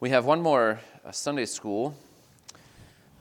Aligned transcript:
We 0.00 0.10
have 0.10 0.26
one 0.26 0.42
more 0.42 0.80
uh, 1.04 1.12
Sunday 1.12 1.46
school 1.46 1.94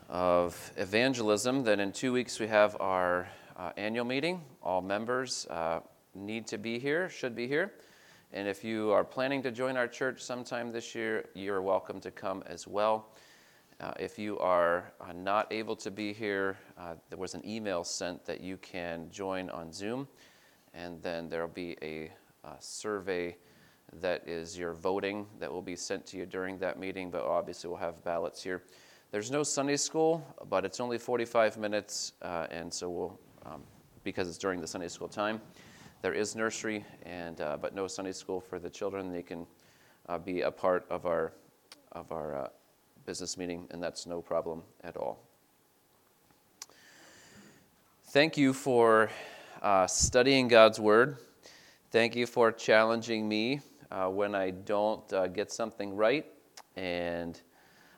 of 0.10 0.72
evangelism. 0.76 1.64
Then 1.64 1.80
in 1.80 1.92
two 1.92 2.12
weeks, 2.12 2.40
we 2.40 2.48
have 2.48 2.76
our 2.82 3.30
uh, 3.56 3.72
annual 3.78 4.06
meeting. 4.06 4.42
All 4.64 4.82
members 4.82 5.46
uh, 5.52 5.82
need 6.16 6.48
to 6.48 6.58
be 6.58 6.80
here, 6.80 7.10
should 7.10 7.36
be 7.36 7.48
here. 7.48 7.74
And 8.34 8.48
if 8.48 8.64
you 8.64 8.92
are 8.92 9.04
planning 9.04 9.44
to 9.44 9.52
join 9.52 9.78
our 9.78 9.88
church 9.88 10.24
sometime 10.24 10.72
this 10.72 10.96
year, 10.96 11.30
you're 11.36 11.62
welcome 11.62 12.00
to 12.02 12.10
come 12.10 12.44
as 12.48 12.68
well. 12.68 13.06
Uh, 13.80 13.92
if 14.00 14.18
you 14.18 14.40
are 14.40 14.92
uh, 15.00 15.14
not 15.14 15.54
able 15.54 15.76
to 15.76 15.92
be 15.92 16.12
here, 16.12 16.58
uh, 16.80 16.96
there 17.10 17.20
was 17.20 17.36
an 17.36 17.48
email 17.48 17.84
sent 17.84 18.26
that 18.26 18.42
you 18.42 18.58
can 18.58 19.12
join 19.12 19.52
on 19.52 19.72
Zoom, 19.72 20.08
and 20.74 21.00
then 21.04 21.30
there 21.30 21.42
will 21.42 21.54
be 21.54 21.78
a, 21.84 22.12
a 22.44 22.56
survey 22.60 23.36
that 24.02 24.28
is 24.28 24.58
your 24.58 24.74
voting 24.74 25.26
that 25.40 25.52
will 25.52 25.62
be 25.62 25.76
sent 25.76 26.06
to 26.08 26.18
you 26.18 26.26
during 26.26 26.58
that 26.60 26.80
meeting, 26.80 27.10
but 27.10 27.24
obviously 27.24 27.70
we'll 27.70 27.80
have 27.80 28.04
ballots 28.04 28.42
here. 28.44 28.64
There's 29.12 29.30
no 29.30 29.44
Sunday 29.44 29.78
school, 29.78 30.26
but 30.50 30.66
it's 30.66 30.80
only 30.80 30.98
45 30.98 31.58
minutes, 31.58 32.14
uh, 32.22 32.48
and 32.50 32.74
so 32.74 32.90
we'll, 32.90 33.20
um, 33.46 33.62
because 34.04 34.28
it's 34.28 34.38
during 34.38 34.60
the 34.60 34.68
Sunday 34.68 34.88
school 34.88 35.08
time, 35.08 35.40
there 36.02 36.14
is 36.14 36.36
nursery, 36.36 36.84
and 37.04 37.40
uh, 37.40 37.58
but 37.62 37.76
no 37.76 37.88
Sunday 37.88 38.12
school 38.12 38.42
for 38.42 38.60
the 38.60 38.70
children. 38.70 39.12
They 39.12 39.22
can 39.22 39.46
uh, 40.10 40.18
be 40.18 40.42
a 40.42 40.52
part 40.52 40.86
of 40.90 41.06
our 41.06 41.32
of 41.92 42.12
our 42.12 42.36
uh, 42.36 42.48
business 43.06 43.38
meeting, 43.38 43.68
and 43.72 43.82
that's 43.82 44.06
no 44.06 44.22
problem 44.22 44.64
at 44.84 44.98
all. 44.98 45.20
Thank 48.08 48.36
you 48.36 48.52
for 48.52 49.10
uh, 49.62 49.88
studying 49.88 50.48
God's 50.48 50.80
Word. 50.80 51.18
Thank 51.92 52.16
you 52.16 52.26
for 52.26 52.52
challenging 52.52 53.30
me 53.30 53.62
uh, 53.94 54.10
when 54.10 54.34
I 54.34 54.50
don't 54.50 55.14
uh, 55.14 55.28
get 55.28 55.52
something 55.52 55.96
right. 55.96 56.26
And 56.76 57.40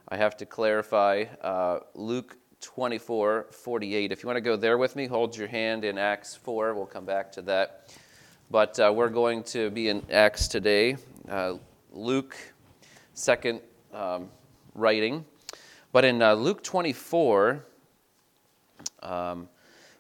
I 0.10 0.18
have 0.18 0.36
to 0.38 0.46
clarify 0.46 1.24
uh, 1.42 1.80
Luke 1.96 2.38
24 2.62 3.48
48. 3.52 4.12
If 4.12 4.22
you 4.22 4.28
want 4.28 4.38
to 4.38 4.42
go 4.42 4.58
there 4.58 4.78
with 4.78 4.96
me, 4.96 5.08
hold 5.08 5.38
your 5.38 5.48
hand 5.48 5.86
in 5.86 5.98
Acts 5.98 6.36
4. 6.36 6.74
We'll 6.74 6.86
come 6.86 7.06
back 7.06 7.32
to 7.34 7.42
that. 7.44 7.94
But 8.52 8.80
uh, 8.80 8.92
we're 8.94 9.10
going 9.10 9.44
to 9.44 9.70
be 9.70 9.88
in 9.88 10.04
Acts 10.12 10.48
today. 10.48 10.98
Uh, 11.30 11.56
Luke, 11.92 12.36
second 13.14 13.62
um, 13.94 14.30
writing. 14.76 15.26
But 15.94 16.04
in 16.04 16.22
uh, 16.22 16.34
Luke 16.34 16.62
24, 16.62 17.66
um, 19.02 19.48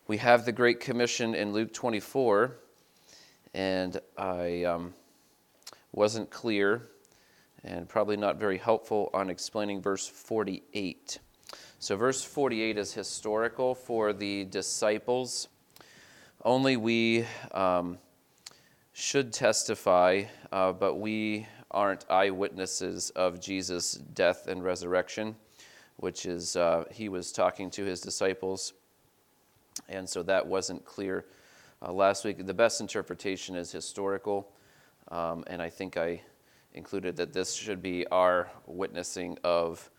we 0.07 0.17
have 0.17 0.45
the 0.45 0.51
Great 0.51 0.81
Commission 0.81 1.33
in 1.33 1.53
Luke 1.53 1.73
24, 1.73 2.57
and 3.53 3.99
I 4.17 4.63
um, 4.65 4.93
wasn't 5.95 6.29
clear 6.29 6.89
and 7.63 7.87
probably 7.87 8.17
not 8.17 8.37
very 8.37 8.57
helpful 8.57 9.09
on 9.13 9.29
explaining 9.29 9.81
verse 9.81 10.05
48. 10.07 11.19
So, 11.79 11.95
verse 11.95 12.23
48 12.23 12.77
is 12.77 12.93
historical 12.93 13.73
for 13.73 14.11
the 14.11 14.43
disciples. 14.45 15.47
Only 16.43 16.77
we 16.77 17.25
um, 17.53 17.97
should 18.93 19.31
testify, 19.31 20.25
uh, 20.51 20.73
but 20.73 20.95
we 20.95 21.47
aren't 21.71 22.05
eyewitnesses 22.09 23.09
of 23.11 23.39
Jesus' 23.39 23.93
death 23.93 24.47
and 24.47 24.63
resurrection, 24.63 25.35
which 25.97 26.25
is, 26.25 26.55
uh, 26.55 26.83
he 26.91 27.09
was 27.09 27.31
talking 27.31 27.69
to 27.71 27.85
his 27.85 28.01
disciples. 28.01 28.73
And 29.89 30.07
so 30.07 30.23
that 30.23 30.45
wasn't 30.45 30.85
clear 30.85 31.25
uh, 31.81 31.91
last 31.91 32.25
week. 32.25 32.45
The 32.45 32.53
best 32.53 32.81
interpretation 32.81 33.55
is 33.55 33.71
historical, 33.71 34.51
um, 35.09 35.43
and 35.47 35.61
I 35.61 35.69
think 35.69 35.97
I 35.97 36.21
included 36.73 37.15
that 37.17 37.33
this 37.33 37.53
should 37.53 37.81
be 37.81 38.05
our 38.07 38.49
witnessing 38.65 39.37
of 39.43 39.89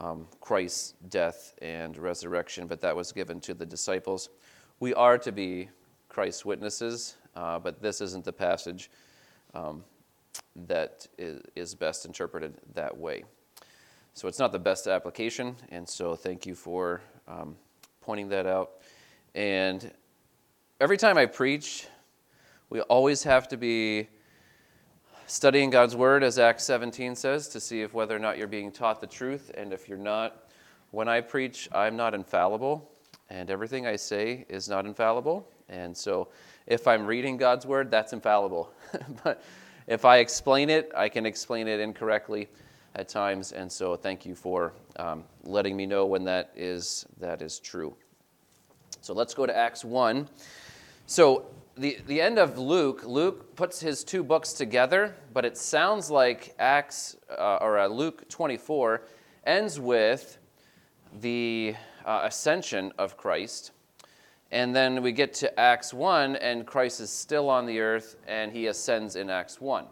um, 0.00 0.26
Christ's 0.40 0.94
death 1.08 1.54
and 1.62 1.96
resurrection, 1.98 2.66
but 2.66 2.80
that 2.80 2.96
was 2.96 3.12
given 3.12 3.40
to 3.40 3.54
the 3.54 3.66
disciples. 3.66 4.30
We 4.80 4.94
are 4.94 5.18
to 5.18 5.32
be 5.32 5.68
Christ's 6.08 6.44
witnesses, 6.44 7.16
uh, 7.36 7.58
but 7.58 7.80
this 7.80 8.00
isn't 8.00 8.24
the 8.24 8.32
passage 8.32 8.90
um, 9.54 9.84
that 10.66 11.06
is, 11.18 11.74
best 11.74 12.06
interpreted 12.06 12.54
that 12.74 12.96
way. 12.96 13.24
So 14.14 14.28
it's 14.28 14.38
not 14.38 14.52
the 14.52 14.58
best 14.58 14.86
application, 14.86 15.56
and 15.70 15.88
so 15.88 16.14
thank 16.14 16.46
you 16.46 16.54
for 16.54 17.02
um, 17.26 17.56
pointing 18.00 18.28
that 18.28 18.46
out. 18.46 18.72
And 19.34 19.92
every 20.80 20.96
time 20.96 21.18
I 21.18 21.26
preach, 21.26 21.88
we 22.70 22.80
always 22.82 23.22
have 23.24 23.48
to 23.48 23.56
be 23.56 24.08
studying 25.26 25.70
God's 25.70 25.96
Word, 25.96 26.22
as 26.22 26.38
Acts 26.38 26.64
17 26.64 27.14
says, 27.14 27.48
to 27.48 27.60
see 27.60 27.82
if 27.82 27.94
whether 27.94 28.14
or 28.14 28.18
not 28.18 28.38
you're 28.38 28.46
being 28.46 28.70
taught 28.70 29.00
the 29.00 29.06
truth. 29.06 29.50
And 29.56 29.72
if 29.72 29.88
you're 29.88 29.98
not, 29.98 30.48
when 30.90 31.08
I 31.08 31.20
preach, 31.20 31.68
I'm 31.72 31.96
not 31.96 32.14
infallible, 32.14 32.90
and 33.30 33.50
everything 33.50 33.86
I 33.86 33.96
say 33.96 34.44
is 34.48 34.68
not 34.68 34.86
infallible. 34.86 35.48
And 35.68 35.96
so 35.96 36.28
if 36.66 36.86
I'm 36.86 37.06
reading 37.06 37.36
God's 37.36 37.66
Word, 37.66 37.90
that's 37.90 38.12
infallible. 38.12 38.72
but 39.24 39.42
if 39.86 40.04
I 40.04 40.18
explain 40.18 40.70
it, 40.70 40.92
I 40.96 41.08
can 41.08 41.26
explain 41.26 41.68
it 41.68 41.80
incorrectly 41.80 42.48
at 42.94 43.08
times. 43.08 43.52
And 43.52 43.70
so 43.70 43.96
thank 43.96 44.24
you 44.24 44.34
for 44.34 44.72
um, 44.96 45.24
letting 45.42 45.76
me 45.76 45.86
know 45.86 46.06
when 46.06 46.24
that 46.24 46.52
is, 46.54 47.06
that 47.18 47.42
is 47.42 47.58
true. 47.58 47.94
So 49.00 49.12
let's 49.12 49.34
go 49.34 49.46
to 49.46 49.56
Acts 49.56 49.84
1. 49.84 50.28
So, 51.06 51.46
the, 51.76 51.98
the 52.06 52.20
end 52.20 52.38
of 52.38 52.58
Luke, 52.58 53.04
Luke 53.04 53.56
puts 53.56 53.80
his 53.80 54.04
two 54.04 54.22
books 54.22 54.52
together, 54.52 55.14
but 55.32 55.44
it 55.44 55.56
sounds 55.56 56.10
like 56.10 56.54
Acts 56.58 57.16
uh, 57.30 57.58
or 57.60 57.78
uh, 57.78 57.86
Luke 57.88 58.28
24 58.28 59.02
ends 59.44 59.80
with 59.80 60.38
the 61.20 61.74
uh, 62.04 62.20
ascension 62.24 62.92
of 62.98 63.16
Christ. 63.16 63.72
And 64.52 64.74
then 64.74 65.02
we 65.02 65.10
get 65.10 65.34
to 65.34 65.58
Acts 65.58 65.92
1, 65.92 66.36
and 66.36 66.64
Christ 66.64 67.00
is 67.00 67.10
still 67.10 67.50
on 67.50 67.66
the 67.66 67.80
earth, 67.80 68.16
and 68.28 68.52
he 68.52 68.68
ascends 68.68 69.16
in 69.16 69.28
Acts 69.28 69.60
1. 69.60 69.86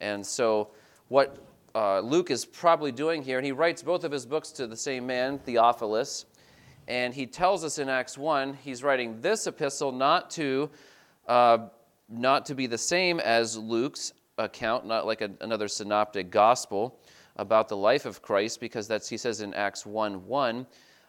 And 0.00 0.26
so, 0.26 0.68
what 1.08 1.38
uh, 1.74 2.00
Luke 2.00 2.30
is 2.30 2.44
probably 2.44 2.92
doing 2.92 3.22
here, 3.22 3.38
and 3.38 3.46
he 3.46 3.52
writes 3.52 3.82
both 3.82 4.04
of 4.04 4.12
his 4.12 4.26
books 4.26 4.50
to 4.52 4.66
the 4.66 4.76
same 4.76 5.06
man, 5.06 5.38
Theophilus, 5.38 6.26
and 6.86 7.14
he 7.14 7.24
tells 7.24 7.64
us 7.64 7.78
in 7.78 7.88
Acts 7.88 8.18
1, 8.18 8.58
he's 8.62 8.82
writing 8.82 9.22
this 9.22 9.46
epistle 9.46 9.90
not 9.90 10.28
to, 10.32 10.68
uh, 11.26 11.58
not 12.08 12.46
to 12.46 12.54
be 12.54 12.66
the 12.66 12.78
same 12.78 13.20
as 13.20 13.56
Luke's 13.56 14.12
account, 14.38 14.86
not 14.86 15.06
like 15.06 15.20
a, 15.20 15.30
another 15.40 15.68
synoptic 15.68 16.30
gospel 16.30 16.98
about 17.36 17.68
the 17.68 17.76
life 17.76 18.06
of 18.06 18.22
Christ, 18.22 18.60
because 18.60 18.86
that's, 18.86 19.08
he 19.08 19.16
says 19.16 19.40
in 19.40 19.54
Acts 19.54 19.84
1 19.84 20.26
1, 20.26 20.66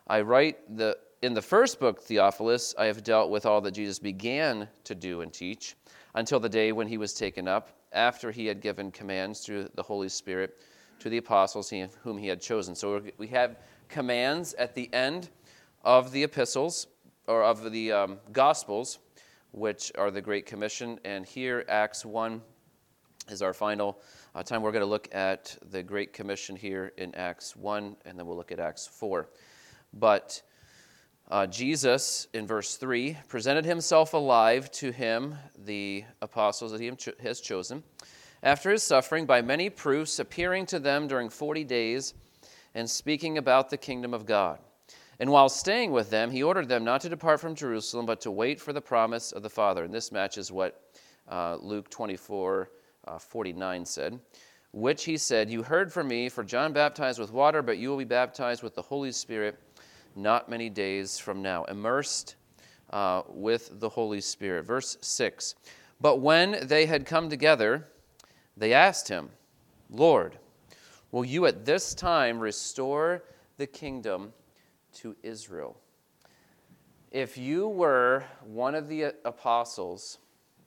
I 0.07 0.21
write 0.21 0.77
the, 0.77 0.97
in 1.21 1.33
the 1.33 1.41
first 1.41 1.79
book, 1.79 2.01
Theophilus, 2.01 2.75
I 2.77 2.85
have 2.85 3.03
dealt 3.03 3.29
with 3.29 3.45
all 3.45 3.61
that 3.61 3.71
Jesus 3.71 3.99
began 3.99 4.67
to 4.83 4.95
do 4.95 5.21
and 5.21 5.33
teach 5.33 5.75
until 6.15 6.39
the 6.39 6.49
day 6.49 6.71
when 6.71 6.87
he 6.87 6.97
was 6.97 7.13
taken 7.13 7.47
up, 7.47 7.71
after 7.91 8.31
he 8.31 8.45
had 8.45 8.61
given 8.61 8.91
commands 8.91 9.39
through 9.39 9.69
the 9.75 9.83
Holy 9.83 10.09
Spirit 10.09 10.59
to 10.99 11.09
the 11.09 11.17
apostles 11.17 11.69
he, 11.69 11.85
whom 12.01 12.17
he 12.17 12.27
had 12.27 12.41
chosen. 12.41 12.75
So 12.75 13.01
we 13.17 13.27
have 13.27 13.57
commands 13.89 14.53
at 14.55 14.75
the 14.75 14.91
end 14.93 15.29
of 15.83 16.11
the 16.11 16.23
epistles, 16.23 16.87
or 17.27 17.43
of 17.43 17.71
the 17.71 17.91
um, 17.91 18.17
Gospels, 18.31 18.99
which 19.55 19.89
are 19.97 20.11
the 20.11 20.21
Great 20.21 20.45
Commission. 20.45 20.99
And 21.05 21.25
here, 21.25 21.63
Acts 21.69 22.05
1 22.05 22.41
is 23.29 23.41
our 23.41 23.53
final 23.53 24.01
uh, 24.35 24.43
time. 24.43 24.61
We're 24.61 24.73
going 24.73 24.81
to 24.81 24.85
look 24.85 25.07
at 25.15 25.57
the 25.71 25.81
Great 25.81 26.11
Commission 26.11 26.57
here 26.57 26.91
in 26.97 27.15
Acts 27.15 27.55
1, 27.55 27.95
and 28.05 28.19
then 28.19 28.25
we'll 28.25 28.35
look 28.35 28.51
at 28.51 28.59
Acts 28.59 28.85
4. 28.85 29.29
But 29.93 30.41
uh, 31.31 31.47
Jesus, 31.47 32.27
in 32.33 32.45
verse 32.45 32.75
3, 32.75 33.17
presented 33.29 33.63
himself 33.63 34.13
alive 34.13 34.69
to 34.71 34.91
him, 34.91 35.35
the 35.57 36.03
apostles 36.21 36.73
that 36.73 36.81
he 36.81 36.91
has 37.23 37.39
chosen, 37.39 37.81
after 38.43 38.71
his 38.71 38.83
suffering, 38.83 39.25
by 39.25 39.41
many 39.41 39.69
proofs, 39.69 40.19
appearing 40.19 40.65
to 40.67 40.79
them 40.79 41.07
during 41.07 41.29
40 41.29 41.63
days 41.63 42.13
and 42.75 42.89
speaking 42.89 43.37
about 43.37 43.69
the 43.69 43.77
kingdom 43.77 44.13
of 44.13 44.25
God 44.25 44.59
and 45.19 45.31
while 45.31 45.49
staying 45.49 45.91
with 45.91 46.09
them, 46.09 46.29
he 46.29 46.43
ordered 46.43 46.67
them 46.67 46.83
not 46.83 47.01
to 47.01 47.09
depart 47.09 47.39
from 47.39 47.55
Jerusalem, 47.55 48.05
but 48.05 48.21
to 48.21 48.31
wait 48.31 48.59
for 48.59 48.73
the 48.73 48.81
promise 48.81 49.31
of 49.31 49.43
the 49.43 49.49
Father. 49.49 49.83
And 49.83 49.93
this 49.93 50.11
matches 50.11 50.51
what 50.51 50.81
uh, 51.29 51.57
Luke 51.61 51.89
24 51.89 52.69
uh, 53.07 53.19
49 53.19 53.85
said, 53.85 54.19
which 54.71 55.05
he 55.05 55.17
said, 55.17 55.49
You 55.49 55.63
heard 55.63 55.93
from 55.93 56.07
me, 56.07 56.27
for 56.27 56.43
John 56.43 56.73
baptized 56.73 57.19
with 57.19 57.31
water, 57.31 57.61
but 57.61 57.77
you 57.77 57.89
will 57.89 57.97
be 57.97 58.03
baptized 58.03 58.61
with 58.61 58.75
the 58.75 58.81
Holy 58.81 59.11
Spirit 59.11 59.57
not 60.15 60.49
many 60.49 60.69
days 60.69 61.17
from 61.17 61.41
now. 61.41 61.63
Immersed 61.65 62.35
uh, 62.89 63.23
with 63.29 63.79
the 63.79 63.89
Holy 63.89 64.21
Spirit. 64.21 64.65
Verse 64.65 64.97
6 65.01 65.55
But 66.01 66.19
when 66.19 66.67
they 66.67 66.85
had 66.85 67.05
come 67.05 67.29
together, 67.29 67.87
they 68.57 68.73
asked 68.73 69.07
him, 69.07 69.29
Lord, 69.89 70.37
will 71.11 71.25
you 71.25 71.45
at 71.45 71.65
this 71.65 71.93
time 71.93 72.39
restore 72.39 73.23
the 73.57 73.67
kingdom? 73.67 74.33
To 74.95 75.15
Israel. 75.23 75.77
If 77.11 77.37
you 77.37 77.67
were 77.67 78.25
one 78.43 78.75
of 78.75 78.87
the 78.87 79.13
apostles, 79.23 80.19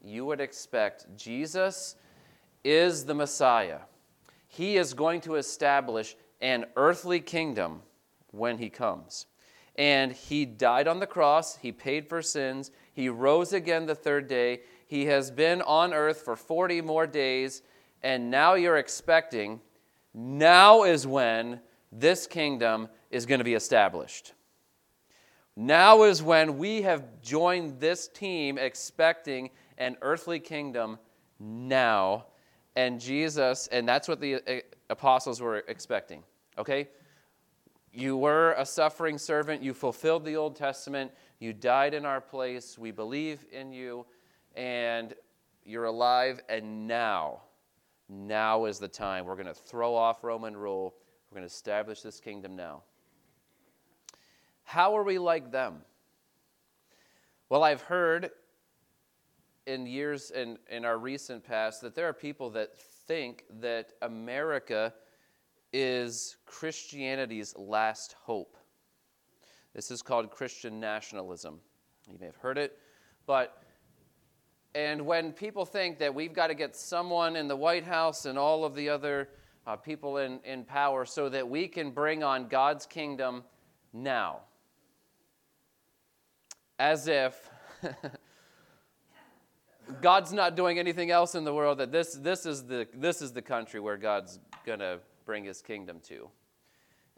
you 0.02 0.25
would 0.25 0.40
expect 0.40 1.06
Jesus 1.16 1.96
is 2.64 3.04
the 3.04 3.14
Messiah. 3.14 3.80
He 4.46 4.76
is 4.76 4.94
going 4.94 5.20
to 5.22 5.34
establish 5.34 6.16
an 6.40 6.66
earthly 6.76 7.20
kingdom 7.20 7.82
when 8.30 8.58
he 8.58 8.70
comes. 8.70 9.26
And 9.76 10.12
he 10.12 10.44
died 10.44 10.88
on 10.88 11.00
the 11.00 11.06
cross, 11.06 11.56
he 11.56 11.70
paid 11.70 12.08
for 12.08 12.22
sins, 12.22 12.70
he 12.92 13.08
rose 13.08 13.52
again 13.52 13.86
the 13.86 13.94
third 13.94 14.26
day, 14.26 14.60
he 14.86 15.06
has 15.06 15.31
been 15.31 15.62
on 15.62 15.92
earth 15.92 16.22
for 16.22 16.34
40 16.34 16.81
more 16.81 17.06
days, 17.06 17.62
and 18.02 18.31
now 18.31 18.54
you're 18.54 18.78
expecting, 18.78 19.60
now 20.14 20.82
is 20.82 21.06
when 21.06 21.60
this 21.92 22.26
kingdom 22.26 22.88
is 23.10 23.26
going 23.26 23.38
to 23.38 23.44
be 23.44 23.55
established. 23.55 24.32
Now 25.56 26.05
is 26.05 26.22
when 26.22 26.56
we 26.56 26.82
have 26.82 27.20
joined 27.20 27.81
this 27.81 28.06
team 28.06 28.58
expecting 28.58 29.50
an 29.76 29.96
earthly 30.02 30.38
kingdom 30.38 30.99
now. 31.40 32.26
And 32.76 33.00
Jesus, 33.00 33.66
and 33.72 33.88
that's 33.88 34.06
what 34.06 34.20
the 34.20 34.37
uh, 34.37 34.60
apostles 34.88 35.40
were 35.40 35.64
expecting. 35.66 36.22
Okay? 36.58 36.88
You 37.93 38.16
were 38.16 38.55
a 38.56 38.64
suffering 38.64 39.19
servant. 39.19 39.62
You 39.62 39.75
fulfilled 39.75 40.25
the 40.25 40.37
Old 40.37 40.55
Testament. 40.55 41.10
You 41.40 41.52
died 41.52 41.94
in 41.94 42.05
our 42.05 42.20
place. 42.20 42.78
We 42.78 42.93
believe 42.93 43.44
in 43.50 43.72
you. 43.72 44.06
And 44.55 45.14
you're 45.64 45.87
alive. 45.87 46.40
And 46.49 46.87
now, 46.87 47.40
now 48.08 48.66
is 48.66 48.78
the 48.78 48.87
time. 48.87 49.25
We're 49.25 49.34
going 49.34 49.46
to 49.46 49.55
throw 49.55 49.94
off 49.94 50.22
Roman 50.22 50.56
rule. 50.56 50.94
We're 51.31 51.37
going 51.38 51.49
to 51.49 51.52
establish 51.52 52.02
this 52.02 52.20
kingdom 52.20 52.55
now. 52.55 52.82
How 54.69 54.99
are 54.99 55.03
we 55.03 55.19
like 55.19 55.50
them? 55.50 55.79
Well, 57.49 57.65
I've 57.65 57.81
heard 57.81 58.32
in 59.67 59.87
years 59.87 60.31
in, 60.31 60.59
in 60.70 60.85
our 60.85 60.99
recent 60.99 61.43
past 61.43 61.81
that 61.81 61.94
there 61.94 62.06
are 62.06 62.12
people 62.12 62.50
that 62.50 62.76
think 62.76 63.44
that 63.61 63.94
America 64.03 64.93
is 65.73 66.37
Christianity's 66.44 67.56
last 67.56 68.15
hope. 68.20 68.59
This 69.75 69.91
is 69.91 70.03
called 70.03 70.31
Christian 70.31 70.79
nationalism. 70.79 71.61
You 72.06 72.19
may 72.20 72.26
have 72.26 72.37
heard 72.37 72.59
it, 72.59 72.76
but 73.25 73.62
and 74.75 75.06
when 75.06 75.32
people 75.32 75.65
think 75.65 75.97
that 75.97 76.15
we've 76.15 76.35
got 76.35 76.49
to 76.49 76.55
get 76.55 76.76
someone 76.76 77.37
in 77.37 77.49
the 77.49 77.56
White 77.56 77.85
House 77.85 78.26
and 78.26 78.38
all 78.38 78.67
of 78.67 78.75
the 78.75 78.91
other 78.91 79.31
uh, 79.67 79.76
people 79.76 80.19
in, 80.19 80.41
in 80.44 80.62
power 80.62 81.06
so 81.06 81.31
that 81.31 81.49
we 81.49 81.69
can 81.69 81.91
bring 81.91 82.23
on 82.23 82.49
God's 82.49 82.85
kingdom 82.85 83.44
now, 83.94 84.43
as 86.78 87.08
if 87.08 87.50
God's 90.00 90.32
not 90.32 90.54
doing 90.54 90.78
anything 90.78 91.10
else 91.10 91.34
in 91.34 91.44
the 91.44 91.54
world, 91.54 91.78
that 91.78 91.90
this, 91.92 92.14
this, 92.14 92.46
is, 92.46 92.64
the, 92.64 92.86
this 92.94 93.22
is 93.22 93.32
the 93.32 93.42
country 93.42 93.80
where 93.80 93.96
God's 93.96 94.38
going 94.64 94.78
to 94.80 95.00
bring 95.25 95.44
his 95.44 95.62
kingdom 95.62 96.00
to. 96.04 96.28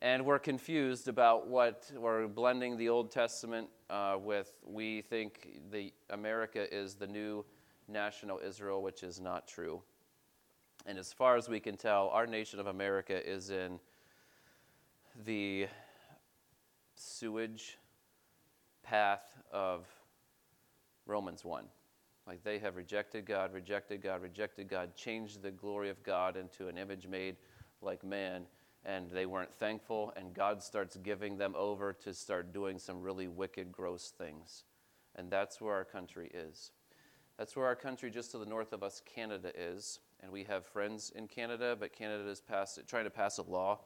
And 0.02 0.24
we're 0.24 0.38
confused 0.38 1.08
about 1.08 1.46
what 1.46 1.90
we're 1.94 2.26
blending 2.26 2.78
the 2.78 2.88
Old 2.88 3.10
Testament 3.10 3.68
uh, 3.90 4.16
with. 4.18 4.50
We 4.64 5.02
think 5.02 5.60
the 5.70 5.92
America 6.08 6.72
is 6.74 6.94
the 6.94 7.06
new 7.06 7.44
national 7.86 8.40
Israel, 8.44 8.82
which 8.82 9.02
is 9.02 9.20
not 9.20 9.46
true. 9.46 9.82
And 10.86 10.98
as 10.98 11.12
far 11.12 11.36
as 11.36 11.48
we 11.48 11.60
can 11.60 11.76
tell, 11.76 12.08
our 12.08 12.26
nation 12.26 12.58
of 12.60 12.66
America 12.66 13.28
is 13.28 13.50
in 13.50 13.78
the 15.24 15.66
sewage 16.94 17.76
path 18.90 19.38
of 19.52 19.86
Romans 21.06 21.44
1. 21.44 21.64
Like 22.26 22.42
they 22.42 22.58
have 22.58 22.74
rejected 22.74 23.24
God, 23.24 23.52
rejected 23.52 24.02
God, 24.02 24.20
rejected 24.20 24.68
God, 24.68 24.96
changed 24.96 25.42
the 25.42 25.52
glory 25.52 25.90
of 25.90 26.02
God 26.02 26.36
into 26.36 26.66
an 26.66 26.76
image 26.76 27.06
made 27.06 27.36
like 27.80 28.02
man, 28.02 28.46
and 28.84 29.08
they 29.08 29.26
weren't 29.26 29.54
thankful, 29.54 30.12
and 30.16 30.34
God 30.34 30.60
starts 30.60 30.96
giving 30.96 31.38
them 31.38 31.54
over 31.56 31.92
to 32.02 32.12
start 32.12 32.52
doing 32.52 32.80
some 32.80 33.00
really 33.00 33.28
wicked, 33.28 33.70
gross 33.70 34.12
things. 34.18 34.64
And 35.14 35.30
that's 35.30 35.60
where 35.60 35.74
our 35.74 35.84
country 35.84 36.28
is. 36.34 36.72
That's 37.38 37.54
where 37.54 37.66
our 37.66 37.76
country 37.76 38.10
just 38.10 38.32
to 38.32 38.38
the 38.38 38.46
north 38.46 38.72
of 38.72 38.82
us, 38.82 39.00
Canada, 39.14 39.52
is. 39.56 40.00
And 40.20 40.32
we 40.32 40.42
have 40.44 40.66
friends 40.66 41.12
in 41.14 41.28
Canada, 41.28 41.76
but 41.78 41.92
Canada 41.92 42.28
is 42.28 42.40
pass, 42.40 42.76
trying 42.88 43.04
to 43.04 43.10
pass 43.10 43.38
a 43.38 43.42
law 43.42 43.82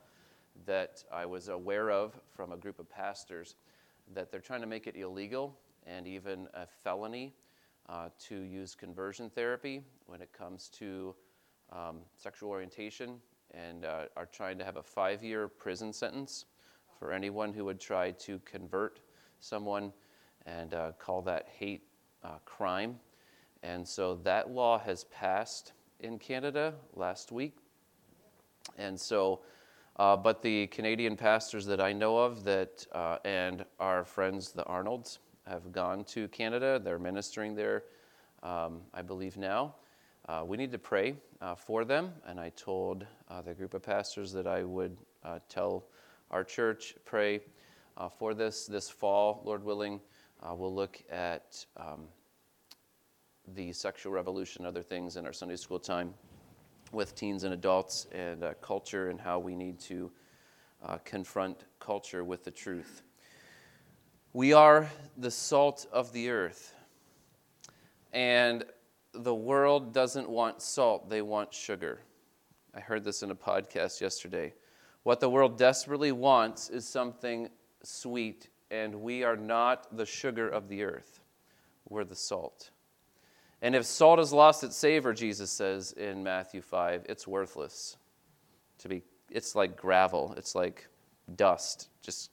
that 0.64 1.04
I 1.12 1.26
was 1.26 1.48
aware 1.48 1.90
of 1.90 2.18
from 2.34 2.52
a 2.52 2.56
group 2.56 2.78
of 2.78 2.88
pastors 2.88 3.56
that 4.12 4.30
they're 4.30 4.40
trying 4.40 4.60
to 4.60 4.66
make 4.66 4.86
it 4.86 4.96
illegal 4.96 5.56
and 5.86 6.06
even 6.06 6.48
a 6.54 6.66
felony 6.66 7.32
uh, 7.88 8.08
to 8.18 8.36
use 8.36 8.74
conversion 8.74 9.30
therapy 9.30 9.82
when 10.06 10.20
it 10.20 10.32
comes 10.32 10.68
to 10.68 11.14
um, 11.72 11.98
sexual 12.16 12.50
orientation 12.50 13.16
and 13.52 13.84
uh, 13.84 14.04
are 14.16 14.26
trying 14.26 14.58
to 14.58 14.64
have 14.64 14.76
a 14.76 14.82
five 14.82 15.22
year 15.22 15.48
prison 15.48 15.92
sentence 15.92 16.46
for 16.98 17.12
anyone 17.12 17.52
who 17.52 17.64
would 17.64 17.80
try 17.80 18.10
to 18.12 18.40
convert 18.44 19.00
someone 19.40 19.92
and 20.46 20.74
uh, 20.74 20.92
call 20.98 21.22
that 21.22 21.48
hate 21.58 21.82
uh, 22.22 22.38
crime. 22.44 22.98
And 23.62 23.86
so 23.86 24.16
that 24.24 24.50
law 24.50 24.78
has 24.78 25.04
passed 25.04 25.72
in 26.00 26.18
Canada 26.18 26.74
last 26.94 27.32
week. 27.32 27.56
And 28.78 28.98
so, 28.98 29.40
uh, 29.96 30.16
but 30.16 30.42
the 30.42 30.66
Canadian 30.68 31.16
pastors 31.16 31.66
that 31.66 31.80
I 31.80 31.92
know 31.92 32.18
of 32.18 32.44
that 32.44 32.86
uh, 32.92 33.18
and 33.24 33.64
our 33.78 34.04
friends, 34.04 34.52
the 34.52 34.64
Arnolds, 34.64 35.20
have 35.46 35.70
gone 35.72 36.04
to 36.04 36.26
Canada. 36.28 36.80
They're 36.82 36.98
ministering 36.98 37.54
there, 37.54 37.84
um, 38.42 38.80
I 38.92 39.02
believe, 39.02 39.36
now. 39.36 39.74
Uh, 40.26 40.42
we 40.46 40.56
need 40.56 40.72
to 40.72 40.78
pray 40.78 41.14
uh, 41.40 41.54
for 41.54 41.84
them, 41.84 42.12
and 42.26 42.40
I 42.40 42.48
told 42.50 43.06
uh, 43.28 43.42
the 43.42 43.54
group 43.54 43.74
of 43.74 43.82
pastors 43.82 44.32
that 44.32 44.46
I 44.46 44.64
would 44.64 44.96
uh, 45.22 45.38
tell 45.48 45.84
our 46.30 46.42
church, 46.42 46.94
pray 47.04 47.40
for 48.18 48.34
this 48.34 48.66
this 48.66 48.90
fall, 48.90 49.42
Lord 49.44 49.62
willing. 49.62 50.00
We'll 50.42 50.74
look 50.74 51.00
at 51.10 51.64
um, 51.76 52.08
the 53.54 53.72
sexual 53.72 54.12
revolution, 54.12 54.66
other 54.66 54.82
things 54.82 55.16
in 55.16 55.26
our 55.26 55.32
Sunday 55.32 55.56
school 55.56 55.78
time 55.78 56.14
with 56.94 57.14
teens 57.14 57.44
and 57.44 57.52
adults, 57.52 58.06
and 58.12 58.42
uh, 58.44 58.54
culture, 58.60 59.10
and 59.10 59.20
how 59.20 59.38
we 59.38 59.54
need 59.54 59.78
to 59.80 60.10
uh, 60.84 60.98
confront 61.04 61.64
culture 61.80 62.24
with 62.24 62.44
the 62.44 62.50
truth. 62.50 63.02
We 64.32 64.52
are 64.52 64.90
the 65.16 65.30
salt 65.30 65.86
of 65.92 66.12
the 66.12 66.30
earth. 66.30 66.74
And 68.12 68.64
the 69.12 69.34
world 69.34 69.92
doesn't 69.92 70.28
want 70.28 70.62
salt, 70.62 71.08
they 71.08 71.22
want 71.22 71.52
sugar. 71.52 72.00
I 72.74 72.80
heard 72.80 73.04
this 73.04 73.22
in 73.22 73.30
a 73.30 73.34
podcast 73.34 74.00
yesterday. 74.00 74.54
What 75.04 75.20
the 75.20 75.28
world 75.28 75.58
desperately 75.58 76.12
wants 76.12 76.70
is 76.70 76.86
something 76.86 77.48
sweet, 77.82 78.48
and 78.70 78.94
we 78.96 79.22
are 79.22 79.36
not 79.36 79.96
the 79.96 80.06
sugar 80.06 80.48
of 80.48 80.68
the 80.68 80.82
earth. 80.82 81.20
We're 81.88 82.04
the 82.04 82.16
salt. 82.16 82.70
And 83.64 83.74
if 83.74 83.86
salt 83.86 84.18
has 84.18 84.30
lost 84.30 84.62
its 84.62 84.76
savor, 84.76 85.14
Jesus 85.14 85.50
says 85.50 85.92
in 85.92 86.22
Matthew 86.22 86.60
5, 86.60 87.06
it's 87.08 87.26
worthless. 87.26 87.96
To 88.80 88.90
be, 88.90 89.02
it's 89.30 89.54
like 89.54 89.74
gravel, 89.74 90.34
it's 90.36 90.54
like 90.54 90.86
dust. 91.36 91.88
Just 92.02 92.30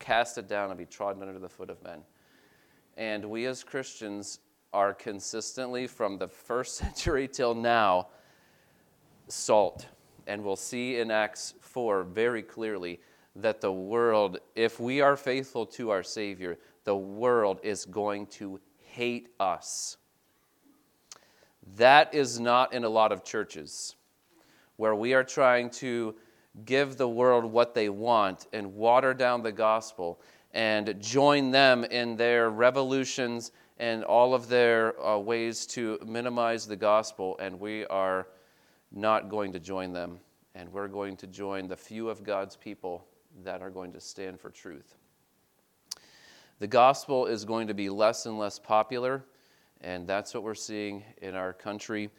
cast 0.00 0.38
it 0.38 0.48
down 0.48 0.70
and 0.70 0.76
be 0.76 0.84
trodden 0.84 1.22
under 1.22 1.38
the 1.38 1.48
foot 1.48 1.70
of 1.70 1.80
men. 1.84 2.00
And 2.96 3.24
we 3.26 3.46
as 3.46 3.62
Christians 3.62 4.40
are 4.72 4.92
consistently, 4.92 5.86
from 5.86 6.18
the 6.18 6.26
first 6.26 6.74
century 6.78 7.28
till 7.28 7.54
now, 7.54 8.08
salt. 9.28 9.86
And 10.26 10.42
we'll 10.42 10.56
see 10.56 10.98
in 10.98 11.12
Acts 11.12 11.54
4 11.60 12.02
very 12.02 12.42
clearly 12.42 12.98
that 13.36 13.60
the 13.60 13.70
world, 13.70 14.40
if 14.56 14.80
we 14.80 15.00
are 15.00 15.16
faithful 15.16 15.64
to 15.66 15.90
our 15.90 16.02
Savior, 16.02 16.58
the 16.82 16.96
world 16.96 17.60
is 17.62 17.84
going 17.84 18.26
to 18.26 18.58
hate 18.80 19.28
us. 19.38 19.98
That 21.74 22.14
is 22.14 22.38
not 22.38 22.72
in 22.72 22.84
a 22.84 22.88
lot 22.88 23.10
of 23.10 23.24
churches 23.24 23.96
where 24.76 24.94
we 24.94 25.14
are 25.14 25.24
trying 25.24 25.70
to 25.70 26.14
give 26.64 26.96
the 26.96 27.08
world 27.08 27.44
what 27.44 27.74
they 27.74 27.88
want 27.88 28.46
and 28.52 28.74
water 28.74 29.12
down 29.12 29.42
the 29.42 29.52
gospel 29.52 30.20
and 30.52 31.00
join 31.00 31.50
them 31.50 31.84
in 31.84 32.16
their 32.16 32.50
revolutions 32.50 33.52
and 33.78 34.04
all 34.04 34.32
of 34.32 34.48
their 34.48 34.98
uh, 35.04 35.18
ways 35.18 35.66
to 35.66 35.98
minimize 36.06 36.66
the 36.66 36.76
gospel, 36.76 37.36
and 37.38 37.60
we 37.60 37.84
are 37.86 38.26
not 38.90 39.28
going 39.28 39.52
to 39.52 39.58
join 39.58 39.92
them. 39.92 40.18
And 40.54 40.72
we're 40.72 40.88
going 40.88 41.18
to 41.18 41.26
join 41.26 41.68
the 41.68 41.76
few 41.76 42.08
of 42.08 42.24
God's 42.24 42.56
people 42.56 43.04
that 43.44 43.60
are 43.60 43.68
going 43.68 43.92
to 43.92 44.00
stand 44.00 44.40
for 44.40 44.48
truth. 44.48 44.94
The 46.58 46.66
gospel 46.66 47.26
is 47.26 47.44
going 47.44 47.66
to 47.66 47.74
be 47.74 47.90
less 47.90 48.24
and 48.24 48.38
less 48.38 48.58
popular, 48.58 49.26
and 49.80 50.06
that's 50.06 50.34
what 50.34 50.42
we're 50.42 50.54
seeing 50.54 51.04
in 51.22 51.34
our 51.34 51.52
country. 51.52 52.10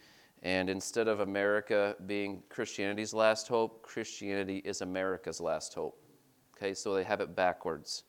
And 0.43 0.69
instead 0.69 1.07
of 1.07 1.21
America 1.21 1.95
being 2.05 2.43
Christianity's 2.49 3.13
last 3.13 3.47
hope, 3.47 3.81
Christianity 3.81 4.57
is 4.63 4.81
America's 4.81 5.41
last 5.41 5.73
hope. 5.73 5.99
Okay, 6.55 6.73
so 6.73 6.93
they 6.93 7.03
have 7.03 7.21
it 7.21 7.35
backwards. 7.35 8.03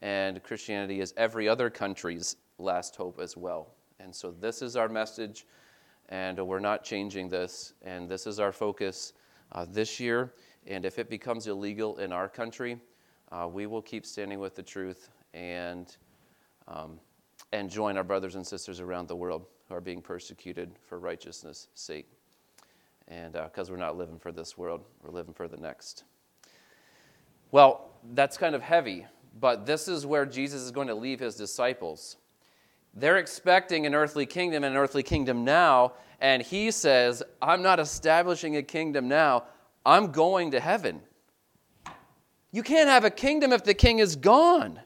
And 0.00 0.42
Christianity 0.42 1.00
is 1.00 1.12
every 1.16 1.48
other 1.48 1.70
country's 1.70 2.36
last 2.58 2.94
hope 2.94 3.18
as 3.20 3.36
well. 3.36 3.74
And 4.00 4.14
so 4.14 4.30
this 4.30 4.62
is 4.62 4.76
our 4.76 4.88
message, 4.88 5.46
and 6.08 6.38
we're 6.46 6.60
not 6.60 6.84
changing 6.84 7.28
this, 7.28 7.74
and 7.82 8.08
this 8.08 8.26
is 8.26 8.38
our 8.38 8.52
focus 8.52 9.12
uh, 9.52 9.66
this 9.68 9.98
year. 9.98 10.34
And 10.66 10.84
if 10.84 10.98
it 10.98 11.10
becomes 11.10 11.48
illegal 11.48 11.98
in 11.98 12.12
our 12.12 12.28
country, 12.28 12.78
uh, 13.32 13.48
we 13.50 13.66
will 13.66 13.82
keep 13.82 14.06
standing 14.06 14.38
with 14.38 14.54
the 14.54 14.62
truth 14.62 15.10
and, 15.34 15.96
um, 16.68 17.00
and 17.52 17.70
join 17.70 17.96
our 17.96 18.04
brothers 18.04 18.34
and 18.34 18.46
sisters 18.46 18.80
around 18.80 19.08
the 19.08 19.16
world 19.16 19.46
who 19.68 19.74
are 19.74 19.80
being 19.80 20.02
persecuted 20.02 20.70
for 20.86 20.98
righteousness' 20.98 21.68
sake. 21.74 22.08
And 23.08 23.32
because 23.32 23.70
uh, 23.70 23.72
we're 23.72 23.78
not 23.78 23.96
living 23.96 24.18
for 24.18 24.32
this 24.32 24.58
world, 24.58 24.84
we're 25.02 25.12
living 25.12 25.32
for 25.32 25.48
the 25.48 25.56
next. 25.56 26.04
Well, 27.50 27.90
that's 28.12 28.36
kind 28.36 28.54
of 28.54 28.60
heavy, 28.60 29.06
but 29.40 29.64
this 29.64 29.88
is 29.88 30.04
where 30.04 30.26
Jesus 30.26 30.60
is 30.60 30.70
going 30.70 30.88
to 30.88 30.94
leave 30.94 31.20
his 31.20 31.34
disciples. 31.34 32.16
They're 32.94 33.16
expecting 33.16 33.86
an 33.86 33.94
earthly 33.94 34.26
kingdom 34.26 34.64
and 34.64 34.74
an 34.74 34.80
earthly 34.80 35.02
kingdom 35.02 35.44
now, 35.44 35.94
and 36.20 36.42
he 36.42 36.70
says, 36.70 37.22
I'm 37.40 37.62
not 37.62 37.80
establishing 37.80 38.56
a 38.56 38.62
kingdom 38.62 39.08
now, 39.08 39.44
I'm 39.86 40.12
going 40.12 40.50
to 40.50 40.60
heaven. 40.60 41.00
You 42.52 42.62
can't 42.62 42.88
have 42.88 43.04
a 43.04 43.10
kingdom 43.10 43.52
if 43.52 43.64
the 43.64 43.74
king 43.74 44.00
is 44.00 44.16
gone. 44.16 44.80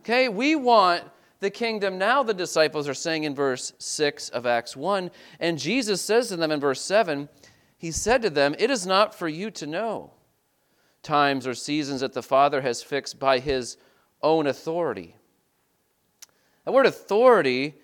Okay, 0.00 0.28
we 0.28 0.54
want 0.54 1.04
the 1.40 1.50
kingdom 1.50 1.98
now, 1.98 2.22
the 2.22 2.34
disciples 2.34 2.88
are 2.88 2.94
saying 2.94 3.24
in 3.24 3.34
verse 3.34 3.72
6 3.78 4.28
of 4.30 4.46
Acts 4.46 4.76
1. 4.76 5.10
And 5.38 5.58
Jesus 5.58 6.02
says 6.02 6.28
to 6.28 6.36
them 6.36 6.50
in 6.50 6.60
verse 6.60 6.80
7, 6.80 7.28
He 7.76 7.92
said 7.92 8.22
to 8.22 8.30
them, 8.30 8.56
It 8.58 8.70
is 8.70 8.86
not 8.86 9.14
for 9.14 9.28
you 9.28 9.50
to 9.52 9.66
know 9.66 10.12
times 11.02 11.46
or 11.46 11.54
seasons 11.54 12.00
that 12.00 12.12
the 12.12 12.22
Father 12.22 12.60
has 12.60 12.82
fixed 12.82 13.18
by 13.18 13.38
His 13.38 13.76
own 14.20 14.46
authority. 14.46 15.14
The 16.64 16.72
word 16.72 16.86
authority, 16.86 17.76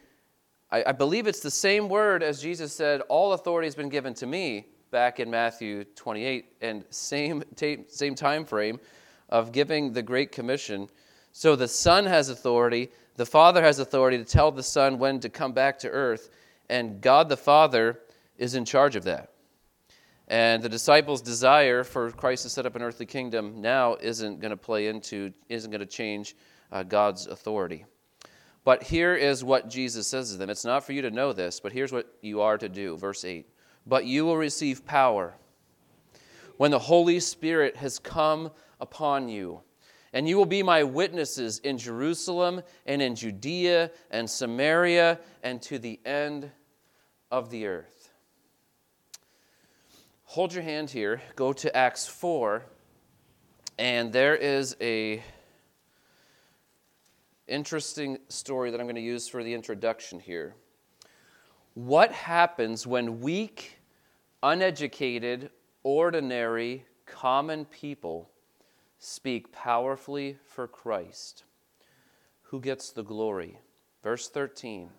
I, 0.70 0.84
I 0.88 0.92
believe 0.92 1.26
it's 1.26 1.40
the 1.40 1.50
same 1.50 1.88
word 1.88 2.22
as 2.22 2.42
Jesus 2.42 2.72
said, 2.72 3.00
All 3.02 3.32
authority 3.32 3.66
has 3.66 3.74
been 3.74 3.88
given 3.88 4.14
to 4.14 4.26
me 4.26 4.66
back 4.90 5.20
in 5.20 5.30
Matthew 5.30 5.84
28, 5.84 6.52
and 6.60 6.84
same, 6.90 7.42
same 7.88 8.14
time 8.14 8.44
frame 8.44 8.78
of 9.28 9.52
giving 9.52 9.92
the 9.92 10.02
Great 10.02 10.32
Commission. 10.32 10.88
So 11.32 11.56
the 11.56 11.66
Son 11.66 12.04
has 12.04 12.28
authority, 12.28 12.90
the 13.16 13.26
Father 13.26 13.62
has 13.62 13.78
authority 13.78 14.18
to 14.18 14.24
tell 14.24 14.50
the 14.50 14.62
Son 14.62 14.98
when 14.98 15.20
to 15.20 15.28
come 15.28 15.52
back 15.52 15.78
to 15.80 15.90
earth, 15.90 16.30
and 16.68 17.00
God 17.00 17.28
the 17.28 17.36
Father 17.36 18.00
is 18.38 18.54
in 18.54 18.64
charge 18.64 18.96
of 18.96 19.04
that. 19.04 19.30
And 20.26 20.62
the 20.62 20.68
disciples' 20.68 21.20
desire 21.20 21.84
for 21.84 22.10
Christ 22.10 22.44
to 22.44 22.48
set 22.48 22.66
up 22.66 22.76
an 22.76 22.82
earthly 22.82 23.06
kingdom 23.06 23.60
now 23.60 23.96
isn't 24.00 24.40
going 24.40 24.50
to 24.50 24.56
play 24.56 24.88
into, 24.88 25.32
isn't 25.48 25.70
going 25.70 25.80
to 25.80 25.86
change 25.86 26.34
uh, 26.72 26.82
God's 26.82 27.26
authority. 27.26 27.84
But 28.64 28.82
here 28.82 29.14
is 29.14 29.44
what 29.44 29.68
Jesus 29.68 30.06
says 30.06 30.32
to 30.32 30.38
them. 30.38 30.48
It's 30.48 30.64
not 30.64 30.84
for 30.84 30.92
you 30.92 31.02
to 31.02 31.10
know 31.10 31.34
this, 31.34 31.60
but 31.60 31.72
here's 31.72 31.92
what 31.92 32.06
you 32.22 32.40
are 32.40 32.56
to 32.56 32.68
do. 32.68 32.96
Verse 32.96 33.24
8. 33.24 33.46
But 33.86 34.06
you 34.06 34.24
will 34.24 34.38
receive 34.38 34.86
power 34.86 35.34
when 36.56 36.70
the 36.70 36.78
Holy 36.78 37.20
Spirit 37.20 37.76
has 37.76 37.98
come 37.98 38.50
upon 38.80 39.28
you 39.28 39.60
and 40.14 40.28
you 40.28 40.36
will 40.36 40.46
be 40.46 40.62
my 40.62 40.84
witnesses 40.84 41.58
in 41.58 41.76
Jerusalem 41.76 42.62
and 42.86 43.02
in 43.02 43.16
Judea 43.16 43.90
and 44.12 44.30
Samaria 44.30 45.18
and 45.42 45.60
to 45.62 45.78
the 45.80 45.98
end 46.06 46.52
of 47.32 47.50
the 47.50 47.66
earth. 47.66 48.10
Hold 50.22 50.54
your 50.54 50.62
hand 50.62 50.88
here, 50.88 51.20
go 51.34 51.52
to 51.52 51.76
Acts 51.76 52.06
4, 52.06 52.64
and 53.76 54.12
there 54.12 54.36
is 54.36 54.76
a 54.80 55.20
interesting 57.48 58.18
story 58.28 58.70
that 58.70 58.78
I'm 58.78 58.86
going 58.86 58.94
to 58.94 59.02
use 59.02 59.28
for 59.28 59.42
the 59.42 59.52
introduction 59.52 60.20
here. 60.20 60.54
What 61.74 62.12
happens 62.12 62.86
when 62.86 63.20
weak, 63.20 63.78
uneducated, 64.44 65.50
ordinary, 65.82 66.86
common 67.04 67.64
people 67.64 68.30
speak 69.04 69.52
powerfully 69.52 70.38
for 70.46 70.66
Christ. 70.66 71.44
Who 72.44 72.60
gets 72.60 72.90
the 72.90 73.02
glory? 73.02 73.58
Verse 74.02 74.28
13. 74.28 74.90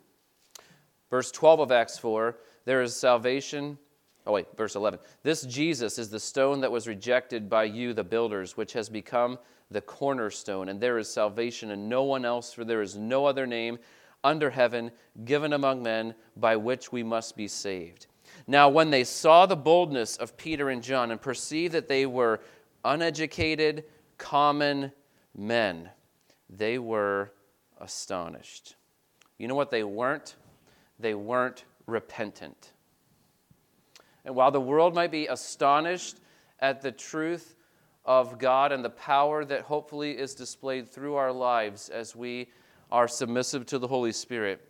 Verse 1.10 1.32
12 1.32 1.60
of 1.60 1.72
Acts 1.72 1.98
4 1.98 2.38
there 2.66 2.82
is 2.82 2.96
salvation. 2.96 3.78
Oh, 4.26 4.34
wait, 4.34 4.48
verse 4.58 4.76
11. 4.76 5.00
This 5.22 5.44
Jesus 5.44 6.00
is 6.00 6.10
the 6.10 6.20
stone 6.20 6.62
that 6.62 6.72
was 6.72 6.88
rejected 6.88 7.48
by 7.48 7.66
you, 7.66 7.94
the 7.94 8.04
builders, 8.04 8.58
which 8.58 8.74
has 8.74 8.90
become 8.90 9.38
the 9.70 9.82
cornerstone. 9.82 10.70
And 10.70 10.82
there 10.82 10.98
is 10.98 11.08
salvation 11.08 11.70
in 11.70 11.88
no 11.88 12.04
one 12.04 12.26
else, 12.26 12.52
for 12.52 12.66
there 12.66 12.82
is 12.82 12.96
no 12.96 13.28
other 13.28 13.46
name 13.46 13.78
under 14.24 14.50
heaven 14.50 14.92
given 15.26 15.54
among 15.54 15.84
men 15.84 16.16
by 16.36 16.56
which 16.56 16.92
we 16.92 17.04
must 17.04 17.38
be 17.38 17.48
saved. 17.48 18.08
Now, 18.48 18.68
when 18.70 18.90
they 18.90 19.04
saw 19.04 19.46
the 19.46 19.56
boldness 19.56 20.18
of 20.18 20.36
Peter 20.38 20.70
and 20.70 20.82
John 20.82 21.12
and 21.12 21.22
perceived 21.22 21.76
that 21.76 21.88
they 21.88 22.08
were 22.08 22.42
uneducated, 22.84 23.84
common 24.18 24.92
men. 25.36 25.90
They 26.50 26.78
were 26.80 27.32
astonished. 27.80 28.76
You 29.38 29.48
know 29.48 29.56
what 29.56 29.72
they 29.72 29.84
weren't? 29.84 30.36
They 31.00 31.14
weren't 31.14 31.66
repentant. 31.88 32.72
And 34.24 34.36
while 34.36 34.52
the 34.52 34.62
world 34.62 34.96
might 34.96 35.12
be 35.12 35.28
astonished 35.28 36.20
at 36.60 36.82
the 36.82 36.92
truth 36.92 37.56
of 38.06 38.40
God 38.40 38.72
and 38.72 38.84
the 38.84 38.90
power 38.90 39.44
that 39.46 39.62
hopefully 39.62 40.18
is 40.18 40.34
displayed 40.36 40.90
through 40.90 41.16
our 41.16 41.32
lives 41.32 41.90
as 41.90 42.16
we 42.16 42.50
are 42.92 43.08
submissive 43.08 43.66
to 43.68 43.80
the 43.80 43.88
Holy 43.88 44.12
Spirit, 44.12 44.62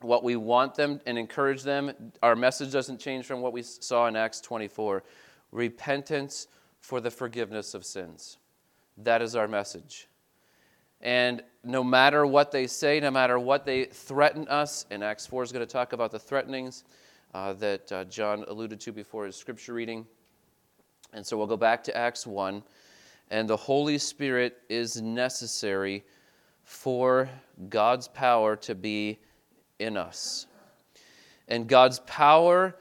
what 0.00 0.24
we 0.24 0.36
want 0.36 0.74
them 0.74 1.00
and 1.06 1.18
encourage 1.18 1.62
them, 1.62 1.92
our 2.22 2.36
message 2.36 2.72
doesn't 2.72 2.98
change 2.98 3.24
from 3.24 3.40
what 3.40 3.52
we 3.52 3.62
saw 3.62 4.06
in 4.06 4.16
Acts 4.16 4.40
24 4.40 5.02
repentance 5.50 6.48
for 6.80 7.00
the 7.00 7.10
forgiveness 7.10 7.74
of 7.74 7.84
sins. 7.84 8.38
That 8.98 9.22
is 9.22 9.36
our 9.36 9.48
message. 9.48 10.08
And 11.00 11.42
no 11.64 11.82
matter 11.82 12.24
what 12.26 12.52
they 12.52 12.66
say, 12.66 13.00
no 13.00 13.10
matter 13.10 13.38
what 13.38 13.64
they 13.64 13.86
threaten 13.86 14.46
us, 14.48 14.86
and 14.90 15.02
Acts 15.02 15.26
4 15.26 15.42
is 15.42 15.52
going 15.52 15.66
to 15.66 15.72
talk 15.72 15.92
about 15.92 16.10
the 16.10 16.18
threatenings 16.18 16.84
uh, 17.34 17.54
that 17.54 17.90
uh, 17.90 18.04
John 18.04 18.44
alluded 18.46 18.80
to 18.80 18.92
before 18.92 19.26
his 19.26 19.36
scripture 19.36 19.74
reading. 19.74 20.06
And 21.12 21.26
so 21.26 21.36
we'll 21.36 21.46
go 21.46 21.56
back 21.56 21.82
to 21.84 21.96
Acts 21.96 22.26
1. 22.26 22.62
And 23.30 23.48
the 23.48 23.56
Holy 23.56 23.98
Spirit 23.98 24.58
is 24.68 25.00
necessary 25.00 26.04
for 26.64 27.28
God's 27.68 28.08
power 28.08 28.56
to 28.56 28.74
be 28.74 29.18
in 29.78 29.96
us. 29.96 30.46
And 31.48 31.66
God's 31.66 31.98
power 32.00 32.76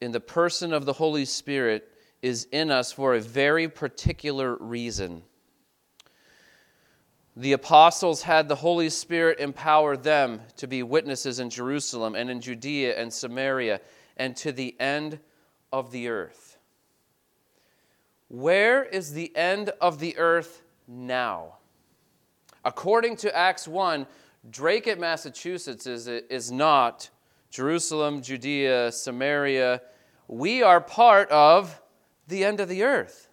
in 0.00 0.12
the 0.12 0.20
person 0.20 0.72
of 0.72 0.86
the 0.86 0.92
Holy 0.92 1.24
Spirit 1.24 1.88
is 2.22 2.48
in 2.52 2.70
us 2.70 2.92
for 2.92 3.14
a 3.14 3.20
very 3.20 3.68
particular 3.68 4.56
reason. 4.56 5.22
The 7.40 7.54
apostles 7.54 8.20
had 8.20 8.48
the 8.48 8.56
Holy 8.56 8.90
Spirit 8.90 9.40
empower 9.40 9.96
them 9.96 10.42
to 10.58 10.66
be 10.66 10.82
witnesses 10.82 11.40
in 11.40 11.48
Jerusalem 11.48 12.14
and 12.14 12.28
in 12.28 12.42
Judea 12.42 13.00
and 13.00 13.10
Samaria 13.10 13.80
and 14.18 14.36
to 14.36 14.52
the 14.52 14.78
end 14.78 15.18
of 15.72 15.90
the 15.90 16.08
earth. 16.08 16.58
Where 18.28 18.84
is 18.84 19.14
the 19.14 19.34
end 19.34 19.70
of 19.80 20.00
the 20.00 20.18
earth 20.18 20.60
now? 20.86 21.56
According 22.62 23.16
to 23.16 23.34
Acts 23.34 23.66
1, 23.66 24.06
Dracut 24.50 25.00
Massachusetts 25.00 25.86
is, 25.86 26.08
is 26.08 26.52
not 26.52 27.08
Jerusalem, 27.48 28.20
Judea, 28.20 28.92
Samaria. 28.92 29.80
We 30.28 30.62
are 30.62 30.82
part 30.82 31.30
of 31.30 31.80
the 32.28 32.44
end 32.44 32.60
of 32.60 32.68
the 32.68 32.82
earth. 32.82 33.30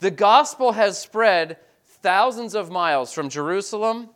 The 0.00 0.10
gospel 0.10 0.72
has 0.72 0.98
spread 0.98 1.56
thousands 2.04 2.54
of 2.54 2.70
miles 2.70 3.12
from 3.14 3.30
Jerusalem, 3.30 4.10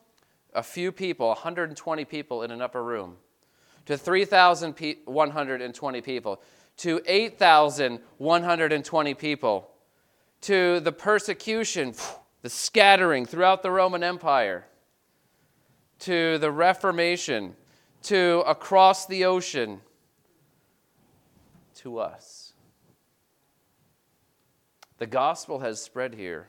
a 0.52 0.62
few 0.62 0.92
people, 0.92 1.28
120 1.28 2.04
people 2.04 2.42
in 2.42 2.50
an 2.50 2.60
upper 2.60 2.84
room, 2.84 3.16
to 3.86 3.96
3,120 3.96 6.00
people, 6.02 6.42
to 6.76 7.00
8,120 7.06 9.14
people, 9.14 9.70
to 10.42 10.80
the 10.80 10.92
persecution, 10.92 11.94
the 12.42 12.50
scattering 12.50 13.24
throughout 13.24 13.62
the 13.62 13.70
Roman 13.70 14.04
Empire, 14.04 14.66
to 16.00 16.36
the 16.36 16.52
Reformation, 16.52 17.56
to 18.02 18.44
across 18.46 19.06
the 19.06 19.24
ocean, 19.24 19.80
to 21.76 21.98
us. 21.98 22.52
The 24.98 25.06
gospel 25.06 25.60
has 25.60 25.80
spread 25.80 26.14
here 26.14 26.48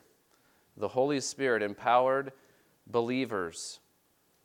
the 0.80 0.88
Holy 0.88 1.20
Spirit 1.20 1.62
empowered 1.62 2.32
believers 2.88 3.80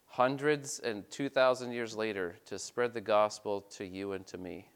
hundreds 0.07 0.81
and 0.81 1.09
2,000 1.11 1.73
years 1.73 1.97
later 1.97 2.37
to 2.47 2.59
spread 2.59 2.93
the 2.93 3.01
gospel 3.01 3.63
to 3.63 3.85
you 3.85 4.13
and 4.13 4.27
to 4.27 4.39
me. 4.39 4.69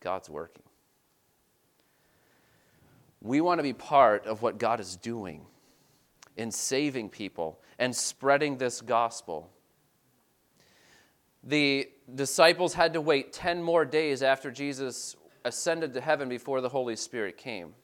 God's 0.00 0.30
working. 0.30 0.64
We 3.20 3.40
want 3.40 3.58
to 3.58 3.62
be 3.62 3.72
part 3.72 4.26
of 4.26 4.42
what 4.42 4.58
God 4.58 4.80
is 4.80 4.96
doing 4.96 5.46
in 6.36 6.50
saving 6.50 7.10
people 7.10 7.60
and 7.78 7.94
spreading 7.94 8.56
this 8.56 8.80
gospel. 8.80 9.50
The 11.44 11.88
disciples 12.12 12.74
had 12.74 12.94
to 12.94 13.00
wait 13.00 13.32
10 13.32 13.62
more 13.62 13.84
days 13.84 14.22
after 14.22 14.50
Jesus 14.50 15.14
ascended 15.44 15.92
to 15.94 16.00
heaven 16.00 16.28
before 16.28 16.60
the 16.60 16.68
Holy 16.68 16.96
Spirit 16.96 17.36
came. 17.36 17.74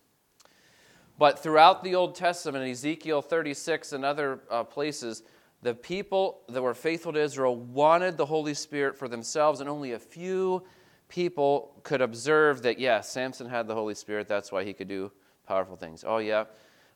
But 1.18 1.40
throughout 1.40 1.82
the 1.82 1.96
Old 1.96 2.14
Testament, 2.14 2.68
Ezekiel 2.70 3.22
36 3.22 3.92
and 3.92 4.04
other 4.04 4.40
uh, 4.50 4.62
places, 4.62 5.25
the 5.62 5.75
people 5.75 6.42
that 6.48 6.62
were 6.62 6.75
faithful 6.75 7.12
to 7.12 7.20
Israel 7.20 7.56
wanted 7.56 8.16
the 8.16 8.26
Holy 8.26 8.54
Spirit 8.54 8.96
for 8.96 9.08
themselves, 9.08 9.60
and 9.60 9.68
only 9.68 9.92
a 9.92 9.98
few 9.98 10.62
people 11.08 11.80
could 11.82 12.00
observe 12.00 12.62
that, 12.62 12.78
yeah, 12.78 13.00
Samson 13.00 13.48
had 13.48 13.66
the 13.66 13.75
Holy 13.75 13.94
Spirit. 13.94 14.28
That's 14.28 14.52
why 14.52 14.62
he 14.62 14.72
could 14.72 14.87
do 14.87 15.10
powerful 15.46 15.75
things. 15.75 16.04
Oh, 16.06 16.18
yeah. 16.18 16.44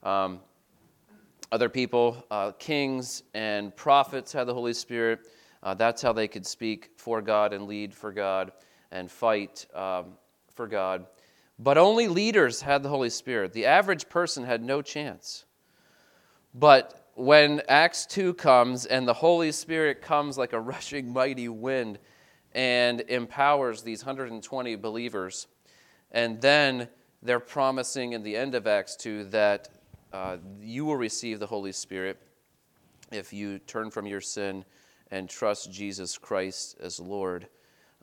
Um, 0.04 0.40
other 1.50 1.68
people, 1.68 2.24
uh, 2.30 2.52
kings 2.52 3.24
and 3.34 3.74
prophets, 3.74 4.32
had 4.32 4.46
the 4.46 4.54
Holy 4.54 4.74
Spirit. 4.74 5.28
Uh, 5.62 5.74
that's 5.74 6.00
how 6.00 6.12
they 6.12 6.28
could 6.28 6.46
speak 6.46 6.90
for 6.96 7.20
God 7.20 7.52
and 7.52 7.66
lead 7.66 7.92
for 7.92 8.12
God 8.12 8.52
and 8.92 9.10
fight 9.10 9.66
um, 9.74 10.14
for 10.54 10.68
God. 10.68 11.06
But 11.58 11.78
only 11.78 12.08
leaders 12.08 12.62
had 12.62 12.82
the 12.82 12.88
Holy 12.88 13.10
Spirit. 13.10 13.52
The 13.52 13.66
average 13.66 14.08
person 14.08 14.44
had 14.44 14.62
no 14.62 14.82
chance. 14.82 15.44
But 16.54 17.10
when 17.14 17.62
Acts 17.68 18.06
2 18.06 18.34
comes 18.34 18.86
and 18.86 19.06
the 19.06 19.14
Holy 19.14 19.52
Spirit 19.52 20.02
comes 20.02 20.38
like 20.38 20.52
a 20.52 20.60
rushing 20.72 21.12
mighty 21.12 21.48
wind 21.48 21.98
and 22.54 23.00
empowers 23.02 23.82
these 23.82 24.04
120 24.04 24.76
believers, 24.76 25.46
and 26.10 26.40
then 26.40 26.88
they're 27.22 27.40
promising 27.40 28.12
in 28.12 28.22
the 28.22 28.36
end 28.36 28.54
of 28.54 28.66
Acts 28.66 28.96
2 28.96 29.24
that 29.24 29.68
uh, 30.12 30.36
you 30.60 30.84
will 30.84 30.96
receive 30.96 31.38
the 31.38 31.46
Holy 31.46 31.72
Spirit 31.72 32.20
if 33.10 33.32
you 33.32 33.58
turn 33.60 33.90
from 33.90 34.06
your 34.06 34.20
sin 34.20 34.64
and 35.10 35.28
trust 35.28 35.70
Jesus 35.70 36.18
Christ 36.18 36.76
as 36.80 36.98
Lord. 36.98 37.46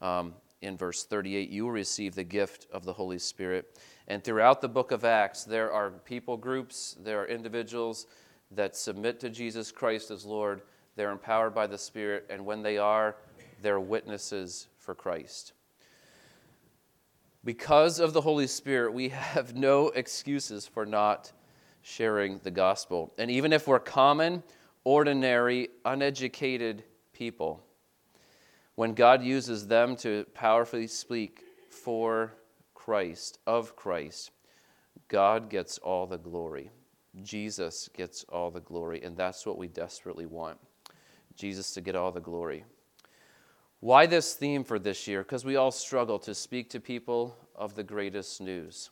Um, 0.02 0.34
in 0.62 0.78
verse 0.78 1.06
38, 1.06 1.50
you 1.50 1.64
will 1.66 1.72
receive 1.72 2.16
the 2.16 2.24
gift 2.24 2.68
of 2.72 2.84
the 2.84 2.94
Holy 2.94 3.20
Spirit. 3.20 3.80
And 4.08 4.24
throughout 4.24 4.62
the 4.62 4.68
book 4.68 4.92
of 4.92 5.06
Acts, 5.06 5.44
there 5.44 5.72
are 5.72 5.92
people 5.92 6.36
groups, 6.36 6.98
there 7.02 7.22
are 7.22 7.28
individuals 7.28 8.08
that 8.52 8.76
submit 8.76 9.20
to 9.22 9.30
Jesus 9.30 9.72
Christ 9.72 10.12
as 10.12 10.26
Lord. 10.26 10.62
They're 10.96 11.12
empowered 11.12 11.54
by 11.54 11.68
the 11.68 11.78
Spirit, 11.78 12.26
and 12.30 12.46
when 12.46 12.62
they 12.62 12.78
are, 12.78 13.16
they're 13.62 13.80
witnesses 13.80 14.68
for 14.78 14.94
Christ. 14.94 15.54
Because 17.46 18.00
of 18.00 18.12
the 18.12 18.22
Holy 18.22 18.48
Spirit, 18.48 18.94
we 18.94 19.10
have 19.10 19.56
no 19.58 19.88
excuses 19.90 20.68
for 20.68 20.86
not 20.86 21.32
sharing 21.82 22.40
the 22.40 22.52
gospel. 22.52 23.14
And 23.18 23.32
even 23.32 23.54
if 23.54 23.68
we're 23.68 23.80
common, 23.80 24.44
ordinary, 24.84 25.70
uneducated 25.86 26.84
people, 27.14 27.64
when 28.80 28.94
God 28.94 29.22
uses 29.22 29.68
them 29.68 29.98
to 29.98 30.26
powerfully 30.34 30.88
speak 30.88 31.44
for 31.70 32.32
Christ, 32.74 33.38
of 33.46 33.76
Christ, 33.76 34.32
God 35.10 35.50
gets 35.50 35.80
all 35.80 36.08
the 36.08 36.18
glory. 36.18 36.72
Jesus 37.22 37.90
gets 37.94 38.24
all 38.30 38.50
the 38.50 38.62
glory, 38.62 39.04
and 39.04 39.18
that's 39.18 39.46
what 39.46 39.58
we 39.58 39.68
desperately 39.68 40.26
want 40.26 40.58
Jesus 41.36 41.74
to 41.74 41.82
get 41.82 41.98
all 41.98 42.14
the 42.14 42.22
glory. 42.22 42.64
Why 43.82 44.06
this 44.06 44.34
theme 44.34 44.64
for 44.64 44.80
this 44.80 45.10
year? 45.10 45.24
Because 45.24 45.44
we 45.44 45.58
all 45.58 45.72
struggle 45.72 46.18
to 46.20 46.34
speak 46.34 46.70
to 46.70 46.80
people 46.80 47.36
of 47.56 47.76
the 47.76 47.84
greatest 47.84 48.40
news. 48.40 48.92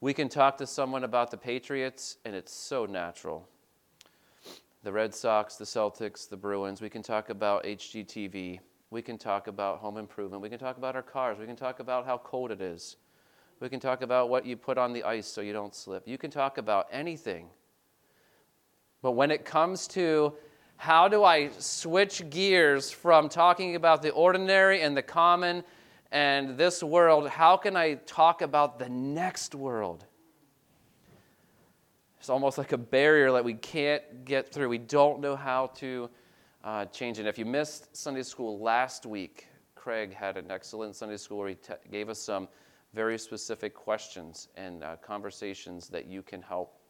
We 0.00 0.14
can 0.14 0.28
talk 0.28 0.56
to 0.58 0.68
someone 0.68 1.02
about 1.02 1.32
the 1.32 1.36
Patriots, 1.36 2.18
and 2.24 2.36
it's 2.36 2.54
so 2.54 2.86
natural. 2.86 3.48
The 4.84 4.92
Red 4.92 5.12
Sox, 5.12 5.56
the 5.56 5.64
Celtics, 5.64 6.28
the 6.28 6.36
Bruins. 6.36 6.80
We 6.80 6.90
can 6.90 7.02
talk 7.02 7.28
about 7.28 7.64
HGTV. 7.64 8.60
We 8.90 9.02
can 9.02 9.18
talk 9.18 9.48
about 9.48 9.78
home 9.78 9.96
improvement. 9.96 10.42
We 10.42 10.48
can 10.48 10.58
talk 10.58 10.76
about 10.76 10.94
our 10.94 11.02
cars. 11.02 11.38
We 11.38 11.46
can 11.46 11.56
talk 11.56 11.80
about 11.80 12.06
how 12.06 12.18
cold 12.18 12.50
it 12.50 12.60
is. 12.60 12.96
We 13.58 13.68
can 13.68 13.80
talk 13.80 14.02
about 14.02 14.28
what 14.28 14.46
you 14.46 14.56
put 14.56 14.78
on 14.78 14.92
the 14.92 15.02
ice 15.02 15.26
so 15.26 15.40
you 15.40 15.52
don't 15.52 15.74
slip. 15.74 16.06
You 16.06 16.18
can 16.18 16.30
talk 16.30 16.58
about 16.58 16.86
anything. 16.92 17.48
But 19.02 19.12
when 19.12 19.30
it 19.30 19.44
comes 19.44 19.86
to 19.88 20.34
how 20.76 21.08
do 21.08 21.24
I 21.24 21.48
switch 21.58 22.28
gears 22.28 22.90
from 22.90 23.28
talking 23.28 23.76
about 23.76 24.02
the 24.02 24.10
ordinary 24.10 24.82
and 24.82 24.96
the 24.96 25.02
common 25.02 25.64
and 26.12 26.56
this 26.58 26.82
world, 26.82 27.28
how 27.28 27.56
can 27.56 27.76
I 27.76 27.94
talk 27.94 28.42
about 28.42 28.78
the 28.78 28.88
next 28.88 29.54
world? 29.54 30.04
It's 32.20 32.28
almost 32.28 32.58
like 32.58 32.72
a 32.72 32.78
barrier 32.78 33.32
that 33.32 33.44
we 33.44 33.54
can't 33.54 34.24
get 34.24 34.52
through. 34.52 34.68
We 34.68 34.78
don't 34.78 35.20
know 35.20 35.34
how 35.34 35.68
to 35.76 36.10
uh. 36.66 36.84
If 37.28 37.38
you 37.38 37.44
missed 37.44 37.96
Sunday 37.96 38.24
school 38.24 38.58
last 38.58 39.06
week, 39.06 39.46
Craig 39.76 40.12
had 40.12 40.36
an 40.36 40.50
excellent 40.50 40.96
Sunday 40.96 41.16
school 41.16 41.38
where 41.38 41.50
he 41.50 41.54
t- 41.54 41.74
gave 41.92 42.08
us 42.08 42.18
some 42.18 42.48
very 42.92 43.18
specific 43.18 43.72
questions 43.72 44.48
and 44.56 44.82
uh, 44.82 44.96
conversations 44.96 45.88
that 45.90 46.06
you 46.06 46.22
can 46.22 46.42
help 46.42 46.80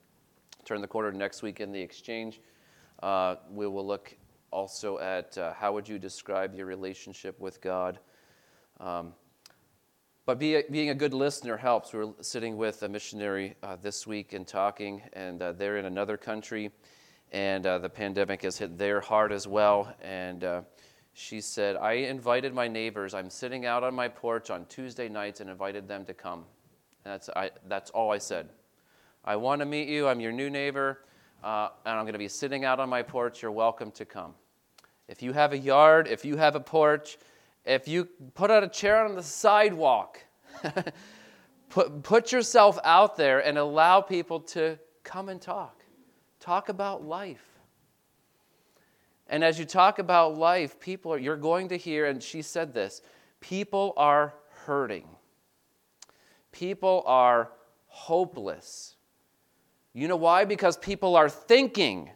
turn 0.65 0.81
the 0.81 0.87
corner 0.87 1.13
next 1.13 1.43
week 1.43 1.61
in 1.61 1.73
the 1.73 1.81
exchange. 1.81 2.41
Uh, 3.03 3.35
we 3.51 3.67
will 3.67 3.87
look 3.87 4.17
also 4.51 4.99
at 4.99 5.37
uh, 5.37 5.53
how 5.53 5.75
would 5.75 5.87
you 5.87 5.99
describe 5.99 6.55
your 6.55 6.65
relationship 6.65 7.39
with 7.39 7.61
God. 7.61 7.99
Um, 8.81 9.13
but 10.25 10.39
be 10.39 10.55
a, 10.55 10.63
being 10.71 10.89
a 10.89 10.95
good 10.95 11.13
listener 11.13 11.59
helps. 11.59 11.93
We 11.93 12.01
are 12.01 12.15
sitting 12.23 12.57
with 12.57 12.83
a 12.83 12.89
missionary 12.89 13.57
uh, 13.63 13.77
this 13.77 14.07
week 14.07 14.33
and 14.33 14.47
talking, 14.47 15.03
and 15.13 15.43
uh, 15.43 15.53
they're 15.53 15.77
in 15.77 15.85
another 15.85 16.17
country 16.17 16.71
and 17.33 17.67
uh, 17.67 17.79
the 17.79 17.89
pandemic 17.89 18.43
has 18.43 18.59
hit 18.59 18.79
their 18.79 19.01
heart 19.01 19.33
as 19.33 19.47
well. 19.47 19.95
And 20.03 20.45
uh, 20.45 20.63
she 21.13 21.41
said, 21.41 21.77
I 21.77 21.93
invited 21.93 22.55
my 22.55 22.69
neighbors. 22.69 23.15
I'm 23.15 23.31
sitting 23.31 23.67
out 23.67 23.83
on 23.83 23.95
my 23.95 24.09
porch 24.09 24.51
on 24.51 24.67
Tuesday 24.67 25.09
nights 25.09 25.41
and 25.41 25.51
invited 25.51 25.89
them 25.89 26.05
to 26.05 26.15
come. 26.15 26.45
And 27.05 27.15
that's, 27.15 27.29
I, 27.31 27.51
that's 27.69 27.91
all 27.91 28.13
I 28.13 28.19
said. 28.19 28.49
I 29.25 29.37
want 29.37 29.61
to 29.61 29.67
meet 29.67 29.89
you. 29.89 30.07
I'm 30.07 30.21
your 30.21 30.33
new 30.33 30.51
neighbor, 30.51 31.01
uh, 31.43 31.71
and 31.85 31.99
I'm 31.99 32.05
going 32.05 32.13
to 32.13 32.19
be 32.19 32.29
sitting 32.29 32.65
out 32.65 32.79
on 32.79 32.89
my 32.89 33.03
porch. 33.03 33.43
You're 33.43 33.51
welcome 33.51 33.91
to 33.93 34.05
come. 34.05 34.35
If 35.09 35.23
you 35.23 35.33
have 35.33 35.53
a 35.53 35.59
yard, 35.59 36.07
if 36.09 36.25
you 36.25 36.37
have 36.37 36.55
a 36.55 36.61
porch, 36.61 37.19
if 37.65 37.89
you 37.89 38.05
put 38.35 38.51
out 38.51 38.63
a 38.63 38.69
chair 38.69 39.05
on 39.05 39.15
the 39.17 39.23
sidewalk, 39.23 40.25
put, 41.71 42.03
put 42.03 42.31
yourself 42.31 42.79
out 42.85 43.17
there 43.17 43.41
and 43.41 43.59
allow 43.59 44.01
people 44.01 44.41
to 44.41 44.79
come 45.03 45.29
and 45.29 45.41
talk. 45.41 45.83
Talk 46.47 46.69
about 46.69 47.05
life. 47.05 47.45
And 49.27 49.43
as 49.43 49.59
you 49.59 49.65
talk 49.65 49.99
about 49.99 50.39
life, 50.39 50.79
people 50.79 51.13
are, 51.13 51.19
you're 51.19 51.37
going 51.37 51.71
to 51.71 51.77
hear, 51.77 52.07
and 52.07 52.23
she 52.23 52.41
said 52.41 52.73
this 52.73 53.03
people 53.41 53.93
are 53.97 54.33
hurting. 54.65 55.09
People 56.53 57.03
are 57.05 57.51
hopeless. 57.89 58.95
You 59.93 60.07
know 60.07 60.15
why? 60.15 60.45
Because 60.45 60.77
people 60.77 61.17
are 61.17 61.29
thinking. 61.29 62.11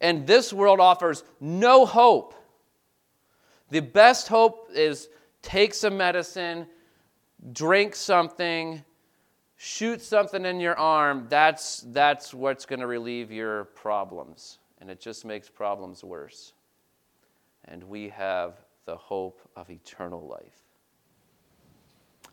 And 0.00 0.24
this 0.24 0.52
world 0.52 0.78
offers 0.78 1.24
no 1.40 1.84
hope. 1.84 2.34
The 3.70 3.80
best 3.80 4.28
hope 4.28 4.68
is 4.72 5.08
take 5.42 5.74
some 5.74 5.96
medicine, 5.96 6.68
drink 7.52 7.96
something, 7.96 8.84
shoot 9.58 10.00
something 10.00 10.46
in 10.46 10.60
your 10.60 10.78
arm, 10.78 11.26
that's, 11.28 11.84
that's 11.88 12.32
what's 12.32 12.64
going 12.64 12.80
to 12.80 12.86
relieve 12.86 13.30
your 13.30 13.64
problems. 13.64 14.58
And 14.80 14.88
it 14.88 15.00
just 15.00 15.24
makes 15.24 15.50
problems 15.50 16.02
worse. 16.02 16.54
And 17.66 17.84
we 17.84 18.08
have 18.08 18.54
the 18.86 18.96
hope 18.96 19.40
of 19.56 19.68
eternal 19.68 20.26
life. 20.26 20.62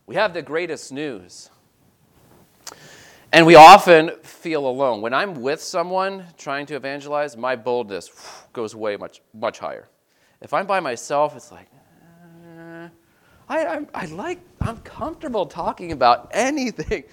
We 0.05 0.15
have 0.15 0.33
the 0.33 0.43
greatest 0.43 0.93
news. 0.93 1.49
And 3.33 3.45
we 3.45 3.55
often 3.55 4.11
feel 4.21 4.67
alone. 4.67 5.01
When 5.01 5.13
I'm 5.13 5.41
with 5.41 5.61
someone 5.61 6.25
trying 6.37 6.67
to 6.67 6.75
evangelize, 6.75 7.35
my 7.35 7.55
boldness 7.55 8.11
goes 8.53 8.75
way 8.75 8.97
much, 8.97 9.21
much 9.33 9.57
higher. 9.57 9.89
If 10.41 10.53
I'm 10.53 10.67
by 10.67 10.79
myself, 10.79 11.35
it's 11.35 11.51
like, 11.51 11.67
I, 13.47 13.65
I, 13.65 13.85
I 13.93 14.05
like, 14.05 14.39
I'm 14.61 14.77
comfortable 14.77 15.45
talking 15.45 15.91
about 15.91 16.29
anything 16.33 17.03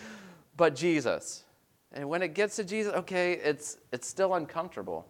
but 0.56 0.74
Jesus. 0.74 1.44
And 1.92 2.08
when 2.08 2.22
it 2.22 2.34
gets 2.34 2.56
to 2.56 2.64
Jesus, 2.64 2.92
okay, 2.94 3.32
it's, 3.32 3.78
it's 3.92 4.08
still 4.08 4.34
uncomfortable. 4.34 5.06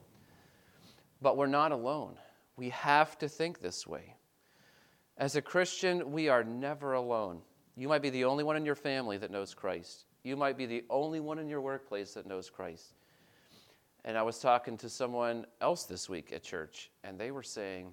But 1.20 1.36
we're 1.36 1.46
not 1.46 1.70
alone. 1.70 2.16
We 2.56 2.70
have 2.70 3.16
to 3.18 3.28
think 3.28 3.60
this 3.60 3.86
way. 3.86 4.16
As 5.16 5.36
a 5.36 5.42
Christian, 5.42 6.10
we 6.10 6.28
are 6.28 6.42
never 6.42 6.94
alone. 6.94 7.40
You 7.76 7.88
might 7.88 8.02
be 8.02 8.10
the 8.10 8.24
only 8.24 8.44
one 8.44 8.56
in 8.56 8.66
your 8.66 8.74
family 8.74 9.16
that 9.18 9.30
knows 9.30 9.54
Christ. 9.54 10.04
You 10.24 10.36
might 10.36 10.56
be 10.56 10.66
the 10.66 10.84
only 10.90 11.20
one 11.20 11.38
in 11.38 11.48
your 11.48 11.60
workplace 11.60 12.14
that 12.14 12.26
knows 12.26 12.50
Christ. 12.50 12.94
And 14.04 14.18
I 14.18 14.22
was 14.22 14.40
talking 14.40 14.76
to 14.78 14.88
someone 14.88 15.46
else 15.60 15.84
this 15.84 16.08
week 16.08 16.32
at 16.32 16.42
church, 16.42 16.90
and 17.04 17.18
they 17.18 17.30
were 17.30 17.42
saying, 17.42 17.92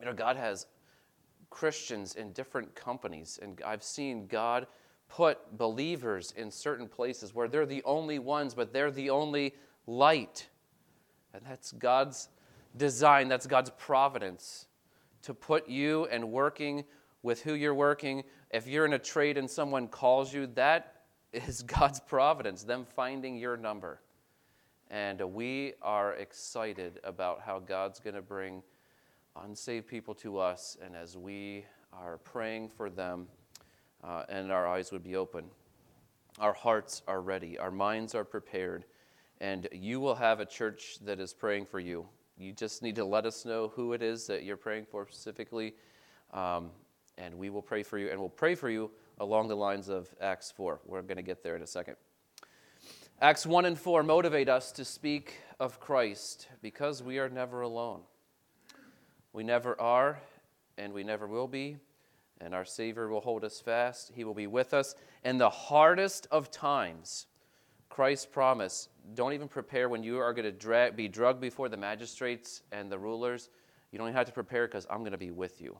you 0.00 0.06
know, 0.06 0.12
God 0.12 0.36
has 0.36 0.66
Christians 1.56 2.16
in 2.16 2.32
different 2.32 2.74
companies, 2.74 3.38
and 3.40 3.58
I've 3.64 3.82
seen 3.82 4.26
God 4.26 4.66
put 5.08 5.56
believers 5.56 6.34
in 6.36 6.50
certain 6.50 6.86
places 6.86 7.34
where 7.34 7.48
they're 7.48 7.64
the 7.64 7.82
only 7.84 8.18
ones, 8.18 8.54
but 8.54 8.74
they're 8.74 8.90
the 8.90 9.08
only 9.08 9.54
light. 9.86 10.48
And 11.32 11.42
that's 11.46 11.72
God's 11.72 12.28
design, 12.76 13.28
that's 13.28 13.46
God's 13.46 13.70
providence 13.70 14.66
to 15.22 15.32
put 15.32 15.66
you 15.66 16.04
and 16.10 16.30
working 16.30 16.84
with 17.22 17.40
who 17.40 17.54
you're 17.54 17.74
working. 17.74 18.24
If 18.50 18.66
you're 18.66 18.84
in 18.84 18.92
a 18.92 18.98
trade 18.98 19.38
and 19.38 19.50
someone 19.50 19.88
calls 19.88 20.34
you, 20.34 20.48
that 20.56 21.04
is 21.32 21.62
God's 21.78 22.00
providence, 22.00 22.64
them 22.64 22.84
finding 22.84 23.34
your 23.34 23.56
number. 23.56 24.02
And 24.90 25.22
we 25.32 25.72
are 25.80 26.12
excited 26.16 27.00
about 27.02 27.40
how 27.40 27.60
God's 27.60 27.98
going 27.98 28.14
to 28.14 28.20
bring 28.20 28.62
unsaved 29.44 29.86
people 29.86 30.14
to 30.16 30.38
us. 30.38 30.76
And 30.84 30.94
as 30.94 31.16
we 31.16 31.64
are 31.92 32.18
praying 32.18 32.68
for 32.68 32.90
them, 32.90 33.28
uh, 34.04 34.24
and 34.28 34.52
our 34.52 34.66
eyes 34.66 34.92
would 34.92 35.02
be 35.02 35.16
open, 35.16 35.44
our 36.38 36.52
hearts 36.52 37.02
are 37.08 37.20
ready, 37.20 37.58
our 37.58 37.70
minds 37.70 38.14
are 38.14 38.24
prepared, 38.24 38.84
and 39.40 39.68
you 39.72 40.00
will 40.00 40.14
have 40.14 40.40
a 40.40 40.46
church 40.46 40.98
that 41.04 41.18
is 41.18 41.32
praying 41.32 41.66
for 41.66 41.80
you. 41.80 42.06
You 42.38 42.52
just 42.52 42.82
need 42.82 42.96
to 42.96 43.04
let 43.04 43.24
us 43.24 43.44
know 43.44 43.68
who 43.68 43.94
it 43.94 44.02
is 44.02 44.26
that 44.26 44.44
you're 44.44 44.58
praying 44.58 44.86
for 44.90 45.06
specifically, 45.10 45.74
um, 46.34 46.70
and 47.16 47.34
we 47.34 47.48
will 47.48 47.62
pray 47.62 47.82
for 47.82 47.98
you. 47.98 48.10
And 48.10 48.20
we'll 48.20 48.28
pray 48.28 48.54
for 48.54 48.68
you 48.68 48.90
along 49.18 49.48
the 49.48 49.56
lines 49.56 49.88
of 49.88 50.14
Acts 50.20 50.50
4. 50.50 50.80
We're 50.84 51.02
going 51.02 51.16
to 51.16 51.22
get 51.22 51.42
there 51.42 51.56
in 51.56 51.62
a 51.62 51.66
second. 51.66 51.96
Acts 53.22 53.46
1 53.46 53.64
and 53.64 53.78
4 53.78 54.02
motivate 54.02 54.50
us 54.50 54.70
to 54.72 54.84
speak 54.84 55.38
of 55.58 55.80
Christ 55.80 56.48
because 56.60 57.02
we 57.02 57.18
are 57.18 57.30
never 57.30 57.62
alone. 57.62 58.02
We 59.36 59.44
never 59.44 59.78
are, 59.78 60.18
and 60.78 60.94
we 60.94 61.04
never 61.04 61.26
will 61.26 61.46
be, 61.46 61.76
and 62.40 62.54
our 62.54 62.64
Savior 62.64 63.08
will 63.08 63.20
hold 63.20 63.44
us 63.44 63.60
fast. 63.60 64.12
He 64.14 64.24
will 64.24 64.32
be 64.32 64.46
with 64.46 64.72
us. 64.72 64.94
In 65.26 65.36
the 65.36 65.50
hardest 65.50 66.26
of 66.30 66.50
times, 66.50 67.26
Christ's 67.90 68.24
promise 68.24 68.88
don't 69.12 69.34
even 69.34 69.46
prepare 69.46 69.90
when 69.90 70.02
you 70.02 70.18
are 70.18 70.32
going 70.32 70.46
to 70.46 70.52
dra- 70.52 70.90
be 70.90 71.06
drugged 71.06 71.42
before 71.42 71.68
the 71.68 71.76
magistrates 71.76 72.62
and 72.72 72.90
the 72.90 72.98
rulers. 72.98 73.50
You 73.92 73.98
don't 73.98 74.10
have 74.10 74.24
to 74.24 74.32
prepare 74.32 74.68
because 74.68 74.86
I'm 74.88 75.00
going 75.00 75.12
to 75.12 75.18
be 75.18 75.32
with 75.32 75.60
you. 75.60 75.78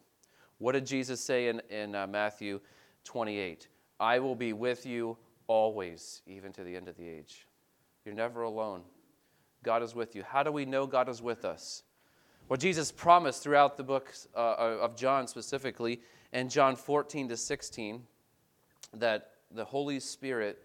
What 0.59 0.73
did 0.73 0.85
Jesus 0.85 1.23
say 1.23 1.49
in, 1.49 1.63
in 1.71 1.95
uh, 1.95 2.07
Matthew 2.07 2.61
28? 3.05 3.69
I 3.99 4.19
will 4.19 4.37
be 4.37 4.53
with 4.53 4.85
you 4.85 5.17
always, 5.47 6.21
even 6.27 6.53
to 6.53 6.63
the 6.63 6.77
end 6.77 6.89
of 6.89 6.99
the 6.99 7.09
age. 7.09 7.47
You're 8.05 8.15
never 8.15 8.43
alone. 8.43 8.83
God 9.63 9.83
is 9.83 9.95
with 9.95 10.15
you. 10.15 10.23
How 10.25 10.43
do 10.43 10.53
we 10.53 10.67
know 10.67 10.87
God 10.87 11.09
is 11.09 11.23
with 11.23 11.47
us? 11.47 11.85
Well, 12.49 12.57
Jesus 12.57 12.93
promised 12.93 13.43
throughout 13.43 13.77
the 13.77 13.83
book 13.83 14.15
uh, 14.37 14.55
of 14.81 14.95
John 14.95 15.27
specifically, 15.27 16.01
in 16.33 16.49
John 16.49 16.77
14 16.77 17.31
to 17.31 17.37
16, 17.37 18.05
that 18.95 19.33
the 19.51 19.65
Holy 19.65 19.99
Spirit 19.99 20.63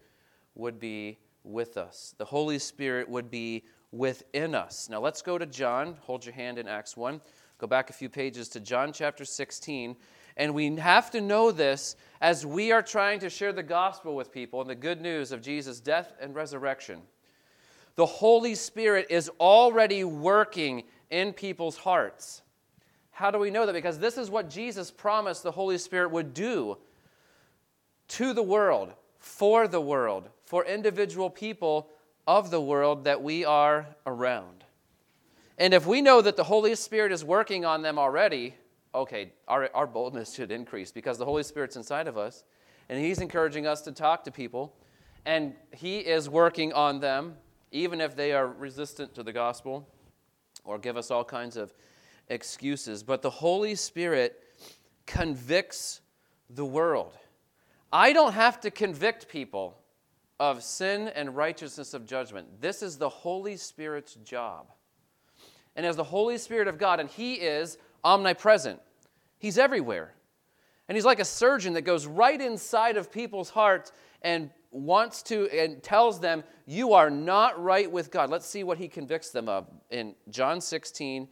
would 0.54 0.78
be 0.78 1.18
with 1.42 1.76
us. 1.76 2.14
The 2.18 2.24
Holy 2.24 2.60
Spirit 2.60 3.08
would 3.08 3.32
be 3.32 3.64
within 3.90 4.54
us. 4.54 4.88
Now 4.88 5.00
let's 5.00 5.22
go 5.22 5.38
to 5.38 5.46
John. 5.46 5.96
Hold 6.02 6.24
your 6.24 6.34
hand 6.34 6.56
in 6.56 6.68
Acts 6.68 6.96
1. 6.96 7.20
Go 7.58 7.66
back 7.66 7.90
a 7.90 7.92
few 7.92 8.08
pages 8.08 8.48
to 8.50 8.60
John 8.60 8.92
chapter 8.92 9.24
16. 9.24 9.96
And 10.36 10.54
we 10.54 10.76
have 10.76 11.10
to 11.10 11.20
know 11.20 11.50
this 11.50 11.96
as 12.20 12.46
we 12.46 12.70
are 12.70 12.82
trying 12.82 13.18
to 13.20 13.28
share 13.28 13.52
the 13.52 13.62
gospel 13.64 14.14
with 14.14 14.30
people 14.30 14.60
and 14.60 14.70
the 14.70 14.76
good 14.76 15.00
news 15.00 15.32
of 15.32 15.42
Jesus' 15.42 15.80
death 15.80 16.12
and 16.20 16.32
resurrection. 16.32 17.02
The 17.96 18.06
Holy 18.06 18.54
Spirit 18.54 19.08
is 19.10 19.28
already 19.40 20.04
working 20.04 20.84
in 21.12 21.32
people's 21.32 21.76
hearts. 21.76 22.42
How 23.12 23.30
do 23.30 23.38
we 23.38 23.50
know 23.50 23.66
that? 23.66 23.74
Because 23.74 23.98
this 23.98 24.16
is 24.16 24.30
what 24.30 24.50
Jesus 24.50 24.90
promised 24.90 25.42
the 25.42 25.52
Holy 25.52 25.78
Spirit 25.78 26.10
would 26.10 26.34
do 26.34 26.78
to 28.08 28.32
the 28.32 28.42
world, 28.42 28.92
for 29.18 29.68
the 29.68 29.80
world, 29.80 30.28
for 30.44 30.64
individual 30.64 31.30
people 31.30 31.88
of 32.26 32.50
the 32.50 32.60
world 32.60 33.04
that 33.04 33.22
we 33.22 33.44
are 33.44 33.86
around. 34.06 34.64
And 35.58 35.74
if 35.74 35.86
we 35.86 36.00
know 36.00 36.22
that 36.22 36.36
the 36.36 36.44
Holy 36.44 36.74
Spirit 36.74 37.12
is 37.12 37.22
working 37.22 37.64
on 37.66 37.82
them 37.82 37.98
already, 37.98 38.54
okay, 38.94 39.32
our, 39.46 39.68
our 39.74 39.86
boldness 39.86 40.34
should 40.34 40.50
increase 40.50 40.90
because 40.90 41.18
the 41.18 41.26
Holy 41.26 41.42
Spirit's 41.42 41.76
inside 41.76 42.08
of 42.08 42.16
us 42.16 42.42
and 42.88 42.98
He's 42.98 43.20
encouraging 43.20 43.66
us 43.66 43.82
to 43.82 43.92
talk 43.92 44.24
to 44.24 44.30
people 44.30 44.74
and 45.26 45.54
He 45.72 45.98
is 45.98 46.30
working 46.30 46.72
on 46.72 47.00
them, 47.00 47.34
even 47.70 48.00
if 48.00 48.16
they 48.16 48.32
are 48.32 48.46
resistant 48.46 49.14
to 49.14 49.22
the 49.22 49.32
gospel 49.32 49.86
or 50.64 50.78
give 50.78 50.96
us 50.96 51.10
all 51.10 51.24
kinds 51.24 51.56
of 51.56 51.72
excuses. 52.28 53.02
But 53.02 53.22
the 53.22 53.30
Holy 53.30 53.74
Spirit 53.74 54.42
convicts 55.06 56.00
the 56.50 56.64
world. 56.64 57.16
I 57.92 58.12
don't 58.12 58.32
have 58.32 58.60
to 58.60 58.70
convict 58.70 59.28
people 59.28 59.78
of 60.40 60.62
sin 60.62 61.08
and 61.14 61.36
righteousness 61.36 61.94
of 61.94 62.06
judgment. 62.06 62.60
This 62.60 62.82
is 62.82 62.96
the 62.96 63.08
Holy 63.08 63.56
Spirit's 63.56 64.14
job. 64.24 64.72
And 65.76 65.86
as 65.86 65.96
the 65.96 66.04
Holy 66.04 66.38
Spirit 66.38 66.68
of 66.68 66.78
God, 66.78 67.00
and 67.00 67.08
He 67.08 67.34
is 67.34 67.78
omnipresent, 68.04 68.80
He's 69.38 69.58
everywhere. 69.58 70.14
And 70.88 70.96
He's 70.96 71.04
like 71.04 71.20
a 71.20 71.24
surgeon 71.24 71.74
that 71.74 71.82
goes 71.82 72.06
right 72.06 72.40
inside 72.40 72.96
of 72.96 73.12
people's 73.12 73.50
hearts 73.50 73.92
and 74.22 74.50
wants 74.72 75.22
to 75.24 75.48
and 75.50 75.82
tells 75.82 76.18
them, 76.18 76.42
You 76.66 76.94
are 76.94 77.10
not 77.10 77.62
right 77.62 77.90
with 77.90 78.10
God. 78.10 78.30
Let's 78.30 78.46
see 78.46 78.64
what 78.64 78.78
He 78.78 78.88
convicts 78.88 79.30
them 79.30 79.48
of 79.48 79.68
in 79.90 80.14
John 80.30 80.60
16, 80.60 81.28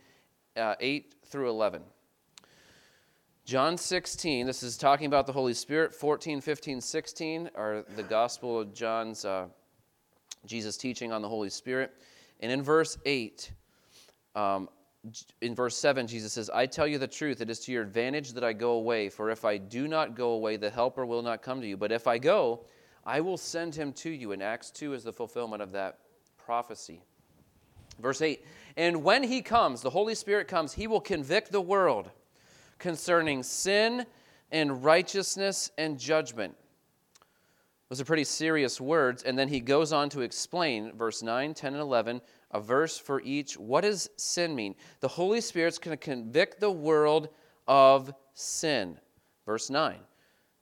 uh, 0.56 0.74
8 0.78 1.14
through 1.26 1.48
11. 1.48 1.82
John 3.44 3.76
16, 3.76 4.46
this 4.46 4.62
is 4.62 4.76
talking 4.76 5.06
about 5.06 5.26
the 5.26 5.32
Holy 5.32 5.54
Spirit. 5.54 5.92
14, 5.92 6.40
15, 6.40 6.80
16 6.80 7.50
are 7.56 7.84
the 7.96 8.02
Gospel 8.02 8.60
of 8.60 8.72
John's, 8.72 9.24
uh, 9.24 9.46
Jesus 10.46 10.76
teaching 10.76 11.10
on 11.10 11.20
the 11.20 11.28
Holy 11.28 11.50
Spirit. 11.50 11.92
And 12.40 12.52
in 12.52 12.62
verse 12.62 12.96
8, 13.04 13.50
um, 14.36 14.68
in 15.40 15.54
verse 15.54 15.76
7, 15.78 16.06
Jesus 16.06 16.32
says, 16.34 16.50
I 16.50 16.66
tell 16.66 16.86
you 16.86 16.98
the 16.98 17.08
truth, 17.08 17.40
it 17.40 17.50
is 17.50 17.60
to 17.60 17.72
your 17.72 17.82
advantage 17.82 18.34
that 18.34 18.44
I 18.44 18.52
go 18.52 18.72
away, 18.72 19.08
for 19.08 19.30
if 19.30 19.44
I 19.44 19.56
do 19.56 19.88
not 19.88 20.14
go 20.14 20.32
away, 20.32 20.56
the 20.56 20.70
Helper 20.70 21.06
will 21.06 21.22
not 21.22 21.42
come 21.42 21.60
to 21.60 21.66
you. 21.66 21.76
But 21.76 21.90
if 21.90 22.06
I 22.06 22.18
go, 22.18 22.66
I 23.04 23.20
will 23.20 23.36
send 23.36 23.74
him 23.74 23.92
to 23.94 24.10
you. 24.10 24.32
And 24.32 24.42
Acts 24.42 24.70
2 24.70 24.94
is 24.94 25.04
the 25.04 25.12
fulfillment 25.12 25.62
of 25.62 25.72
that 25.72 25.98
prophecy. 26.36 27.02
Verse 27.98 28.22
8, 28.22 28.44
and 28.76 29.04
when 29.04 29.22
he 29.22 29.42
comes, 29.42 29.82
the 29.82 29.90
Holy 29.90 30.14
Spirit 30.14 30.48
comes, 30.48 30.72
he 30.72 30.86
will 30.86 31.00
convict 31.00 31.52
the 31.52 31.60
world 31.60 32.10
concerning 32.78 33.42
sin 33.42 34.06
and 34.50 34.82
righteousness 34.82 35.70
and 35.76 35.98
judgment. 35.98 36.56
Those 37.90 38.00
are 38.00 38.04
pretty 38.04 38.24
serious 38.24 38.80
words. 38.80 39.24
And 39.24 39.38
then 39.38 39.48
he 39.48 39.60
goes 39.60 39.92
on 39.92 40.08
to 40.10 40.20
explain, 40.20 40.92
verse 40.96 41.22
9, 41.22 41.54
10, 41.54 41.74
and 41.74 41.82
11, 41.82 42.20
a 42.52 42.60
verse 42.60 42.96
for 42.96 43.20
each. 43.22 43.58
What 43.58 43.82
does 43.82 44.08
sin 44.16 44.54
mean? 44.54 44.76
The 45.00 45.08
Holy 45.08 45.40
Spirit's 45.40 45.78
going 45.78 45.96
to 45.96 46.02
convict 46.02 46.60
the 46.60 46.70
world 46.70 47.28
of 47.66 48.14
sin. 48.32 48.96
Verse 49.44 49.70
9, 49.70 49.96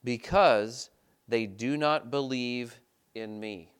because 0.02 0.90
they 1.28 1.46
do 1.46 1.76
not 1.76 2.10
believe 2.10 2.80
in 3.14 3.38
me. 3.38 3.70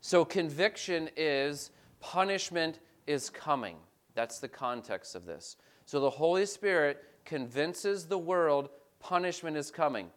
So 0.00 0.24
conviction 0.24 1.10
is 1.16 1.70
punishment 2.00 2.80
is 3.06 3.28
coming. 3.28 3.76
That's 4.14 4.38
the 4.38 4.48
context 4.48 5.14
of 5.14 5.26
this. 5.26 5.56
So 5.84 6.00
the 6.00 6.10
Holy 6.10 6.46
Spirit 6.46 7.04
convinces 7.24 8.06
the 8.06 8.18
world 8.18 8.70
punishment 8.98 9.56
is 9.56 9.70
coming. 9.70 10.10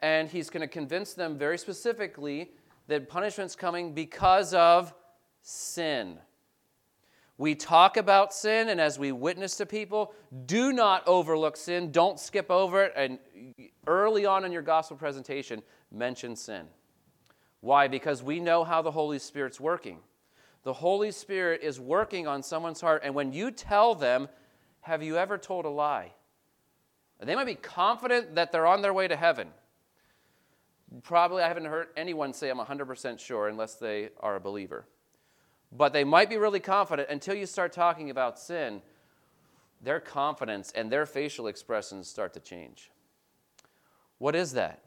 And 0.00 0.28
he's 0.28 0.50
going 0.50 0.62
to 0.62 0.68
convince 0.68 1.14
them 1.14 1.38
very 1.38 1.56
specifically 1.56 2.50
that 2.88 3.08
punishment's 3.08 3.54
coming 3.54 3.94
because 3.94 4.52
of 4.52 4.92
sin. 5.42 6.18
We 7.38 7.54
talk 7.54 7.96
about 7.96 8.34
sin, 8.34 8.68
and 8.68 8.80
as 8.80 8.98
we 8.98 9.10
witness 9.10 9.56
to 9.56 9.66
people, 9.66 10.12
do 10.46 10.72
not 10.72 11.06
overlook 11.08 11.56
sin. 11.56 11.90
Don't 11.90 12.20
skip 12.20 12.50
over 12.50 12.84
it. 12.84 12.92
And 12.94 13.18
early 13.86 14.26
on 14.26 14.44
in 14.44 14.52
your 14.52 14.62
gospel 14.62 14.96
presentation, 14.96 15.62
mention 15.92 16.36
sin. 16.36 16.66
Why? 17.60 17.88
Because 17.88 18.22
we 18.22 18.40
know 18.40 18.64
how 18.64 18.82
the 18.82 18.90
Holy 18.90 19.18
Spirit's 19.18 19.60
working. 19.60 19.98
The 20.64 20.72
Holy 20.72 21.10
Spirit 21.10 21.60
is 21.62 21.80
working 21.80 22.26
on 22.26 22.42
someone's 22.42 22.80
heart, 22.80 23.02
and 23.04 23.14
when 23.14 23.32
you 23.32 23.50
tell 23.50 23.94
them, 23.94 24.28
Have 24.80 25.02
you 25.02 25.16
ever 25.16 25.38
told 25.38 25.64
a 25.64 25.70
lie? 25.70 26.12
They 27.20 27.36
might 27.36 27.44
be 27.44 27.54
confident 27.54 28.34
that 28.34 28.50
they're 28.50 28.66
on 28.66 28.82
their 28.82 28.92
way 28.92 29.06
to 29.06 29.16
heaven. 29.16 29.48
Probably 31.04 31.42
I 31.42 31.48
haven't 31.48 31.66
heard 31.66 31.88
anyone 31.96 32.32
say 32.32 32.50
I'm 32.50 32.58
100% 32.58 33.18
sure 33.20 33.48
unless 33.48 33.76
they 33.76 34.10
are 34.20 34.36
a 34.36 34.40
believer. 34.40 34.86
But 35.70 35.92
they 35.92 36.04
might 36.04 36.28
be 36.28 36.36
really 36.36 36.60
confident 36.60 37.08
until 37.08 37.34
you 37.34 37.46
start 37.46 37.72
talking 37.72 38.10
about 38.10 38.38
sin. 38.38 38.82
Their 39.80 40.00
confidence 40.00 40.72
and 40.74 40.90
their 40.90 41.06
facial 41.06 41.46
expressions 41.46 42.08
start 42.08 42.34
to 42.34 42.40
change. 42.40 42.90
What 44.18 44.34
is 44.34 44.52
that? 44.52 44.82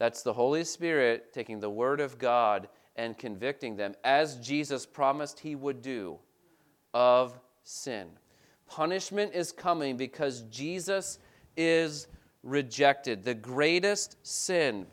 That's 0.00 0.22
the 0.22 0.32
Holy 0.32 0.64
Spirit 0.64 1.30
taking 1.34 1.60
the 1.60 1.68
Word 1.68 2.00
of 2.00 2.18
God 2.18 2.70
and 2.96 3.18
convicting 3.18 3.76
them, 3.76 3.94
as 4.02 4.36
Jesus 4.36 4.86
promised 4.86 5.38
he 5.38 5.54
would 5.54 5.82
do, 5.82 6.18
of 6.94 7.38
sin. 7.64 8.08
Punishment 8.66 9.34
is 9.34 9.52
coming 9.52 9.98
because 9.98 10.40
Jesus 10.50 11.18
is 11.54 12.06
rejected. 12.42 13.22
The 13.22 13.34
greatest 13.34 14.16
sin 14.22 14.86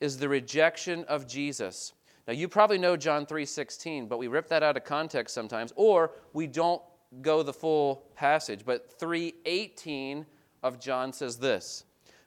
is 0.00 0.18
the 0.18 0.28
rejection 0.28 1.02
of 1.08 1.26
Jesus. 1.26 1.92
Now 2.28 2.34
you 2.34 2.46
probably 2.46 2.78
know 2.78 2.96
John 2.96 3.26
3:16, 3.26 4.06
but 4.06 4.18
we 4.18 4.28
rip 4.28 4.46
that 4.50 4.62
out 4.62 4.76
of 4.76 4.84
context 4.84 5.34
sometimes 5.34 5.72
or 5.74 6.12
we 6.32 6.46
don't 6.46 6.80
go 7.22 7.42
the 7.42 7.52
full 7.52 8.06
passage. 8.14 8.64
But 8.64 9.00
3:18 9.00 10.26
of 10.62 10.78
John 10.78 11.12
says 11.12 11.38
this: 11.38 11.84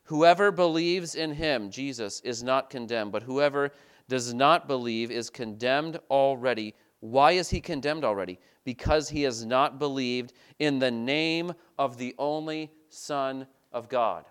Whoever 0.08 0.52
believes 0.52 1.16
in 1.16 1.34
him, 1.34 1.70
Jesus, 1.70 2.22
is 2.22 2.42
not 2.42 2.70
condemned, 2.70 3.12
but 3.12 3.24
whoever 3.24 3.72
does 4.08 4.34
not 4.34 4.66
believe 4.66 5.12
is 5.12 5.30
condemned 5.30 6.00
already. 6.10 6.76
Why 7.02 7.34
is 7.34 7.50
he 7.50 7.60
condemned 7.60 8.06
already? 8.06 8.40
Because 8.64 9.10
he 9.10 9.24
has 9.24 9.46
not 9.46 9.80
believed 9.80 10.32
in 10.60 10.80
the 10.80 10.92
name 10.92 11.54
of 11.78 11.98
the 11.98 12.16
only 12.18 12.72
Son 12.88 13.48
of 13.74 13.90
God. 13.90 14.24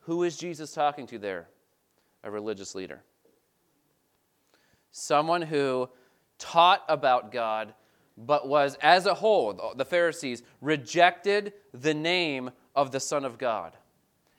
Who 0.00 0.22
is 0.22 0.38
Jesus 0.38 0.72
talking 0.72 1.06
to 1.08 1.18
there? 1.18 1.50
A 2.24 2.30
religious 2.30 2.74
leader. 2.74 3.02
Someone 4.92 5.42
who 5.42 5.90
taught 6.38 6.84
about 6.88 7.32
God, 7.32 7.74
but 8.16 8.48
was, 8.48 8.78
as 8.80 9.04
a 9.04 9.12
whole, 9.12 9.74
the 9.76 9.84
Pharisees 9.84 10.42
rejected 10.62 11.52
the 11.74 11.92
name 11.92 12.50
of 12.74 12.92
the 12.92 13.00
Son 13.00 13.26
of 13.26 13.36
God. 13.36 13.76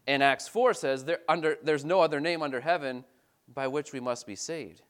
And 0.10 0.24
Acts 0.24 0.48
4 0.48 0.74
says 0.74 1.06
there, 1.06 1.20
under, 1.30 1.58
there's 1.62 1.86
no 1.86 2.02
other 2.02 2.20
name 2.20 2.42
under 2.42 2.60
heaven 2.60 3.06
by 3.54 3.68
which 3.68 3.94
we 3.94 4.00
must 4.00 4.26
be 4.26 4.36
saved. 4.36 4.82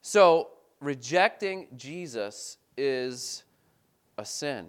So, 0.00 0.48
rejecting 0.80 1.66
Jesus 1.76 2.56
is 2.78 3.44
a 4.16 4.24
sin. 4.24 4.68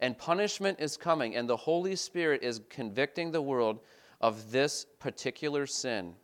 And 0.00 0.18
punishment 0.18 0.80
is 0.80 0.96
coming, 0.96 1.36
and 1.36 1.48
the 1.48 1.56
Holy 1.56 1.94
Spirit 1.94 2.42
is 2.42 2.62
convicting 2.68 3.30
the 3.30 3.40
world 3.40 3.78
of 4.20 4.50
this 4.50 4.86
particular 4.98 5.68
sin. 5.68 6.16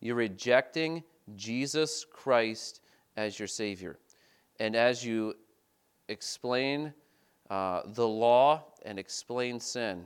You're 0.00 0.16
rejecting 0.16 1.02
Jesus 1.34 2.04
Christ 2.04 2.82
as 3.16 3.38
your 3.38 3.48
Savior. 3.48 3.98
And 4.58 4.76
as 4.76 5.02
you 5.02 5.32
explain 6.08 6.92
uh, 7.48 7.80
the 7.86 8.06
law 8.06 8.64
and 8.84 8.98
explain 8.98 9.58
sin, 9.58 10.04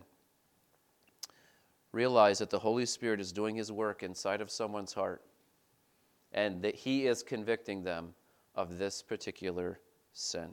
realize 1.95 2.39
that 2.39 2.51
the 2.51 2.59
Holy 2.59 2.85
Spirit 2.85 3.21
is 3.21 3.33
doing 3.33 3.57
His 3.57 3.73
work 3.73 4.03
inside 4.03 4.41
of 4.41 4.51
someone's 4.51 4.93
heart 4.93 5.23
and 6.33 6.61
that 6.63 6.75
He 6.75 7.07
is 7.07 7.23
convicting 7.23 7.85
them 7.85 8.15
of 8.55 8.79
this 8.79 9.03
particular 9.03 9.81
sin. 10.13 10.51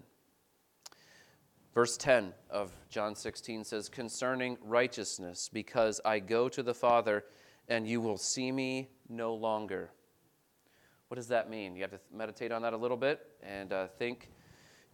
Verse 1.74 1.98
10 1.98 2.34
of 2.50 2.72
John 2.90 3.16
16 3.16 3.64
says, 3.64 3.90
Concerning 3.90 4.58
righteousness, 4.62 5.50
because 5.52 6.02
I 6.04 6.20
go 6.20 6.50
to 6.50 6.62
the 6.62 6.74
Father, 6.74 7.24
and 7.70 7.88
you 7.88 8.02
will 8.02 8.18
see 8.18 8.52
me 8.52 8.90
no 9.08 9.34
longer. 9.34 9.92
What 11.08 11.16
does 11.16 11.30
that 11.30 11.50
mean? 11.50 11.76
You 11.76 11.82
have 11.82 11.92
to 11.92 12.00
meditate 12.14 12.52
on 12.52 12.62
that 12.64 12.74
a 12.74 12.78
little 12.78 12.98
bit 12.98 13.26
and 13.42 13.72
uh, 13.72 13.88
think. 13.88 14.30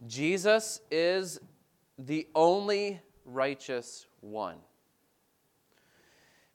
Jesus 0.06 0.80
is 0.90 1.40
the 1.98 2.28
only 2.34 3.00
righteous 3.24 4.06
one. 4.20 4.58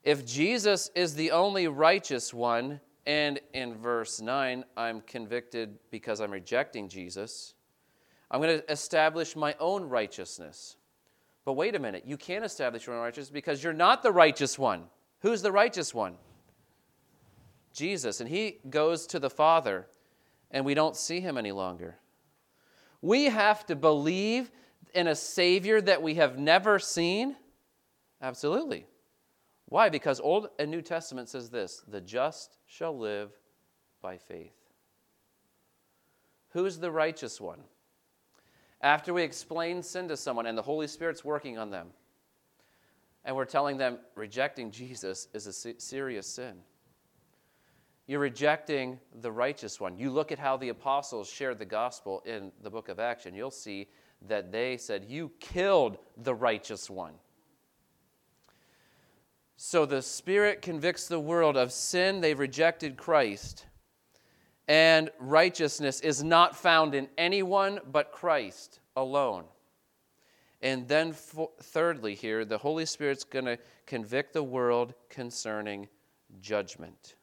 If 0.04 0.26
Jesus 0.26 0.92
is 0.96 1.16
the 1.16 1.32
only 1.32 1.68
righteous 1.68 2.34
one, 2.34 2.82
and 3.06 3.40
in 3.54 3.76
verse 3.76 4.22
9, 4.22 4.64
I'm 4.76 5.02
convicted 5.02 5.78
because 5.92 6.22
I'm 6.22 6.32
rejecting 6.32 6.90
Jesus, 6.90 7.54
I'm 8.32 8.42
going 8.42 8.60
to 8.60 8.72
establish 8.72 9.36
my 9.36 9.56
own 9.60 9.84
righteousness. 9.84 10.78
But 11.46 11.54
wait 11.54 11.76
a 11.76 11.80
minute, 11.80 12.04
you 12.06 12.18
can't 12.18 12.46
establish 12.46 12.88
your 12.88 12.96
own 12.96 13.02
righteousness 13.02 13.30
because 13.30 13.64
you're 13.64 13.74
not 13.74 14.02
the 14.02 14.12
righteous 14.12 14.58
one. 14.58 14.86
Who's 15.20 15.42
the 15.42 15.52
righteous 15.52 15.94
one? 15.94 16.16
Jesus. 17.74 18.22
And 18.22 18.30
he 18.30 18.60
goes 18.70 19.06
to 19.08 19.20
the 19.20 19.30
Father, 19.30 19.88
and 20.52 20.66
we 20.66 20.74
don't 20.74 20.96
see 20.96 21.20
him 21.20 21.38
any 21.38 21.52
longer. 21.52 21.98
We 23.02 23.26
have 23.26 23.66
to 23.66 23.76
believe 23.76 24.52
in 24.94 25.08
a 25.08 25.16
Savior 25.16 25.82
that 25.82 26.02
we 26.02 26.16
have 26.16 26.38
never 26.38 26.80
seen? 26.80 27.36
Absolutely. 28.22 28.86
Why? 29.74 29.90
Because 29.90 30.20
Old 30.20 30.50
and 30.60 30.70
New 30.70 30.84
Testament 30.84 31.30
says 31.30 31.50
this 31.50 31.82
the 31.88 32.00
just 32.00 32.60
shall 32.68 32.96
live 32.96 33.32
by 34.04 34.20
faith. 34.20 34.54
Who's 36.50 36.78
the 36.78 36.92
righteous 36.92 37.42
one? 37.42 37.58
After 38.82 39.16
we 39.16 39.24
explain 39.24 39.82
sin 39.82 40.08
to 40.10 40.16
someone 40.16 40.46
and 40.46 40.56
the 40.56 40.62
Holy 40.62 40.86
Spirit's 40.86 41.26
working 41.26 41.58
on 41.58 41.72
them, 41.72 41.88
and 43.26 43.36
we're 43.36 43.46
telling 43.46 43.78
them 43.78 43.98
rejecting 44.14 44.70
Jesus 44.70 45.28
is 45.34 45.48
a 45.48 45.54
serious 45.82 46.28
sin. 46.28 46.58
You're 48.06 48.20
rejecting 48.20 49.00
the 49.22 49.32
righteous 49.32 49.80
one. 49.80 49.98
You 49.98 50.12
look 50.12 50.32
at 50.32 50.38
how 50.38 50.56
the 50.56 50.70
apostles 50.70 51.28
shared 51.28 51.58
the 51.58 51.66
gospel 51.66 52.22
in 52.28 52.52
the 52.62 52.70
book 52.70 52.90
of 52.90 53.00
Acts, 53.00 53.26
and 53.26 53.36
you'll 53.36 53.50
see 53.50 53.88
that 54.28 54.52
they 54.52 54.78
said, 54.78 55.06
You 55.06 55.32
killed 55.40 55.98
the 56.16 56.36
righteous 56.36 56.92
one. 56.92 57.16
So 59.66 59.86
the 59.86 60.02
Spirit 60.02 60.62
convicts 60.62 61.08
the 61.08 61.22
world 61.22 61.56
of 61.56 61.72
sin, 61.72 62.20
they've 62.20 62.38
rejected 62.38 62.98
Christ. 62.98 63.66
And 64.68 65.10
righteousness 65.20 66.02
is 66.02 66.22
not 66.22 66.54
found 66.54 66.94
in 66.94 67.08
anyone 67.18 67.80
but 67.90 68.12
Christ 68.12 68.82
alone. 68.98 69.46
And 70.62 70.86
then, 70.90 71.14
for, 71.14 71.50
thirdly, 71.62 72.14
here, 72.14 72.44
the 72.44 72.58
Holy 72.58 72.86
Spirit's 72.86 73.24
going 73.24 73.46
to 73.46 73.58
convict 73.86 74.34
the 74.34 74.44
world 74.44 74.96
concerning 75.10 75.88
judgment. 76.42 77.16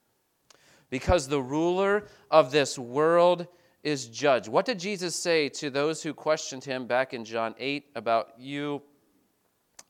Because 0.89 1.29
the 1.29 1.43
ruler 1.43 2.07
of 2.31 2.53
this 2.53 2.79
world 2.79 3.49
is 3.83 4.07
judged. 4.07 4.49
What 4.49 4.65
did 4.65 4.79
Jesus 4.79 5.15
say 5.15 5.51
to 5.51 5.69
those 5.69 6.03
who 6.03 6.15
questioned 6.15 6.65
him 6.65 6.87
back 6.87 7.13
in 7.13 7.23
John 7.23 7.55
8 7.59 7.91
about 7.95 8.31
you 8.39 8.81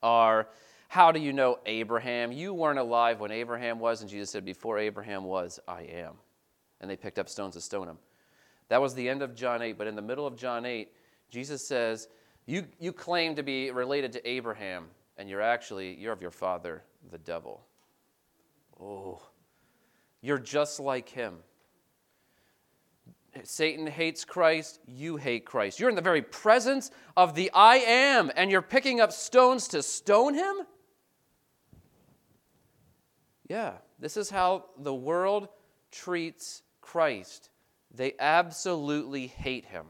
are 0.03 0.49
how 0.91 1.13
do 1.13 1.21
you 1.21 1.31
know 1.31 1.57
Abraham? 1.65 2.33
You 2.33 2.53
weren't 2.53 2.77
alive 2.77 3.21
when 3.21 3.31
Abraham 3.31 3.79
was. 3.79 4.01
And 4.01 4.09
Jesus 4.09 4.29
said, 4.29 4.43
Before 4.43 4.77
Abraham 4.77 5.23
was, 5.23 5.57
I 5.65 5.83
am. 5.83 6.15
And 6.81 6.91
they 6.91 6.97
picked 6.97 7.17
up 7.17 7.29
stones 7.29 7.53
to 7.53 7.61
stone 7.61 7.87
him. 7.87 7.97
That 8.67 8.81
was 8.81 8.93
the 8.93 9.07
end 9.07 9.21
of 9.21 9.33
John 9.33 9.61
8. 9.61 9.77
But 9.77 9.87
in 9.87 9.95
the 9.95 10.01
middle 10.01 10.27
of 10.27 10.35
John 10.35 10.65
8, 10.65 10.91
Jesus 11.29 11.65
says, 11.65 12.09
You, 12.45 12.65
you 12.77 12.91
claim 12.91 13.35
to 13.37 13.41
be 13.41 13.71
related 13.71 14.11
to 14.11 14.29
Abraham, 14.29 14.87
and 15.17 15.29
you're 15.29 15.41
actually, 15.41 15.95
you're 15.95 16.11
of 16.11 16.21
your 16.21 16.29
father, 16.29 16.83
the 17.09 17.19
devil. 17.19 17.61
Oh, 18.77 19.21
you're 20.19 20.39
just 20.39 20.77
like 20.77 21.07
him. 21.07 21.35
Satan 23.43 23.87
hates 23.87 24.25
Christ, 24.25 24.81
you 24.85 25.15
hate 25.15 25.45
Christ. 25.45 25.79
You're 25.79 25.89
in 25.89 25.95
the 25.95 26.01
very 26.01 26.21
presence 26.21 26.91
of 27.15 27.33
the 27.33 27.49
I 27.53 27.77
am, 27.77 28.29
and 28.35 28.51
you're 28.51 28.61
picking 28.61 28.99
up 28.99 29.13
stones 29.13 29.69
to 29.69 29.81
stone 29.81 30.33
him? 30.33 30.65
Yeah, 33.47 33.73
this 33.99 34.17
is 34.17 34.29
how 34.29 34.65
the 34.77 34.93
world 34.93 35.49
treats 35.91 36.63
Christ. 36.79 37.49
They 37.93 38.13
absolutely 38.19 39.27
hate 39.27 39.65
him. 39.65 39.85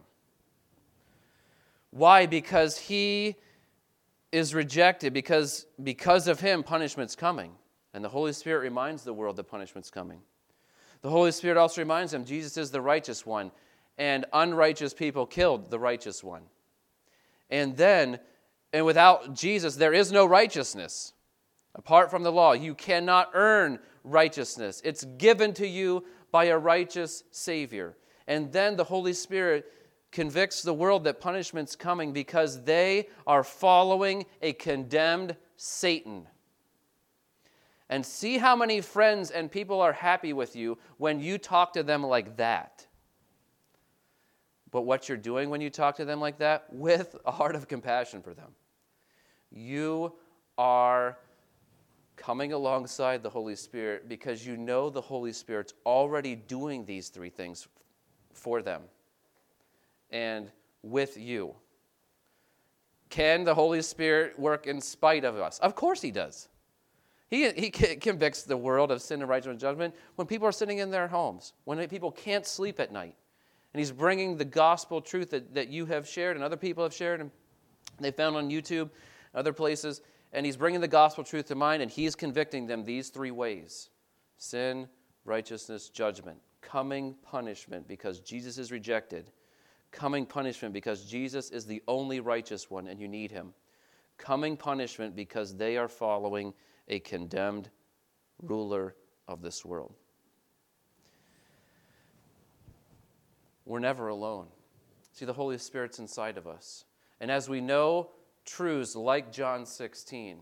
Why? 1.92 2.26
Because 2.26 2.78
he 2.78 3.36
is 4.32 4.56
rejected, 4.56 5.14
because, 5.14 5.66
because 5.84 6.28
of 6.28 6.40
him, 6.40 6.64
punishment's 6.64 7.16
coming. 7.16 7.52
And 7.94 8.04
the 8.04 8.10
Holy 8.10 8.34
Spirit 8.34 8.62
reminds 8.62 9.04
the 9.04 9.14
world 9.14 9.36
that 9.36 9.44
punishment's 9.44 9.92
coming. 9.92 10.22
The 11.02 11.10
Holy 11.10 11.32
Spirit 11.32 11.58
also 11.58 11.82
reminds 11.82 12.12
them 12.12 12.26
Jesus 12.26 12.58
is 12.58 12.72
the 12.72 12.82
righteous 12.82 13.26
one, 13.26 13.52
and 13.98 14.26
unrighteous 14.32 14.94
people 14.94 15.26
killed 15.26 15.70
the 15.70 15.80
righteous 15.80 16.24
one. 16.24 16.44
And 17.50 17.76
then, 17.76 18.20
and 18.72 18.86
without 18.86 19.34
Jesus, 19.34 19.76
there 19.76 19.94
is 19.94 20.12
no 20.12 20.26
righteousness. 20.26 21.14
Apart 21.76 22.12
from 22.12 22.24
the 22.24 22.32
law, 22.32 22.54
you 22.54 22.76
cannot 22.76 23.32
earn 23.34 23.80
righteousness. 24.04 24.82
It's 24.84 25.06
given 25.18 25.54
to 25.54 25.68
you 25.68 26.04
by 26.32 26.46
a 26.46 26.58
righteous 26.58 27.24
Savior. 27.32 27.98
And 28.28 28.52
then 28.52 28.76
the 28.76 28.84
Holy 28.84 29.14
Spirit 29.14 29.72
convicts 30.12 30.62
the 30.62 30.74
world 30.74 31.06
that 31.06 31.22
punishment's 31.22 31.76
coming 31.76 32.12
because 32.12 32.64
they 32.64 33.08
are 33.26 33.44
following 33.44 34.26
a 34.42 34.54
condemned 34.54 35.36
Satan. 35.56 36.28
And 37.90 38.06
see 38.06 38.38
how 38.38 38.56
many 38.56 38.82
friends 38.82 39.32
and 39.32 39.52
people 39.52 39.82
are 39.82 39.94
happy 39.94 40.34
with 40.34 40.56
you 40.56 40.78
when 40.98 41.20
you 41.20 41.38
talk 41.38 41.74
to 41.74 41.84
them 41.84 42.04
like 42.04 42.38
that. 42.38 42.88
But 44.72 44.82
what 44.84 45.10
you're 45.10 45.18
doing 45.18 45.50
when 45.50 45.60
you 45.60 45.70
talk 45.70 45.98
to 45.98 46.06
them 46.06 46.22
like 46.22 46.40
that, 46.40 46.66
with 46.72 47.16
a 47.26 47.32
heart 47.32 47.56
of 47.56 47.68
compassion 47.68 48.22
for 48.22 48.34
them, 48.34 48.52
you 49.52 50.14
are 50.58 51.18
coming 52.22 52.54
alongside 52.54 53.24
the 53.24 53.30
Holy 53.30 53.56
Spirit 53.56 54.08
because 54.08 54.46
you 54.46 54.56
know 54.56 54.92
the 54.92 55.02
Holy 55.02 55.34
Spirit's 55.34 55.74
already 55.88 56.36
doing 56.36 56.86
these 56.86 57.10
three 57.10 57.32
things 57.32 57.68
for 58.32 58.62
them 58.62 58.84
and 60.12 60.52
with 60.84 61.18
you. 61.18 61.56
Can 63.10 63.44
the 63.44 63.56
Holy 63.56 63.82
Spirit 63.82 64.38
work 64.38 64.68
in 64.68 64.80
spite 64.80 65.26
of 65.26 65.36
us? 65.38 65.58
Of 65.60 65.74
course, 65.74 66.00
He 66.00 66.12
does. 66.12 66.48
He, 67.32 67.50
he 67.54 67.72
convicts 67.72 68.44
the 68.44 68.58
world 68.58 68.92
of 68.92 69.02
sin 69.02 69.22
and 69.22 69.30
righteousness 69.30 69.54
and 69.54 69.60
judgment 69.60 69.96
when 70.16 70.28
people 70.28 70.48
are 70.48 70.52
sitting 70.52 70.78
in 70.78 70.92
their 70.92 71.08
homes, 71.08 71.54
when 71.64 71.86
people 71.88 72.12
can't 72.12 72.46
sleep 72.46 72.80
at 72.80 72.92
night. 72.92 73.16
And 73.74 73.80
He's 73.80 73.92
bringing 73.92 74.38
the 74.38 74.46
gospel 74.46 75.02
truth 75.02 75.32
that, 75.32 75.56
that 75.56 75.70
you 75.70 75.88
have 75.88 76.08
shared 76.08 76.36
and 76.36 76.46
other 76.46 76.58
people 76.58 76.84
have 76.84 76.94
shared 76.94 77.20
and 77.20 77.32
they 78.00 78.12
found 78.12 78.36
on 78.36 78.50
YouTube, 78.52 78.92
other 79.34 79.54
places, 79.54 80.02
and 80.34 80.46
he's 80.46 80.58
bringing 80.58 80.82
the 80.82 80.88
gospel 80.88 81.24
truth 81.24 81.48
to 81.48 81.56
mind, 81.56 81.82
and 81.82 81.91
he's 81.91 82.15
convicting 82.15 82.67
them 82.67 82.84
these 82.84 83.10
three 83.10 83.32
ways 83.32 83.89
sin, 84.38 84.88
righteousness, 85.26 85.89
judgment. 85.89 86.38
Coming 86.62 87.15
punishment 87.24 87.88
because 87.88 88.20
Jesus 88.20 88.58
is 88.58 88.72
rejected. 88.72 89.32
Coming 89.91 90.26
punishment 90.26 90.74
because 90.74 91.06
Jesus 91.06 91.50
is 91.50 91.65
the 91.65 91.82
only 91.88 92.20
righteous 92.20 92.70
one 92.70 92.88
and 92.88 93.00
you 93.00 93.08
need 93.08 93.32
him. 93.32 93.54
Coming 94.17 94.56
punishment 94.56 95.15
because 95.15 95.56
they 95.56 95.78
are 95.78 95.88
following 95.88 96.54
a 96.88 97.00
condemned 97.00 97.70
ruler 98.41 98.96
of 99.28 99.41
this 99.41 99.65
world. 99.65 99.96
We're 103.65 103.80
never 103.80 104.08
alone. 104.08 104.48
See, 105.13 105.26
the 105.26 105.34
Holy 105.34 105.58
Spirit's 105.58 106.00
inside 106.00 106.38
of 106.38 106.48
us. 106.48 106.86
And 107.20 107.30
as 107.30 107.50
we 107.50 107.62
know 107.62 108.12
truths 108.45 108.95
like 108.95 109.32
John 109.32 109.65
16, 109.65 110.39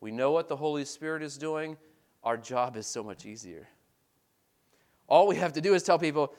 we 0.00 0.10
know 0.10 0.32
what 0.32 0.48
the 0.48 0.56
Holy 0.56 0.84
Spirit 0.84 1.22
is 1.22 1.38
doing, 1.38 1.76
our 2.22 2.36
job 2.36 2.76
is 2.76 2.86
so 2.86 3.02
much 3.02 3.26
easier. 3.26 3.68
All 5.08 5.26
we 5.26 5.36
have 5.36 5.52
to 5.54 5.60
do 5.60 5.74
is 5.74 5.82
tell 5.82 5.98
people 5.98 6.34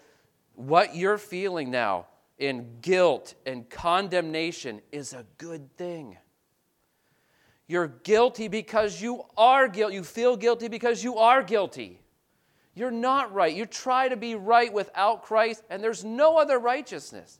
what 0.55 0.95
you're 0.95 1.17
feeling 1.17 1.71
now 1.71 2.07
in 2.37 2.79
guilt 2.81 3.35
and 3.45 3.69
condemnation 3.69 4.81
is 4.91 5.13
a 5.13 5.25
good 5.37 5.75
thing. 5.77 6.17
You're 7.67 7.87
guilty 7.87 8.47
because 8.47 9.01
you 9.01 9.23
are 9.37 9.67
guilty. 9.67 9.95
You 9.95 10.03
feel 10.03 10.35
guilty 10.35 10.67
because 10.67 11.03
you 11.03 11.17
are 11.17 11.41
guilty. 11.41 12.01
You're 12.75 12.91
not 12.91 13.33
right. 13.33 13.55
You 13.55 13.65
try 13.65 14.09
to 14.09 14.17
be 14.17 14.35
right 14.35 14.71
without 14.73 15.23
Christ, 15.23 15.63
and 15.69 15.83
there's 15.83 16.03
no 16.03 16.37
other 16.37 16.59
righteousness 16.59 17.39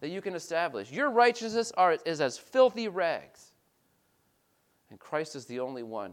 that 0.00 0.08
you 0.08 0.20
can 0.20 0.34
establish. 0.34 0.90
Your 0.90 1.10
righteousness 1.10 1.72
are, 1.76 1.98
is 2.04 2.20
as 2.20 2.38
filthy 2.38 2.88
rags, 2.88 3.52
and 4.90 4.98
Christ 4.98 5.36
is 5.36 5.46
the 5.46 5.60
only 5.60 5.82
one. 5.82 6.12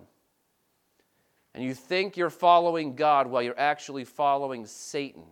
And 1.53 1.63
you 1.63 1.73
think 1.73 2.17
you're 2.17 2.31
following 2.31 2.95
God 2.95 3.27
while 3.27 3.43
you're 3.43 3.59
actually 3.59 4.05
following 4.05 4.65
Satan. 4.65 5.25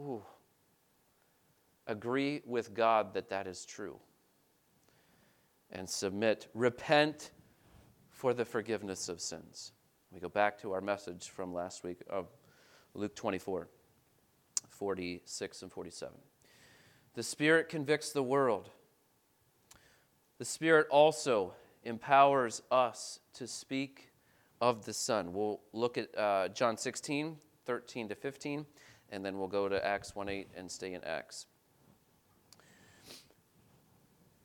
Ooh. 0.00 0.22
Agree 1.86 2.42
with 2.44 2.74
God 2.74 3.14
that 3.14 3.28
that 3.28 3.46
is 3.46 3.64
true 3.64 4.00
and 5.70 5.88
submit. 5.88 6.48
Repent 6.54 7.30
for 8.10 8.34
the 8.34 8.44
forgiveness 8.44 9.08
of 9.08 9.20
sins. 9.20 9.72
We 10.10 10.18
go 10.18 10.28
back 10.28 10.60
to 10.62 10.72
our 10.72 10.80
message 10.80 11.28
from 11.28 11.52
last 11.52 11.84
week 11.84 11.98
of 12.08 12.26
Luke 12.94 13.14
24, 13.14 13.68
46 14.68 15.62
and 15.62 15.70
47. 15.70 16.14
The 17.16 17.22
Spirit 17.22 17.70
convicts 17.70 18.12
the 18.12 18.22
world. 18.22 18.68
The 20.36 20.44
Spirit 20.44 20.86
also 20.90 21.54
empowers 21.82 22.60
us 22.70 23.20
to 23.32 23.46
speak 23.46 24.12
of 24.60 24.84
the 24.84 24.92
Son. 24.92 25.32
We'll 25.32 25.62
look 25.72 25.96
at 25.96 26.16
uh, 26.16 26.48
John 26.48 26.76
16, 26.76 27.38
13 27.64 28.08
to 28.10 28.14
15, 28.14 28.66
and 29.08 29.24
then 29.24 29.38
we'll 29.38 29.48
go 29.48 29.66
to 29.66 29.82
Acts 29.82 30.14
1 30.14 30.28
8 30.28 30.48
and 30.58 30.70
stay 30.70 30.92
in 30.92 31.02
Acts. 31.04 31.46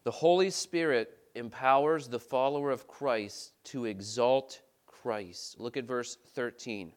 The 0.06 0.12
Holy 0.12 0.50
Spirit 0.50 1.18
empowers 1.36 2.08
the 2.08 2.20
follower 2.20 2.72
of 2.72 2.88
Christ 2.88 3.52
to 3.66 3.84
exalt 3.84 4.62
Christ. 4.86 5.60
Look 5.60 5.76
at 5.76 5.84
verse 5.84 6.18
13. 6.36 6.94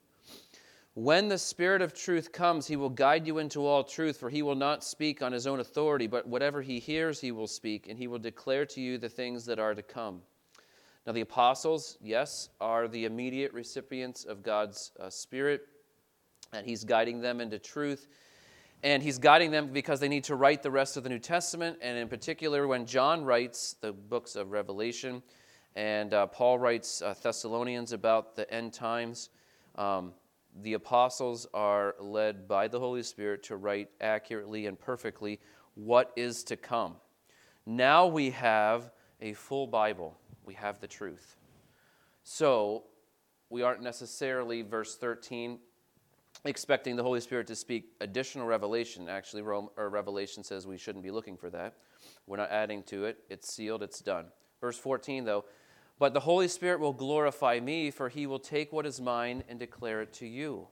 When 0.95 1.29
the 1.29 1.39
Spirit 1.39 1.83
of 1.83 1.93
truth 1.93 2.31
comes, 2.31 2.69
he 2.69 2.77
will 2.77 2.89
guide 2.89 3.27
you 3.27 3.39
into 3.39 3.67
all 3.67 3.83
truth, 3.83 4.17
for 4.17 4.31
he 4.31 4.43
will 4.43 4.55
not 4.55 4.85
speak 4.85 5.23
on 5.23 5.33
his 5.33 5.45
own 5.45 5.59
authority, 5.59 6.07
but 6.07 6.25
whatever 6.27 6.63
he 6.63 6.79
hears, 6.79 7.21
he 7.21 7.33
will 7.33 7.49
speak, 7.49 7.89
and 7.89 7.99
he 7.99 8.07
will 8.07 8.21
declare 8.21 8.65
to 8.67 8.81
you 8.81 8.97
the 8.97 9.09
things 9.09 9.45
that 9.47 9.59
are 9.59 9.75
to 9.75 9.83
come. 9.83 10.23
Now, 11.05 11.13
the 11.13 11.23
apostles, 11.23 11.99
yes, 12.01 12.49
are 12.61 12.87
the 12.87 13.07
immediate 13.07 13.53
recipients 13.53 14.25
of 14.25 14.45
God's 14.45 14.93
uh, 15.01 15.11
Spirit, 15.11 15.63
and 16.53 16.65
he's 16.65 16.85
guiding 16.85 17.21
them 17.21 17.41
into 17.41 17.59
truth. 17.59 18.07
And 18.85 19.03
he's 19.03 19.19
guiding 19.19 19.51
them 19.51 19.73
because 19.73 19.99
they 19.99 20.09
need 20.09 20.25
to 20.25 20.37
write 20.37 20.63
the 20.63 20.71
rest 20.71 20.97
of 20.97 21.03
the 21.03 21.09
New 21.09 21.19
Testament. 21.19 21.79
And 21.83 21.99
in 21.99 22.07
particular, 22.07 22.69
when 22.69 22.87
John 22.87 23.25
writes 23.25 23.77
the 23.81 23.93
books 23.93 24.37
of 24.37 24.53
Revelation, 24.53 25.23
and 25.75 26.15
uh, 26.15 26.27
Paul 26.27 26.59
writes 26.59 27.03
uh, 27.03 27.15
Thessalonians 27.21 27.93
about 27.93 28.37
the 28.37 28.49
end 28.53 28.73
times, 28.73 29.31
um, 29.77 30.13
the 30.63 30.75
apostles 30.75 31.47
are 31.53 31.95
led 32.01 32.47
by 32.47 32.69
the 32.69 32.79
Holy 32.79 33.03
Spirit 33.03 33.43
to 33.45 33.57
write 33.57 33.91
accurately 34.01 34.67
and 34.67 34.79
perfectly 34.79 35.41
what 35.75 36.13
is 36.17 36.45
to 36.45 36.57
come. 36.57 36.97
Now 37.67 38.07
we 38.07 38.31
have 38.31 38.93
a 39.21 39.33
full 39.33 39.67
Bible, 39.67 40.17
we 40.45 40.55
have 40.55 40.81
the 40.81 40.87
truth. 40.87 41.37
So 42.23 42.85
we 43.51 43.63
aren't 43.63 43.83
necessarily, 43.83 44.63
verse 44.63 44.97
13, 44.97 45.59
expecting 46.45 46.97
the 46.97 47.03
Holy 47.03 47.21
Spirit 47.21 47.47
to 47.49 47.57
speak 47.57 47.87
additional 48.01 48.47
revelation. 48.47 49.09
Actually, 49.09 49.43
Rome, 49.43 49.69
or 49.77 49.89
Revelation 49.89 50.45
says 50.45 50.67
we 50.67 50.79
shouldn't 50.79 51.05
be 51.05 51.11
looking 51.11 51.37
for 51.37 51.51
that. 51.51 51.75
We're 52.27 52.37
not 52.37 52.51
adding 52.51 52.83
to 52.85 53.05
it. 53.07 53.19
It's 53.29 53.53
sealed, 53.53 53.83
it's 53.83 54.01
done. 54.01 54.27
Verse 54.61 54.79
14, 54.79 55.25
though, 55.25 55.45
but 55.99 56.13
the 56.13 56.21
Holy 56.21 56.49
Spirit 56.49 56.81
will 56.81 56.93
glorify 56.93 57.61
me, 57.61 57.91
for 57.91 58.09
he 58.09 58.27
will 58.27 58.39
take 58.39 58.73
what 58.73 58.87
is 58.87 59.01
mine 59.01 59.45
and 59.49 59.59
declare 59.59 60.03
it 60.03 60.13
to 60.15 60.27
you. 60.27 60.69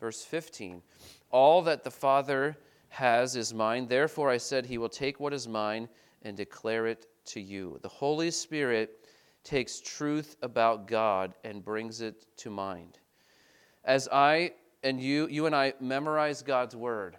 Verse 0.00 0.24
15, 0.24 0.82
all 1.30 1.62
that 1.62 1.84
the 1.84 1.90
Father 1.90 2.56
has 2.88 3.36
is 3.36 3.52
mine. 3.52 3.86
Therefore, 3.86 4.30
I 4.30 4.36
said, 4.36 4.66
He 4.66 4.78
will 4.78 4.88
take 4.88 5.20
what 5.20 5.32
is 5.32 5.48
mine 5.48 5.88
and 6.22 6.36
declare 6.36 6.86
it 6.86 7.06
to 7.26 7.40
you. 7.40 7.78
The 7.82 7.88
Holy 7.88 8.30
Spirit 8.30 9.06
takes 9.44 9.80
truth 9.80 10.36
about 10.42 10.86
God 10.86 11.34
and 11.44 11.64
brings 11.64 12.00
it 12.00 12.26
to 12.38 12.50
mind. 12.50 12.98
As 13.84 14.08
I 14.10 14.52
and 14.82 15.00
you, 15.00 15.28
you 15.28 15.46
and 15.46 15.54
I 15.54 15.74
memorize 15.80 16.42
God's 16.42 16.76
word 16.76 17.16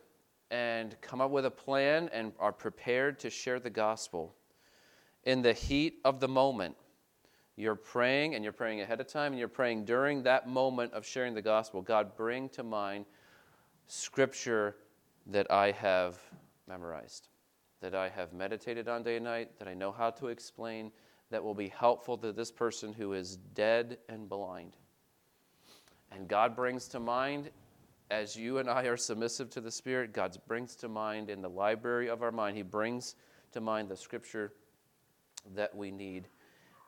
and 0.51 0.95
come 1.01 1.21
up 1.21 1.31
with 1.31 1.45
a 1.45 1.51
plan 1.51 2.09
and 2.13 2.31
are 2.39 2.53
prepared 2.53 3.19
to 3.19 3.29
share 3.29 3.59
the 3.59 3.69
gospel, 3.69 4.35
in 5.23 5.41
the 5.41 5.53
heat 5.53 5.99
of 6.05 6.19
the 6.19 6.27
moment, 6.27 6.75
you're 7.57 7.75
praying 7.75 8.35
and 8.35 8.43
you're 8.43 8.53
praying 8.53 8.81
ahead 8.81 9.01
of 9.01 9.07
time 9.07 9.33
and 9.33 9.39
you're 9.39 9.47
praying 9.47 9.83
during 9.83 10.23
that 10.23 10.47
moment 10.47 10.93
of 10.93 11.05
sharing 11.05 11.33
the 11.33 11.41
gospel. 11.41 11.81
God, 11.81 12.15
bring 12.15 12.47
to 12.49 12.63
mind 12.63 13.05
scripture 13.87 14.75
that 15.25 15.51
I 15.51 15.71
have 15.71 16.19
memorized, 16.67 17.29
that 17.81 17.95
I 17.95 18.09
have 18.09 18.31
meditated 18.31 18.87
on 18.87 19.01
day 19.01 19.15
and 19.15 19.25
night, 19.25 19.57
that 19.57 19.67
I 19.67 19.73
know 19.73 19.91
how 19.91 20.11
to 20.11 20.27
explain, 20.27 20.91
that 21.31 21.43
will 21.43 21.55
be 21.55 21.67
helpful 21.67 22.15
to 22.19 22.31
this 22.31 22.51
person 22.51 22.93
who 22.93 23.13
is 23.13 23.37
dead 23.55 23.97
and 24.07 24.29
blind. 24.29 24.77
And 26.11 26.27
God 26.27 26.55
brings 26.55 26.87
to 26.89 26.99
mind, 26.99 27.49
as 28.11 28.35
you 28.35 28.59
and 28.59 28.69
I 28.69 28.83
are 28.83 28.97
submissive 28.97 29.49
to 29.49 29.61
the 29.61 29.71
Spirit, 29.71 30.13
God 30.13 30.37
brings 30.47 30.75
to 30.77 30.87
mind 30.87 31.29
in 31.29 31.41
the 31.41 31.49
library 31.49 32.07
of 32.07 32.21
our 32.21 32.31
mind, 32.31 32.55
He 32.55 32.63
brings 32.63 33.15
to 33.51 33.61
mind 33.61 33.89
the 33.89 33.97
scripture 33.97 34.53
that 35.55 35.75
we 35.75 35.91
need. 35.91 36.27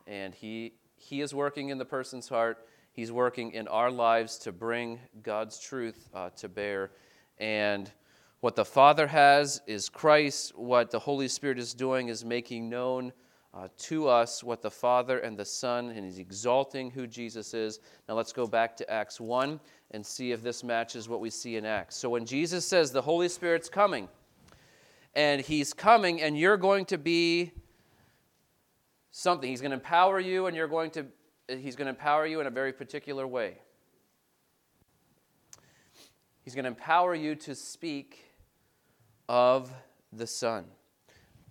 And 0.10 0.34
He, 0.34 0.74
he 0.96 1.22
is 1.22 1.34
working 1.34 1.70
in 1.70 1.78
the 1.78 1.86
person's 1.86 2.28
heart, 2.28 2.66
He's 2.92 3.12
working 3.12 3.52
in 3.52 3.68
our 3.68 3.92
lives 3.92 4.40
to 4.40 4.52
bring 4.52 5.00
God's 5.22 5.60
truth 5.60 6.10
uh, 6.14 6.32
to 6.32 6.50
bear. 6.50 6.92
And 7.38 7.90
what 8.42 8.56
the 8.56 8.66
Father 8.66 9.06
has 9.08 9.62
is 9.68 9.88
Christ. 9.88 10.58
What 10.58 10.92
the 10.92 11.00
Holy 11.00 11.28
Spirit 11.28 11.60
is 11.60 11.74
doing 11.74 12.10
is 12.10 12.26
making 12.26 12.70
known 12.70 13.14
uh, 13.54 13.68
to 13.78 14.08
us 14.08 14.44
what 14.44 14.62
the 14.62 14.72
Father 14.72 15.20
and 15.20 15.38
the 15.38 15.46
Son, 15.46 15.90
and 15.90 16.04
He's 16.04 16.18
exalting 16.18 16.90
who 16.90 17.06
Jesus 17.06 17.54
is. 17.54 17.80
Now 18.08 18.16
let's 18.16 18.34
go 18.34 18.48
back 18.48 18.76
to 18.78 18.90
Acts 18.92 19.22
1 19.22 19.60
and 19.92 20.06
see 20.06 20.32
if 20.32 20.42
this 20.42 20.64
matches 20.64 21.08
what 21.08 21.20
we 21.20 21.30
see 21.30 21.56
in 21.56 21.66
Acts. 21.66 21.96
So 21.96 22.10
when 22.10 22.26
Jesus 22.26 22.66
says 22.66 22.92
the 22.92 23.02
Holy 23.02 23.30
Spirit's 23.30 23.70
coming, 23.70 24.10
and 25.16 25.42
He's 25.42 25.74
coming, 25.74 26.22
and 26.22 26.38
you're 26.38 26.58
going 26.58 26.86
to 26.86 26.98
be 26.98 27.52
something, 29.12 29.50
He's 29.50 29.62
going 29.62 29.72
to 29.72 29.78
empower 29.78 30.20
you, 30.20 30.48
and 30.48 30.56
you're 30.56 30.68
going 30.68 30.92
to, 30.92 31.06
He's 31.48 31.76
going 31.76 31.86
to 31.86 31.92
empower 31.92 32.26
you 32.26 32.40
in 32.42 32.48
a 32.48 32.52
very 32.52 32.74
particular 32.74 33.28
way. 33.28 33.60
He's 36.42 36.56
going 36.56 36.66
to 36.66 36.70
empower 36.70 37.14
you 37.14 37.36
to 37.36 37.56
speak 37.56 38.26
of 39.28 39.72
the 40.12 40.26
Son 40.26 40.66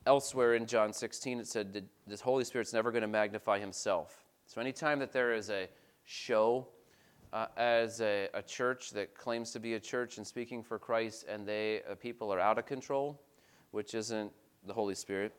elsewhere 0.09 0.55
in 0.55 0.65
John 0.65 0.93
16, 0.93 1.41
it 1.41 1.47
said 1.47 1.73
that 1.75 1.85
the 2.07 2.17
Holy 2.17 2.43
Spirit's 2.43 2.73
never 2.73 2.91
going 2.91 3.03
to 3.03 3.09
magnify 3.09 3.59
himself. 3.59 4.25
So 4.47 4.59
anytime 4.59 4.99
that 5.01 5.13
there 5.13 5.35
is 5.35 5.51
a 5.51 5.69
show 6.05 6.67
uh, 7.35 7.47
as 7.59 8.01
a, 8.01 8.29
a, 8.33 8.41
church 8.41 8.91
that 8.93 9.15
claims 9.15 9.51
to 9.51 9.61
be 9.61 9.75
a 9.75 9.81
church 9.81 10.17
and 10.17 10.27
speaking 10.27 10.63
for 10.63 10.79
Christ, 10.79 11.27
and 11.29 11.47
they 11.47 11.83
uh, 11.83 11.95
people 11.95 12.33
are 12.33 12.41
out 12.41 12.59
of 12.59 12.65
control, 12.65 13.21
which 13.73 13.95
isn't 13.95 14.33
the 14.67 14.73
Holy 14.73 14.95
Spirit, 14.95 15.35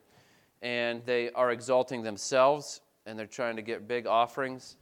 and 0.62 1.04
they 1.06 1.30
are 1.32 1.50
exalting 1.50 2.02
themselves 2.02 2.80
and 3.06 3.18
they're 3.18 3.26
trying 3.26 3.56
to 3.56 3.62
get 3.62 3.88
big 3.88 4.06
offerings 4.06 4.76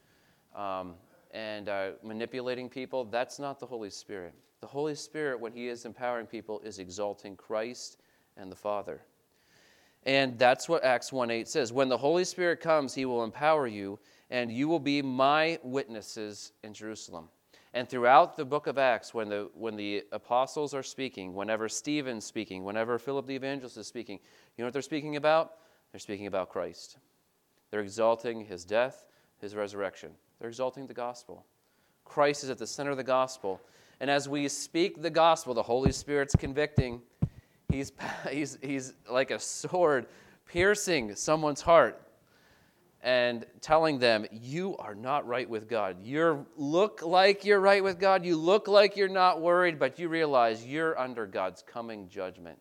um, 0.54 0.94
and 1.30 1.68
uh, 1.68 1.90
manipulating 2.02 2.68
people, 2.68 3.04
that's 3.04 3.38
not 3.38 3.60
the 3.60 3.66
Holy 3.66 3.90
Spirit. 3.90 4.34
The 4.60 4.66
Holy 4.66 4.94
Spirit, 4.94 5.38
when 5.38 5.52
He 5.52 5.68
is 5.68 5.84
empowering 5.84 6.26
people, 6.26 6.60
is 6.64 6.78
exalting 6.78 7.36
Christ 7.36 7.98
and 8.36 8.50
the 8.50 8.56
Father. 8.56 9.02
And 10.04 10.38
that's 10.38 10.68
what 10.68 10.84
Acts 10.84 11.12
1 11.12 11.30
8 11.30 11.48
says. 11.48 11.72
When 11.72 11.88
the 11.88 11.98
Holy 11.98 12.24
Spirit 12.24 12.60
comes, 12.60 12.94
he 12.94 13.04
will 13.04 13.24
empower 13.24 13.66
you, 13.66 13.98
and 14.30 14.50
you 14.50 14.68
will 14.68 14.80
be 14.80 15.02
my 15.02 15.58
witnesses 15.62 16.52
in 16.62 16.72
Jerusalem. 16.72 17.28
And 17.74 17.88
throughout 17.88 18.36
the 18.36 18.44
book 18.44 18.66
of 18.66 18.78
Acts, 18.78 19.12
when 19.12 19.28
the, 19.28 19.50
when 19.54 19.76
the 19.76 20.04
apostles 20.12 20.72
are 20.72 20.82
speaking, 20.82 21.34
whenever 21.34 21.68
Stephen's 21.68 22.24
speaking, 22.24 22.64
whenever 22.64 22.98
Philip 22.98 23.26
the 23.26 23.36
evangelist 23.36 23.76
is 23.76 23.86
speaking, 23.86 24.18
you 24.56 24.62
know 24.62 24.66
what 24.66 24.72
they're 24.72 24.82
speaking 24.82 25.16
about? 25.16 25.56
They're 25.92 26.00
speaking 26.00 26.26
about 26.26 26.50
Christ. 26.50 26.98
They're 27.70 27.80
exalting 27.80 28.44
his 28.44 28.64
death, 28.64 29.04
his 29.40 29.54
resurrection. 29.54 30.10
They're 30.38 30.48
exalting 30.48 30.86
the 30.86 30.94
gospel. 30.94 31.44
Christ 32.04 32.44
is 32.44 32.50
at 32.50 32.58
the 32.58 32.66
center 32.66 32.90
of 32.90 32.96
the 32.96 33.04
gospel. 33.04 33.60
And 34.00 34.10
as 34.10 34.28
we 34.28 34.48
speak 34.48 35.02
the 35.02 35.10
gospel, 35.10 35.54
the 35.54 35.62
Holy 35.62 35.92
Spirit's 35.92 36.34
convicting. 36.36 37.02
He's, 37.68 37.92
he's, 38.30 38.58
he's 38.62 38.94
like 39.10 39.30
a 39.30 39.38
sword 39.38 40.06
piercing 40.46 41.14
someone's 41.14 41.60
heart 41.60 42.02
and 43.02 43.46
telling 43.60 43.98
them, 43.98 44.26
You 44.32 44.76
are 44.78 44.94
not 44.94 45.26
right 45.26 45.48
with 45.48 45.68
God. 45.68 45.96
You 46.02 46.46
look 46.56 47.02
like 47.02 47.44
you're 47.44 47.60
right 47.60 47.82
with 47.82 48.00
God. 48.00 48.24
You 48.24 48.36
look 48.36 48.66
like 48.68 48.96
you're 48.96 49.08
not 49.08 49.40
worried, 49.40 49.78
but 49.78 49.98
you 49.98 50.08
realize 50.08 50.64
you're 50.64 50.98
under 50.98 51.26
God's 51.26 51.62
coming 51.62 52.08
judgment, 52.08 52.58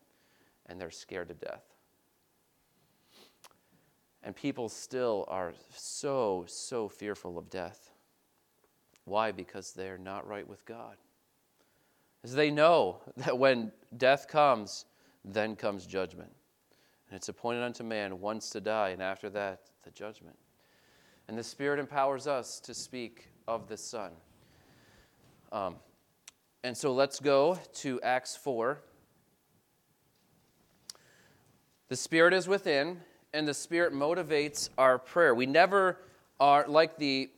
and 0.67 0.79
they're 0.79 0.91
scared 0.91 1.29
to 1.29 1.33
death. 1.33 1.63
And 4.27 4.35
people 4.35 4.67
still 4.67 5.23
are 5.29 5.53
so, 5.73 6.43
so 6.47 6.89
fearful 6.89 7.37
of 7.37 7.49
death. 7.49 7.93
Why? 9.05 9.31
Because 9.31 9.71
they're 9.71 9.97
not 9.97 10.27
right 10.27 10.45
with 10.45 10.65
God. 10.65 10.97
As 12.25 12.35
they 12.35 12.51
know 12.51 12.99
that 13.15 13.37
when 13.39 13.71
death 13.95 14.27
comes, 14.27 14.83
then 15.23 15.55
comes 15.55 15.85
judgment. 15.85 16.29
And 17.09 17.15
it's 17.15 17.29
appointed 17.29 17.63
unto 17.63 17.85
man 17.85 18.19
once 18.19 18.49
to 18.49 18.59
die, 18.59 18.89
and 18.89 19.01
after 19.01 19.29
that, 19.29 19.61
the 19.83 19.91
judgment. 19.91 20.35
And 21.29 21.37
the 21.37 21.43
Spirit 21.43 21.79
empowers 21.79 22.27
us 22.27 22.59
to 22.59 22.73
speak 22.73 23.29
of 23.47 23.69
the 23.69 23.77
Son. 23.77 24.11
Um, 25.53 25.77
and 26.65 26.75
so 26.75 26.91
let's 26.91 27.21
go 27.21 27.57
to 27.75 28.01
Acts 28.01 28.35
4. 28.35 28.81
The 31.87 31.95
Spirit 31.95 32.33
is 32.33 32.45
within, 32.49 32.99
and 33.37 33.47
the 33.47 33.53
Spirit 33.53 33.93
motivates 33.93 34.69
our 34.79 34.97
prayer. 34.97 35.35
We 35.35 35.45
never 35.45 35.99
are, 36.39 36.67
like 36.67 36.97
the, 36.97 37.29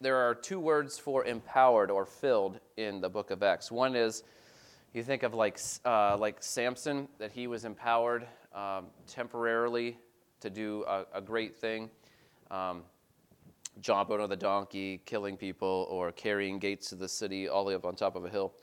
there 0.00 0.16
are 0.16 0.34
two 0.34 0.58
words 0.58 0.98
for 0.98 1.24
empowered 1.26 1.92
or 1.92 2.04
filled 2.04 2.58
in 2.76 3.00
the 3.00 3.08
book 3.08 3.30
of 3.30 3.44
Acts. 3.44 3.70
One 3.70 3.94
is, 3.94 4.24
you 4.92 5.04
think 5.04 5.22
of 5.22 5.34
like, 5.34 5.60
uh, 5.84 6.16
like 6.18 6.42
Samson, 6.42 7.06
that 7.18 7.30
he 7.30 7.46
was 7.46 7.64
empowered 7.64 8.26
um, 8.52 8.86
temporarily 9.06 9.96
to 10.40 10.50
do 10.50 10.84
a, 10.88 11.04
a 11.14 11.20
great 11.20 11.54
thing. 11.54 11.88
Um, 12.50 12.82
jumping 13.80 14.20
on 14.20 14.28
the 14.28 14.36
donkey, 14.36 15.00
killing 15.06 15.36
people, 15.36 15.86
or 15.88 16.10
carrying 16.10 16.58
gates 16.58 16.90
of 16.90 16.98
the 16.98 17.08
city 17.08 17.48
all 17.48 17.62
the 17.62 17.68
way 17.68 17.74
up 17.76 17.86
on 17.86 17.94
top 17.94 18.16
of 18.16 18.24
a 18.24 18.28
hill. 18.28 18.54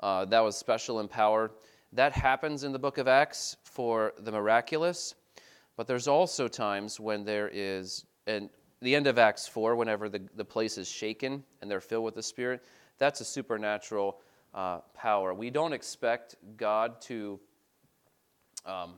Uh, 0.00 0.24
that 0.24 0.40
was 0.40 0.56
special 0.56 1.06
power. 1.08 1.50
That 1.92 2.12
happens 2.12 2.64
in 2.64 2.72
the 2.72 2.78
book 2.78 2.96
of 2.96 3.06
Acts 3.06 3.58
for 3.64 4.14
the 4.20 4.32
miraculous, 4.32 5.14
but 5.76 5.86
there's 5.86 6.08
also 6.08 6.48
times 6.48 7.00
when 7.00 7.24
there 7.24 7.50
is, 7.52 8.04
and 8.26 8.50
the 8.80 8.94
end 8.94 9.06
of 9.06 9.18
Acts 9.18 9.46
4, 9.46 9.76
whenever 9.76 10.08
the, 10.08 10.22
the 10.36 10.44
place 10.44 10.76
is 10.76 10.88
shaken 10.88 11.42
and 11.60 11.70
they're 11.70 11.80
filled 11.80 12.04
with 12.04 12.14
the 12.14 12.22
Spirit, 12.22 12.64
that's 12.98 13.20
a 13.20 13.24
supernatural 13.24 14.20
uh, 14.54 14.78
power. 14.94 15.32
We 15.34 15.50
don't 15.50 15.72
expect 15.72 16.36
God 16.56 17.00
to 17.02 17.40
um, 18.66 18.94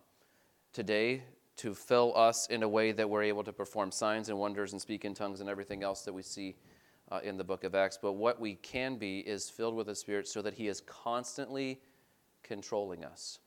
today 0.73 1.23
to 1.57 1.75
fill 1.75 2.17
us 2.17 2.49
in 2.49 2.63
a 2.63 2.69
way 2.69 2.93
that 2.93 3.09
we're 3.09 3.23
able 3.23 3.45
to 3.45 3.53
perform 3.53 3.91
signs 3.91 4.29
and 4.29 4.39
wonders 4.39 4.73
and 4.73 4.83
speak 4.83 5.05
in 5.05 5.15
tongues 5.15 5.41
and 5.41 5.49
everything 5.49 5.83
else 5.83 6.03
that 6.03 6.13
we 6.13 6.23
see 6.23 6.57
uh, 7.13 7.21
in 7.23 7.37
the 7.37 7.45
book 7.45 7.65
of 7.65 7.75
Acts. 7.75 7.99
But 8.01 8.15
what 8.15 8.41
we 8.41 8.57
can 8.57 8.97
be 8.97 9.21
is 9.21 9.49
filled 9.49 9.77
with 9.77 9.87
the 9.87 9.95
Spirit 9.95 10.27
so 10.27 10.43
that 10.43 10.55
He 10.55 10.67
is 10.67 10.81
constantly 10.81 11.81
controlling 12.43 13.05
us, 13.05 13.39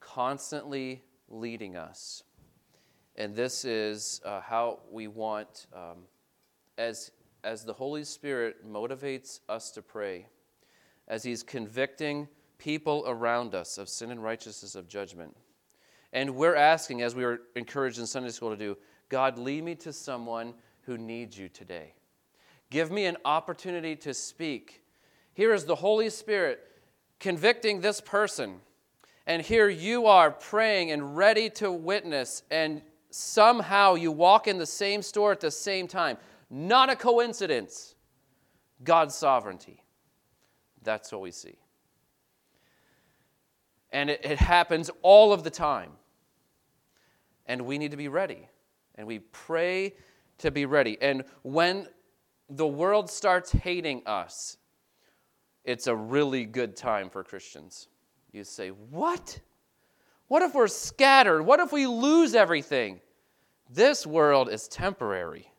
constantly 0.00 1.02
leading 1.28 1.76
us. 1.76 2.22
And 3.16 3.34
this 3.34 3.64
is 3.64 4.20
uh, 4.24 4.40
how 4.40 4.80
we 4.90 5.06
want, 5.06 5.66
um, 5.74 6.04
as, 6.78 7.10
as 7.44 7.64
the 7.64 7.72
Holy 7.72 8.04
Spirit 8.04 8.66
motivates 8.66 9.40
us 9.48 9.70
to 9.72 9.82
pray, 9.82 10.26
as 11.08 11.22
He's 11.22 11.42
convicting 11.42 12.28
people 12.58 13.04
around 13.06 13.54
us 13.54 13.76
of 13.78 13.88
sin 13.88 14.10
and 14.10 14.22
righteousness 14.22 14.74
of 14.74 14.88
judgment 14.88 15.36
and 16.12 16.34
we're 16.36 16.54
asking, 16.54 17.02
as 17.02 17.14
we 17.14 17.24
were 17.24 17.40
encouraged 17.56 17.98
in 17.98 18.06
Sunday 18.06 18.28
school 18.30 18.50
to 18.50 18.56
do, 18.56 18.76
God, 19.08 19.38
lead 19.38 19.64
me 19.64 19.74
to 19.76 19.92
someone 19.92 20.54
who 20.82 20.98
needs 20.98 21.38
you 21.38 21.48
today. 21.48 21.94
Give 22.70 22.90
me 22.90 23.06
an 23.06 23.16
opportunity 23.24 23.96
to 23.96 24.12
speak. 24.12 24.82
Here 25.34 25.54
is 25.54 25.64
the 25.64 25.74
Holy 25.74 26.10
Spirit 26.10 26.60
convicting 27.18 27.80
this 27.80 28.00
person. 28.00 28.60
And 29.26 29.42
here 29.42 29.68
you 29.68 30.06
are 30.06 30.30
praying 30.30 30.90
and 30.90 31.16
ready 31.16 31.48
to 31.50 31.70
witness, 31.70 32.42
and 32.50 32.82
somehow 33.10 33.94
you 33.94 34.10
walk 34.10 34.48
in 34.48 34.58
the 34.58 34.66
same 34.66 35.02
store 35.02 35.32
at 35.32 35.40
the 35.40 35.50
same 35.50 35.86
time. 35.86 36.16
Not 36.50 36.90
a 36.90 36.96
coincidence. 36.96 37.94
God's 38.82 39.14
sovereignty. 39.14 39.84
That's 40.82 41.12
what 41.12 41.20
we 41.20 41.30
see. 41.30 41.56
And 43.90 44.10
it, 44.10 44.24
it 44.24 44.38
happens 44.38 44.90
all 45.02 45.32
of 45.32 45.44
the 45.44 45.50
time 45.50 45.92
and 47.46 47.62
we 47.62 47.78
need 47.78 47.90
to 47.90 47.96
be 47.96 48.08
ready. 48.08 48.48
And 48.94 49.06
we 49.06 49.20
pray 49.20 49.94
to 50.38 50.50
be 50.50 50.66
ready. 50.66 50.98
And 51.00 51.24
when 51.42 51.86
the 52.48 52.66
world 52.66 53.10
starts 53.10 53.50
hating 53.50 54.02
us, 54.06 54.56
it's 55.64 55.86
a 55.86 55.94
really 55.94 56.44
good 56.44 56.76
time 56.76 57.08
for 57.10 57.22
Christians. 57.22 57.88
You 58.32 58.44
say, 58.44 58.68
What? 58.70 59.40
What 60.28 60.42
if 60.42 60.54
we're 60.54 60.68
scattered? 60.68 61.42
What 61.42 61.60
if 61.60 61.72
we 61.72 61.86
lose 61.86 62.34
everything? 62.34 63.00
This 63.68 64.06
world 64.06 64.48
is 64.48 64.66
temporary. 64.66 65.52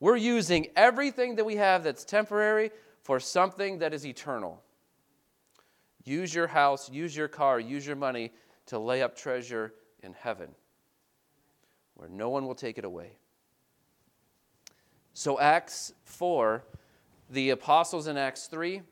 We're 0.00 0.16
using 0.16 0.68
everything 0.76 1.36
that 1.36 1.44
we 1.44 1.56
have 1.56 1.84
that's 1.84 2.04
temporary 2.04 2.70
for 3.02 3.18
something 3.20 3.78
that 3.78 3.94
is 3.94 4.04
eternal. 4.04 4.62
Use 6.04 6.34
your 6.34 6.46
house, 6.46 6.90
use 6.90 7.16
your 7.16 7.28
car, 7.28 7.58
use 7.60 7.86
your 7.86 7.96
money 7.96 8.32
to 8.66 8.78
lay 8.78 9.02
up 9.02 9.16
treasure 9.16 9.72
in 10.02 10.12
heaven 10.12 10.48
where 11.94 12.08
no 12.08 12.30
one 12.30 12.46
will 12.46 12.54
take 12.54 12.78
it 12.78 12.84
away. 12.84 13.12
So, 15.14 15.38
Acts 15.38 15.92
4, 16.04 16.64
the 17.30 17.50
apostles 17.50 18.06
in 18.06 18.16
Acts 18.16 18.46
3, 18.46 18.82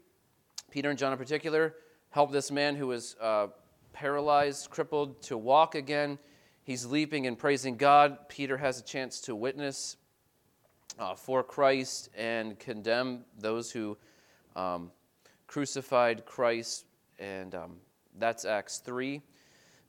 Peter 0.70 0.90
and 0.90 0.98
John 0.98 1.12
in 1.12 1.18
particular, 1.18 1.74
help 2.10 2.32
this 2.32 2.50
man 2.50 2.76
who 2.76 2.88
was 2.88 3.16
uh, 3.20 3.46
paralyzed, 3.92 4.70
crippled, 4.70 5.22
to 5.22 5.38
walk 5.38 5.74
again. 5.74 6.18
He's 6.64 6.84
leaping 6.84 7.26
and 7.26 7.38
praising 7.38 7.76
God. 7.76 8.28
Peter 8.28 8.56
has 8.56 8.78
a 8.80 8.82
chance 8.82 9.20
to 9.22 9.34
witness 9.34 9.96
uh, 10.98 11.14
for 11.14 11.42
Christ 11.42 12.10
and 12.16 12.58
condemn 12.58 13.24
those 13.38 13.70
who 13.70 13.96
um, 14.56 14.90
crucified 15.46 16.26
Christ. 16.26 16.84
And 17.18 17.54
um, 17.54 17.76
that's 18.18 18.44
Acts 18.44 18.78
3. 18.78 19.22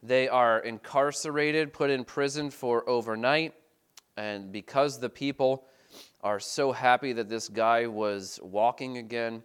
They 0.04 0.28
are 0.28 0.60
incarcerated, 0.60 1.74
put 1.74 1.90
in 1.90 2.04
prison 2.04 2.50
for 2.50 2.88
overnight. 2.90 3.54
And 4.18 4.52
because 4.52 5.00
the 5.00 5.10
people 5.10 5.66
are 6.22 6.40
so 6.40 6.72
happy 6.72 7.14
that 7.14 7.30
this 7.30 7.48
guy 7.48 7.88
was 7.88 8.40
walking 8.44 8.98
again, 8.98 9.44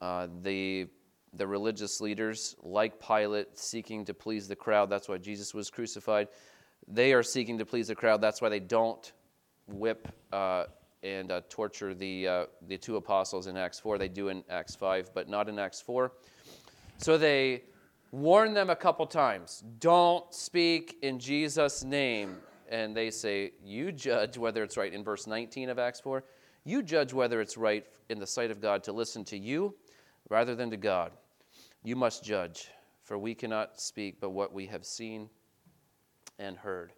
uh, 0.00 0.28
the, 0.42 0.88
the 1.36 1.46
religious 1.46 2.00
leaders, 2.00 2.56
like 2.62 3.00
Pilate, 3.00 3.58
seeking 3.58 4.04
to 4.04 4.14
please 4.14 4.48
the 4.48 4.56
crowd, 4.56 4.90
that's 4.90 5.08
why 5.08 5.18
Jesus 5.18 5.54
was 5.54 5.70
crucified, 5.70 6.28
they 6.88 7.12
are 7.12 7.22
seeking 7.22 7.58
to 7.58 7.66
please 7.66 7.88
the 7.88 7.94
crowd. 7.94 8.20
That's 8.20 8.40
why 8.40 8.48
they 8.48 8.60
don't 8.60 9.12
whip 9.66 10.08
uh, 10.32 10.64
and 11.02 11.30
uh, 11.30 11.40
torture 11.48 11.94
the, 11.94 12.28
uh, 12.28 12.46
the 12.68 12.78
two 12.78 12.96
apostles 12.96 13.46
in 13.46 13.56
Acts 13.56 13.80
4. 13.80 13.98
They 13.98 14.08
do 14.08 14.28
in 14.28 14.44
Acts 14.48 14.76
5, 14.76 15.10
but 15.14 15.28
not 15.28 15.48
in 15.48 15.58
Acts 15.58 15.80
4. 15.80 16.12
So 16.98 17.18
they 17.18 17.64
warn 18.12 18.54
them 18.54 18.70
a 18.70 18.76
couple 18.76 19.06
times 19.06 19.62
don't 19.78 20.32
speak 20.32 20.96
in 21.02 21.18
Jesus' 21.18 21.84
name. 21.84 22.36
And 22.68 22.96
they 22.96 23.10
say, 23.10 23.52
You 23.64 23.92
judge 23.92 24.36
whether 24.38 24.64
it's 24.64 24.76
right 24.76 24.92
in 24.92 25.04
verse 25.04 25.26
19 25.26 25.70
of 25.70 25.78
Acts 25.78 26.00
4. 26.00 26.24
You 26.64 26.82
judge 26.82 27.12
whether 27.12 27.40
it's 27.40 27.56
right 27.56 27.86
in 28.08 28.18
the 28.18 28.26
sight 28.26 28.50
of 28.50 28.60
God 28.60 28.82
to 28.84 28.92
listen 28.92 29.24
to 29.26 29.38
you 29.38 29.74
rather 30.28 30.56
than 30.56 30.70
to 30.70 30.76
God. 30.76 31.12
You 31.86 31.94
must 31.94 32.24
judge, 32.24 32.68
for 33.04 33.16
we 33.16 33.32
cannot 33.32 33.80
speak 33.80 34.18
but 34.18 34.30
what 34.30 34.52
we 34.52 34.66
have 34.66 34.84
seen 34.84 35.30
and 36.36 36.56
heard. 36.56 36.92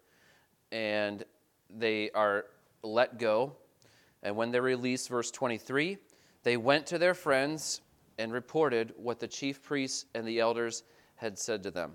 And 0.71 1.23
they 1.69 2.09
are 2.15 2.45
let 2.81 3.19
go. 3.19 3.55
And 4.23 4.35
when 4.35 4.49
they're 4.49 4.63
released, 4.63 5.07
verse 5.07 5.29
23, 5.29 5.99
they 6.41 6.57
went 6.57 6.87
to 6.87 6.97
their 6.97 7.13
friends 7.13 7.81
and 8.17 8.33
reported 8.33 8.91
what 8.97 9.19
the 9.19 9.27
chief 9.27 9.61
priests 9.61 10.05
and 10.15 10.27
the 10.27 10.39
elders 10.39 10.81
had 11.17 11.37
said 11.37 11.61
to 11.61 11.69
them. 11.69 11.91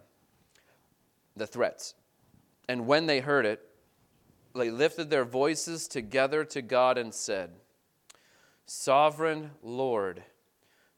The 1.34 1.48
threats. 1.48 1.94
And 2.68 2.86
when 2.86 3.06
they 3.06 3.18
heard 3.18 3.44
it, 3.44 3.60
they 4.54 4.70
lifted 4.70 5.10
their 5.10 5.24
voices 5.24 5.88
together 5.88 6.44
to 6.44 6.62
God 6.62 6.96
and 6.96 7.12
said, 7.12 7.54
Sovereign 8.66 9.50
Lord, 9.64 10.22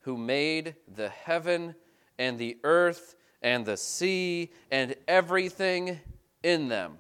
who 0.01 0.19
made 0.19 0.75
the 0.95 1.09
heaven 1.09 1.75
and 2.19 2.39
the 2.39 2.59
earth 2.65 3.17
and 3.43 3.65
the 3.65 3.77
sea 3.77 4.51
and 4.71 4.95
everything 5.07 6.01
in 6.43 6.69
them. 6.69 6.99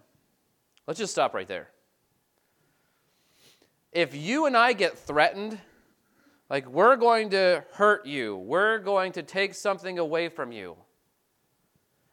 Let's 0.87 0.99
just 0.99 1.13
stop 1.13 1.35
right 1.35 1.49
there. 1.49 1.71
If 3.93 4.15
you 4.15 4.47
and 4.47 4.57
I 4.57 4.73
get 4.73 4.99
threatened, 4.99 5.59
like 6.51 6.69
we're 6.69 6.97
going 6.97 7.31
to 7.31 7.65
hurt 7.73 8.07
you, 8.07 8.37
we're 8.37 8.79
going 8.79 9.13
to 9.13 9.23
take 9.23 9.55
something 9.55 9.99
away 9.99 10.29
from 10.29 10.53
you, 10.53 10.77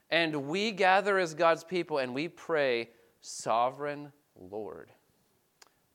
and 0.10 0.48
we 0.48 0.72
gather 0.72 1.20
as 1.20 1.34
God's 1.34 1.64
people 1.64 1.98
and 1.98 2.14
we 2.14 2.28
pray, 2.28 2.90
Sovereign 3.22 4.12
Lord, 4.36 4.92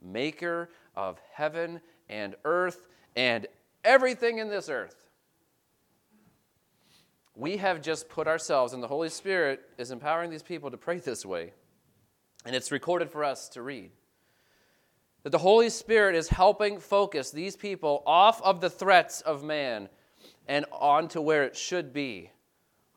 Maker 0.02 0.70
of 0.94 1.20
heaven 1.32 1.80
and 2.08 2.34
earth 2.44 2.86
and 3.16 3.46
everything 3.84 4.38
in 4.38 4.48
this 4.48 4.68
earth. 4.68 5.07
We 7.38 7.58
have 7.58 7.80
just 7.80 8.08
put 8.08 8.26
ourselves, 8.26 8.72
and 8.72 8.82
the 8.82 8.88
Holy 8.88 9.08
Spirit 9.08 9.60
is 9.78 9.92
empowering 9.92 10.28
these 10.28 10.42
people 10.42 10.72
to 10.72 10.76
pray 10.76 10.98
this 10.98 11.24
way. 11.24 11.52
And 12.44 12.56
it's 12.56 12.72
recorded 12.72 13.12
for 13.12 13.22
us 13.22 13.48
to 13.50 13.62
read. 13.62 13.92
That 15.22 15.30
the 15.30 15.38
Holy 15.38 15.70
Spirit 15.70 16.16
is 16.16 16.28
helping 16.28 16.80
focus 16.80 17.30
these 17.30 17.54
people 17.54 18.02
off 18.06 18.42
of 18.42 18.60
the 18.60 18.68
threats 18.68 19.20
of 19.20 19.44
man 19.44 19.88
and 20.48 20.66
on 20.72 21.06
to 21.10 21.20
where 21.20 21.44
it 21.44 21.56
should 21.56 21.92
be 21.92 22.32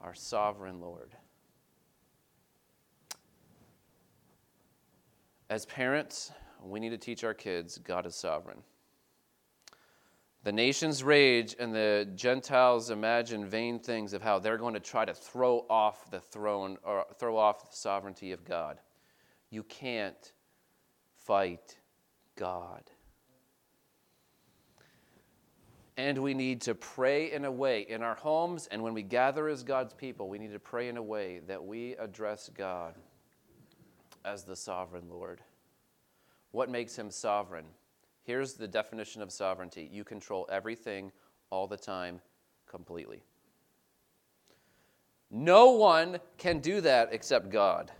our 0.01 0.15
sovereign 0.15 0.81
Lord. 0.81 1.11
As 5.51 5.67
parents, 5.67 6.31
we 6.63 6.79
need 6.79 6.89
to 6.89 6.97
teach 6.97 7.23
our 7.23 7.35
kids 7.35 7.77
God 7.77 8.07
is 8.07 8.15
sovereign. 8.15 8.63
The 10.43 10.51
nations 10.51 11.03
rage 11.03 11.55
and 11.59 11.73
the 11.73 12.07
Gentiles 12.15 12.89
imagine 12.89 13.45
vain 13.45 13.79
things 13.79 14.13
of 14.13 14.23
how 14.23 14.39
they're 14.39 14.57
going 14.57 14.73
to 14.73 14.79
try 14.79 15.05
to 15.05 15.13
throw 15.13 15.65
off 15.69 16.09
the 16.09 16.19
throne 16.19 16.77
or 16.83 17.05
throw 17.19 17.37
off 17.37 17.69
the 17.69 17.75
sovereignty 17.75 18.31
of 18.31 18.43
God. 18.43 18.79
You 19.51 19.61
can't 19.63 20.33
fight 21.25 21.77
God. 22.35 22.81
And 25.95 26.17
we 26.17 26.33
need 26.33 26.61
to 26.61 26.73
pray 26.73 27.31
in 27.31 27.45
a 27.45 27.51
way 27.51 27.81
in 27.81 28.01
our 28.01 28.15
homes 28.15 28.67
and 28.71 28.81
when 28.81 28.95
we 28.95 29.03
gather 29.03 29.47
as 29.47 29.61
God's 29.61 29.93
people, 29.93 30.27
we 30.27 30.39
need 30.39 30.53
to 30.53 30.59
pray 30.59 30.89
in 30.89 30.97
a 30.97 31.03
way 31.03 31.41
that 31.47 31.63
we 31.63 31.95
address 31.97 32.49
God 32.57 32.95
as 34.25 34.43
the 34.43 34.55
sovereign 34.55 35.07
Lord. 35.07 35.41
What 36.49 36.71
makes 36.71 36.97
him 36.97 37.11
sovereign? 37.11 37.65
Here's 38.23 38.53
the 38.53 38.67
definition 38.67 39.21
of 39.21 39.31
sovereignty 39.31 39.89
you 39.91 40.03
control 40.03 40.47
everything 40.51 41.11
all 41.49 41.67
the 41.67 41.77
time 41.77 42.21
completely. 42.67 43.23
No 45.29 45.71
one 45.71 46.19
can 46.37 46.59
do 46.59 46.81
that 46.81 47.09
except 47.11 47.49
God. 47.49 47.91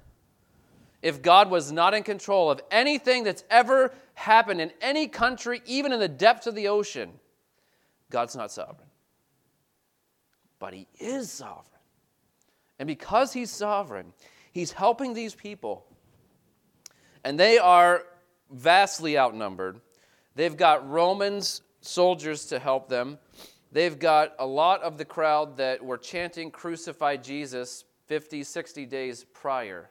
If 1.02 1.22
God 1.22 1.50
was 1.50 1.72
not 1.72 1.94
in 1.94 2.04
control 2.04 2.52
of 2.52 2.62
anything 2.70 3.24
that's 3.24 3.44
ever 3.50 3.94
happened 4.14 4.62
in 4.62 4.72
any 4.82 5.08
country, 5.08 5.62
even 5.66 5.92
in 5.92 6.00
the 6.00 6.08
depths 6.08 6.46
of 6.46 6.54
the 6.54 6.68
ocean, 6.68 7.12
God's 8.12 8.36
not 8.36 8.52
sovereign. 8.52 8.90
But 10.60 10.74
He 10.74 10.88
is 11.00 11.32
sovereign. 11.32 11.66
And 12.78 12.86
because 12.86 13.34
He's 13.34 13.50
sovereign, 13.50 14.14
He's 14.52 14.74
helping 14.74 15.14
these 15.14 15.34
people. 15.34 15.86
And 17.24 17.40
they 17.40 17.58
are 17.58 18.04
vastly 18.52 19.18
outnumbered. 19.18 19.80
They've 20.36 20.56
got 20.56 20.88
Romans 20.90 21.62
soldiers 21.82 22.46
to 22.48 22.60
help 22.60 22.88
them. 22.88 23.18
They've 23.72 23.98
got 23.98 24.34
a 24.40 24.46
lot 24.46 24.82
of 24.82 24.98
the 24.98 25.06
crowd 25.06 25.58
that 25.58 25.84
were 25.84 25.98
chanting, 25.98 26.52
Crucify 26.52 27.18
Jesus 27.18 27.86
50, 28.08 28.44
60 28.44 28.86
days 28.86 29.26
prior. 29.34 29.90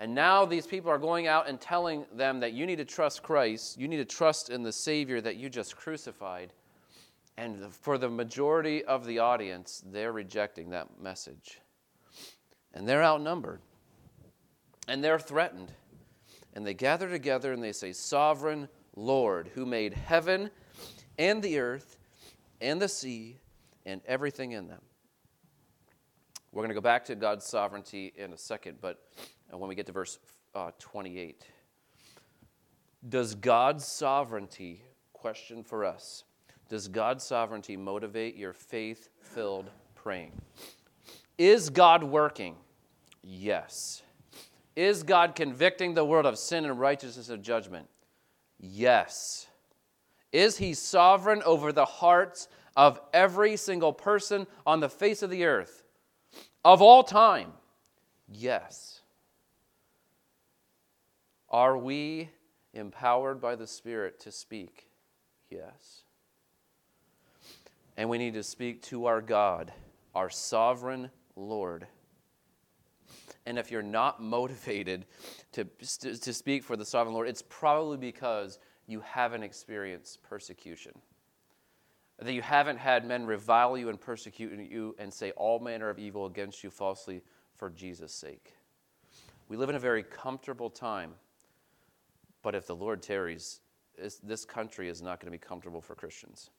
And 0.00 0.14
now 0.14 0.44
these 0.46 0.66
people 0.66 0.90
are 0.90 0.98
going 0.98 1.26
out 1.26 1.48
and 1.48 1.60
telling 1.60 2.06
them 2.14 2.40
that 2.40 2.52
you 2.52 2.66
need 2.66 2.78
to 2.78 2.84
trust 2.84 3.22
Christ, 3.22 3.78
you 3.78 3.86
need 3.86 3.98
to 3.98 4.04
trust 4.04 4.50
in 4.50 4.62
the 4.62 4.72
Savior 4.72 5.20
that 5.20 5.36
you 5.36 5.48
just 5.48 5.76
crucified. 5.76 6.52
And 7.36 7.72
for 7.72 7.98
the 7.98 8.08
majority 8.08 8.84
of 8.84 9.06
the 9.06 9.18
audience, 9.18 9.82
they're 9.86 10.12
rejecting 10.12 10.70
that 10.70 11.00
message. 11.00 11.60
And 12.74 12.88
they're 12.88 13.02
outnumbered. 13.02 13.60
And 14.88 15.04
they're 15.04 15.18
threatened. 15.18 15.70
And 16.54 16.66
they 16.66 16.74
gather 16.74 17.08
together 17.08 17.52
and 17.52 17.62
they 17.62 17.72
say, 17.72 17.92
Sovereign 17.92 18.68
Lord, 18.96 19.50
who 19.54 19.66
made 19.66 19.94
heaven 19.94 20.50
and 21.18 21.42
the 21.42 21.58
earth 21.58 21.98
and 22.60 22.80
the 22.80 22.88
sea 22.88 23.38
and 23.86 24.00
everything 24.06 24.52
in 24.52 24.68
them. 24.68 24.80
We're 26.52 26.62
going 26.62 26.70
to 26.70 26.74
go 26.74 26.80
back 26.80 27.04
to 27.06 27.14
God's 27.14 27.46
sovereignty 27.46 28.12
in 28.16 28.32
a 28.32 28.38
second, 28.38 28.78
but 28.80 29.02
uh, 29.52 29.56
when 29.56 29.68
we 29.68 29.74
get 29.74 29.86
to 29.86 29.92
verse 29.92 30.18
uh, 30.54 30.70
28. 30.78 31.46
Does 33.08 33.34
God's 33.34 33.86
sovereignty, 33.86 34.82
question 35.12 35.62
for 35.62 35.84
us, 35.84 36.24
does 36.68 36.88
God's 36.88 37.24
sovereignty 37.24 37.76
motivate 37.76 38.36
your 38.36 38.52
faith 38.52 39.08
filled 39.20 39.70
praying? 39.94 40.32
Is 41.38 41.70
God 41.70 42.02
working? 42.04 42.56
Yes. 43.22 44.02
Is 44.76 45.02
God 45.02 45.34
convicting 45.34 45.94
the 45.94 46.04
world 46.04 46.26
of 46.26 46.38
sin 46.38 46.64
and 46.64 46.78
righteousness 46.78 47.28
of 47.28 47.42
judgment? 47.42 47.88
Yes. 48.60 49.46
Is 50.32 50.58
He 50.58 50.74
sovereign 50.74 51.42
over 51.44 51.72
the 51.72 51.86
hearts 51.86 52.48
of 52.76 53.00
every 53.12 53.56
single 53.56 53.92
person 53.92 54.46
on 54.66 54.80
the 54.80 54.88
face 54.88 55.22
of 55.22 55.30
the 55.30 55.44
earth 55.44 55.82
of 56.64 56.82
all 56.82 57.02
time? 57.02 57.52
Yes. 58.28 59.00
Are 61.48 61.76
we 61.76 62.30
empowered 62.74 63.40
by 63.40 63.56
the 63.56 63.66
Spirit 63.66 64.20
to 64.20 64.30
speak? 64.30 64.86
Yes. 65.50 66.04
And 67.96 68.08
we 68.08 68.18
need 68.18 68.34
to 68.34 68.42
speak 68.42 68.82
to 68.82 69.06
our 69.06 69.20
God, 69.20 69.72
our 70.14 70.30
sovereign 70.30 71.10
Lord. 71.34 71.86
And 73.46 73.58
if 73.58 73.70
you're 73.70 73.82
not 73.82 74.22
motivated 74.22 75.06
to, 75.52 75.64
to 75.64 76.32
speak 76.32 76.64
for 76.64 76.76
the 76.76 76.84
sovereign 76.84 77.14
Lord, 77.14 77.28
it's 77.28 77.42
probably 77.48 77.96
because 77.96 78.58
you 78.86 79.00
haven't 79.00 79.42
experienced 79.42 80.22
persecution. 80.22 80.92
That 82.18 82.32
you 82.32 82.42
haven't 82.42 82.78
had 82.78 83.06
men 83.06 83.24
revile 83.24 83.78
you 83.78 83.88
and 83.88 83.98
persecute 83.98 84.70
you 84.70 84.94
and 84.98 85.12
say 85.12 85.30
all 85.32 85.58
manner 85.58 85.88
of 85.88 85.98
evil 85.98 86.26
against 86.26 86.62
you 86.62 86.70
falsely 86.70 87.22
for 87.56 87.70
Jesus' 87.70 88.12
sake. 88.12 88.54
We 89.48 89.56
live 89.56 89.70
in 89.70 89.74
a 89.74 89.80
very 89.80 90.02
comfortable 90.02 90.68
time 90.68 91.14
but 92.42 92.54
if 92.54 92.66
the 92.66 92.74
Lord 92.74 93.02
tarries, 93.02 93.60
this 94.22 94.44
country 94.44 94.88
is 94.88 95.02
not 95.02 95.20
going 95.20 95.26
to 95.26 95.38
be 95.38 95.38
comfortable 95.38 95.80
for 95.80 95.94
Christians. 95.94 96.50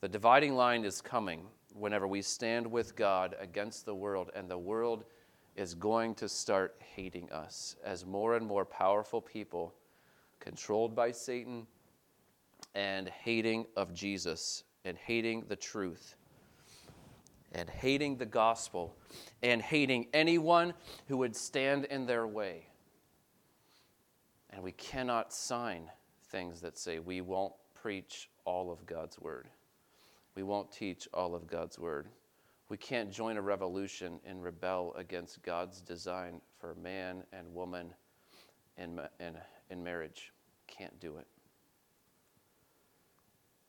The 0.00 0.08
dividing 0.08 0.54
line 0.54 0.84
is 0.84 1.00
coming 1.00 1.46
whenever 1.74 2.06
we 2.06 2.22
stand 2.22 2.66
with 2.70 2.96
God 2.96 3.34
against 3.40 3.86
the 3.86 3.94
world, 3.94 4.30
and 4.34 4.48
the 4.48 4.58
world 4.58 5.04
is 5.56 5.74
going 5.74 6.14
to 6.16 6.28
start 6.28 6.76
hating 6.78 7.30
us 7.32 7.76
as 7.84 8.06
more 8.06 8.36
and 8.36 8.46
more 8.46 8.64
powerful 8.64 9.20
people, 9.20 9.74
controlled 10.38 10.94
by 10.94 11.10
Satan, 11.10 11.66
and 12.74 13.08
hating 13.08 13.66
of 13.76 13.92
Jesus, 13.92 14.64
and 14.84 14.96
hating 14.96 15.44
the 15.48 15.56
truth, 15.56 16.14
and 17.52 17.68
hating 17.68 18.16
the 18.16 18.26
gospel, 18.26 18.96
and 19.42 19.60
hating 19.60 20.06
anyone 20.12 20.72
who 21.08 21.16
would 21.16 21.34
stand 21.34 21.84
in 21.86 22.06
their 22.06 22.26
way. 22.26 22.66
And 24.50 24.62
we 24.62 24.72
cannot 24.72 25.32
sign 25.32 25.90
things 26.28 26.60
that 26.60 26.78
say 26.78 26.98
we 26.98 27.20
won't 27.20 27.54
preach 27.74 28.30
all 28.44 28.70
of 28.70 28.86
God's 28.86 29.18
word. 29.18 29.48
We 30.34 30.42
won't 30.42 30.70
teach 30.72 31.08
all 31.12 31.34
of 31.34 31.46
God's 31.46 31.78
word. 31.78 32.08
We 32.68 32.76
can't 32.76 33.10
join 33.10 33.36
a 33.36 33.42
revolution 33.42 34.20
and 34.24 34.42
rebel 34.42 34.94
against 34.96 35.42
God's 35.42 35.80
design 35.80 36.40
for 36.58 36.74
man 36.76 37.24
and 37.32 37.52
woman 37.52 37.92
in, 38.76 39.00
in, 39.18 39.36
in 39.70 39.82
marriage. 39.82 40.32
Can't 40.68 40.98
do 41.00 41.16
it. 41.16 41.26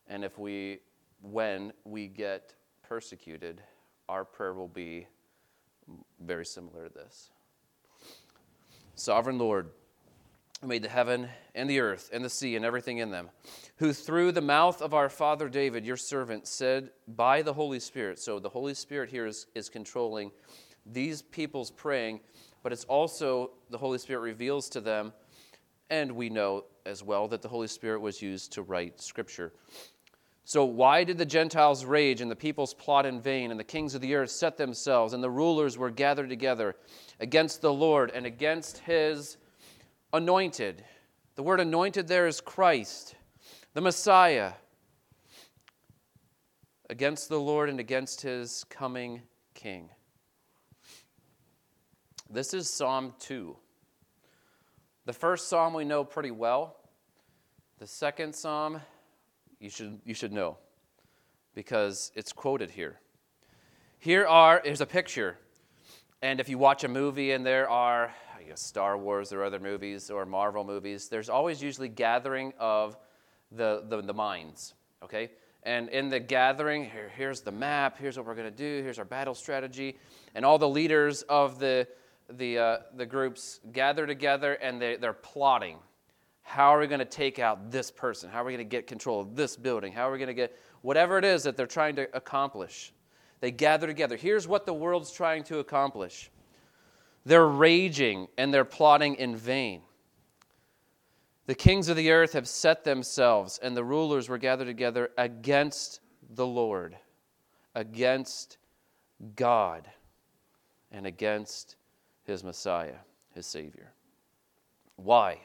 And 0.07 0.24
if 0.24 0.38
we, 0.38 0.80
when 1.22 1.74
we 1.84 2.07
get 2.07 2.53
persecuted, 2.84 3.62
our 4.07 4.24
prayer 4.24 4.53
will 4.53 4.68
be 4.68 5.07
very 6.20 6.45
similar 6.45 6.88
to 6.88 6.93
this 6.93 7.32
Sovereign 8.95 9.39
Lord, 9.39 9.72
who 10.62 10.68
made 10.68 10.84
the 10.84 10.89
heaven 10.89 11.28
and 11.55 11.70
the 11.70 11.80
earth 11.80 12.09
and 12.14 12.24
the 12.24 12.30
sea 12.30 12.55
and 12.55 12.64
everything 12.64 12.99
in 12.99 13.09
them, 13.09 13.30
who 13.78 13.91
through 13.93 14.32
the 14.32 14.41
mouth 14.41 14.82
of 14.82 14.93
our 14.93 15.09
father 15.09 15.49
David, 15.49 15.86
your 15.86 15.97
servant, 15.97 16.47
said 16.47 16.91
by 17.07 17.41
the 17.41 17.53
Holy 17.53 17.80
Spirit. 17.80 18.20
So 18.20 18.39
the 18.39 18.49
Holy 18.49 18.76
Spirit 18.76 19.09
here 19.09 19.26
is, 19.26 19.47
is 19.55 19.70
controlling 19.70 20.32
these 20.86 21.24
people's 21.24 21.72
praying, 21.72 22.20
but 22.62 22.72
it's 22.72 22.86
also 22.86 23.51
the 23.72 23.78
Holy 23.78 23.97
Spirit 23.97 24.22
reveals 24.22 24.70
to 24.70 24.82
them, 24.82 25.14
and 25.89 26.12
we 26.12 26.30
know 26.30 26.66
as 26.86 27.03
well 27.03 27.28
that 27.28 27.41
the 27.41 27.49
Holy 27.49 27.68
Spirit 27.68 28.01
was 28.01 28.22
used 28.22 28.53
to 28.53 28.62
write 28.62 29.01
Scripture. 29.01 29.53
So, 30.43 30.66
why 30.66 31.03
did 31.03 31.18
the 31.18 31.26
Gentiles 31.26 31.86
rage 31.86 32.20
and 32.20 32.30
the 32.30 32.36
peoples 32.36 32.74
plot 32.74 33.05
in 33.05 33.22
vain, 33.22 33.51
and 33.51 33.59
the 33.59 33.64
kings 33.64 33.95
of 33.95 34.01
the 34.01 34.16
earth 34.16 34.32
set 34.32 34.57
themselves, 34.57 35.14
and 35.14 35.24
the 35.24 35.30
rulers 35.30 35.78
were 35.78 35.91
gathered 35.91 36.30
together 36.30 36.76
against 37.20 37.62
the 37.62 37.72
Lord 37.72 38.12
and 38.12 38.26
against 38.26 38.80
his 38.80 39.38
anointed. 40.14 40.84
The 41.36 41.43
word 41.43 41.59
anointed 41.59 42.07
there 42.07 42.28
is 42.28 42.41
Christ, 42.41 43.16
the 43.74 43.82
Messiah, 43.82 44.53
against 46.89 47.30
the 47.30 47.39
Lord 47.39 47.70
and 47.70 47.80
against 47.80 48.22
his 48.22 48.66
coming 48.70 49.22
king. 49.53 49.89
This 52.30 52.53
is 52.53 52.70
Psalm 52.70 53.14
2. 53.20 53.55
The 55.05 55.14
first 55.14 55.47
psalm 55.47 55.74
we 55.74 55.86
know 55.86 56.03
pretty 56.03 56.32
well. 56.32 56.78
The 57.80 57.88
second 57.88 58.36
psalm 58.36 58.82
you 59.59 59.70
should, 59.70 59.99
you 60.05 60.14
should 60.14 60.34
know 60.34 60.57
because 61.55 62.12
it's 62.16 62.34
quoted 62.34 62.72
here. 62.72 62.99
Here 63.99 64.26
are, 64.26 64.62
here's 64.64 64.82
a 64.82 64.86
picture. 64.86 65.38
And 66.22 66.39
if 66.39 66.49
you 66.49 66.57
watch 66.57 66.84
a 66.84 66.88
movie 66.88 67.32
and 67.32 67.45
there 67.45 67.70
are 67.70 68.14
Star 68.56 68.98
Wars 68.98 69.32
or 69.32 69.44
other 69.44 69.60
movies 69.60 70.10
or 70.10 70.26
Marvel 70.26 70.64
movies, 70.64 71.08
there's 71.08 71.30
always 71.30 71.62
usually 71.62 71.89
gathering 71.89 72.54
of 72.60 72.98
the, 73.52 73.84
the, 73.88 74.02
the 74.02 74.14
minds, 74.14 74.74
okay? 75.04 75.32
And 75.64 75.89
in 75.89 76.10
the 76.10 76.20
gathering, 76.20 76.86
here, 76.86 77.12
here's 77.16 77.42
the 77.42 77.52
map, 77.52 77.98
here's 77.98 78.18
what 78.18 78.26
we're 78.26 78.36
going 78.36 78.50
to 78.50 78.56
do, 78.56 78.84
here's 78.84 78.98
our 78.98 79.06
battle 79.06 79.36
strategy. 79.36 79.98
And 80.34 80.44
all 80.44 80.58
the 80.58 80.70
leaders 80.70 81.22
of 81.24 81.60
the, 81.60 81.88
the, 82.30 82.58
uh, 82.58 82.78
the 82.96 83.06
groups 83.06 83.60
gather 83.72 84.08
together 84.08 84.54
and 84.54 84.82
they, 84.82 84.96
they're 84.96 85.14
plotting. 85.14 85.78
How 86.42 86.76
are 86.76 86.80
we 86.80 86.88
going 86.88 87.00
to 87.00 87.06
take 87.06 87.38
out 87.38 87.72
this 87.72 87.92
person? 87.92 88.30
How 88.30 88.42
are 88.42 88.46
we 88.46 88.54
going 88.54 88.66
to 88.66 88.70
get 88.70 88.88
control 88.88 89.22
of 89.22 89.36
this 89.36 89.56
building? 89.56 89.94
How 89.94 90.10
are 90.10 90.12
we 90.12 90.18
going 90.18 90.28
to 90.28 90.34
get 90.34 90.58
whatever 90.82 91.18
it 91.18 91.26
is 91.26 91.44
that 91.44 91.56
they're 91.56 91.68
trying 91.68 91.96
to 91.98 92.08
accomplish? 92.16 92.92
They 93.39 93.52
gather 93.52 93.88
together. 93.88 94.16
Here's 94.16 94.48
what 94.48 94.66
the 94.66 94.74
world's 94.74 95.12
trying 95.12 95.44
to 95.46 95.60
accomplish. 95.60 96.32
They're 97.26 97.47
raging 97.47 98.28
and 98.38 98.53
they're 98.53 98.65
plotting 98.65 99.15
in 99.15 99.36
vain. 99.36 99.82
The 101.45 101.55
kings 101.55 101.89
of 101.89 101.97
the 101.97 102.11
earth 102.11 102.34
have 102.34 102.47
set 102.47 102.84
themselves, 102.84 103.59
and 103.61 103.76
the 103.76 103.84
rulers 103.84 104.30
were 104.30 104.38
gathered 104.38 104.65
together 104.65 105.09
against 105.17 105.99
the 106.30 106.45
Lord, 106.45 106.95
against 107.76 108.57
God, 109.36 109.89
and 110.91 111.05
against 111.05 111.76
his 112.24 112.43
Messiah, 112.43 112.95
his 113.34 113.45
Savior. 113.45 113.91
Why? 114.95 115.39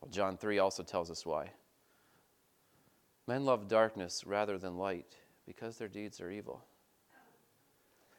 Well, 0.00 0.10
John 0.10 0.36
3 0.36 0.58
also 0.58 0.82
tells 0.82 1.10
us 1.10 1.24
why. 1.24 1.50
Men 3.26 3.44
love 3.44 3.68
darkness 3.68 4.24
rather 4.26 4.58
than 4.58 4.76
light 4.76 5.16
because 5.46 5.76
their 5.78 5.88
deeds 5.88 6.20
are 6.20 6.30
evil. 6.30 6.64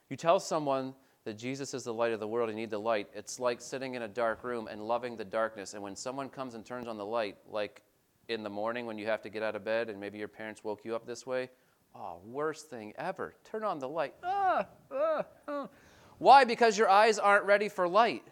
You 0.09 0.15
tell 0.15 0.39
someone 0.39 0.93
that 1.23 1.37
Jesus 1.37 1.73
is 1.73 1.83
the 1.83 1.93
light 1.93 2.13
of 2.13 2.19
the 2.19 2.27
world, 2.27 2.49
you 2.49 2.55
need 2.55 2.71
the 2.71 2.79
light. 2.79 3.07
It's 3.13 3.39
like 3.39 3.61
sitting 3.61 3.95
in 3.95 4.01
a 4.01 4.07
dark 4.07 4.43
room 4.43 4.67
and 4.67 4.81
loving 4.87 5.15
the 5.15 5.25
darkness. 5.25 5.73
And 5.73 5.83
when 5.83 5.95
someone 5.95 6.29
comes 6.29 6.55
and 6.55 6.65
turns 6.65 6.87
on 6.87 6.97
the 6.97 7.05
light, 7.05 7.37
like 7.47 7.83
in 8.27 8.43
the 8.43 8.49
morning 8.49 8.85
when 8.85 8.97
you 8.97 9.05
have 9.05 9.21
to 9.21 9.29
get 9.29 9.43
out 9.43 9.55
of 9.55 9.63
bed 9.63 9.89
and 9.89 9.99
maybe 9.99 10.17
your 10.17 10.27
parents 10.27 10.63
woke 10.63 10.83
you 10.83 10.95
up 10.95 11.05
this 11.05 11.27
way, 11.27 11.49
oh, 11.95 12.17
worst 12.25 12.69
thing 12.69 12.93
ever. 12.97 13.35
Turn 13.43 13.63
on 13.63 13.79
the 13.79 13.89
light. 13.89 14.15
Ah, 14.23 14.65
ah, 14.91 15.25
ah. 15.47 15.69
Why? 16.17 16.43
Because 16.43 16.77
your 16.77 16.89
eyes 16.89 17.19
aren't 17.19 17.45
ready 17.45 17.69
for 17.69 17.87
light. 17.87 18.23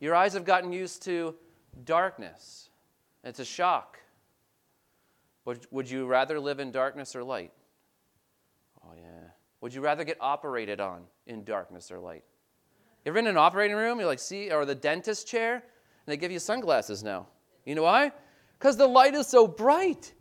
Your 0.00 0.14
eyes 0.14 0.32
have 0.34 0.44
gotten 0.44 0.72
used 0.72 1.02
to 1.04 1.36
darkness. 1.84 2.70
It's 3.22 3.38
a 3.38 3.44
shock. 3.44 3.98
Would, 5.44 5.66
would 5.70 5.90
you 5.90 6.06
rather 6.06 6.40
live 6.40 6.60
in 6.60 6.70
darkness 6.70 7.14
or 7.14 7.22
light? 7.22 7.52
Would 9.62 9.72
you 9.72 9.80
rather 9.80 10.02
get 10.02 10.18
operated 10.20 10.80
on 10.80 11.04
in 11.26 11.44
darkness 11.44 11.90
or 11.90 12.00
light? 12.00 12.24
You 13.04 13.10
ever 13.10 13.18
in 13.20 13.28
an 13.28 13.36
operating 13.36 13.76
room? 13.76 13.98
You're 13.98 14.08
like, 14.08 14.18
see, 14.18 14.50
or 14.50 14.64
the 14.64 14.74
dentist 14.74 15.26
chair, 15.26 15.54
and 15.54 15.62
they 16.06 16.16
give 16.16 16.32
you 16.32 16.40
sunglasses 16.40 17.02
now. 17.04 17.28
You 17.64 17.76
know 17.76 17.84
why? 17.84 18.10
Because 18.58 18.76
the 18.76 18.86
light 18.86 19.14
is 19.14 19.28
so 19.28 19.46
bright. 19.46 20.12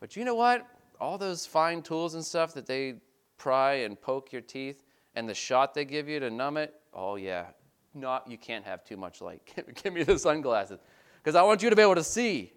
But 0.00 0.16
you 0.16 0.24
know 0.24 0.34
what? 0.34 0.66
All 1.00 1.16
those 1.16 1.46
fine 1.46 1.80
tools 1.80 2.14
and 2.14 2.22
stuff 2.22 2.52
that 2.54 2.66
they 2.66 2.96
pry 3.38 3.74
and 3.74 3.98
poke 3.98 4.32
your 4.32 4.42
teeth, 4.42 4.84
and 5.14 5.26
the 5.26 5.34
shot 5.34 5.72
they 5.72 5.86
give 5.86 6.06
you 6.06 6.20
to 6.20 6.30
numb 6.30 6.58
it, 6.58 6.74
oh 6.92 7.16
yeah, 7.16 7.46
not 7.94 8.30
you 8.30 8.36
can't 8.36 8.66
have 8.66 8.84
too 8.84 8.98
much 8.98 9.22
light. 9.22 9.40
give 9.82 9.94
me 9.94 10.02
the 10.02 10.18
sunglasses, 10.18 10.78
because 11.22 11.34
I 11.34 11.42
want 11.42 11.62
you 11.62 11.70
to 11.70 11.76
be 11.76 11.82
able 11.82 11.94
to 11.94 12.04
see 12.04 12.52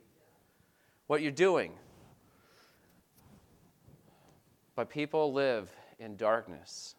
what 1.07 1.21
you're 1.21 1.31
doing. 1.31 1.71
But 4.75 4.89
people 4.89 5.31
live 5.31 5.71
in 5.99 6.15
darkness, 6.15 6.95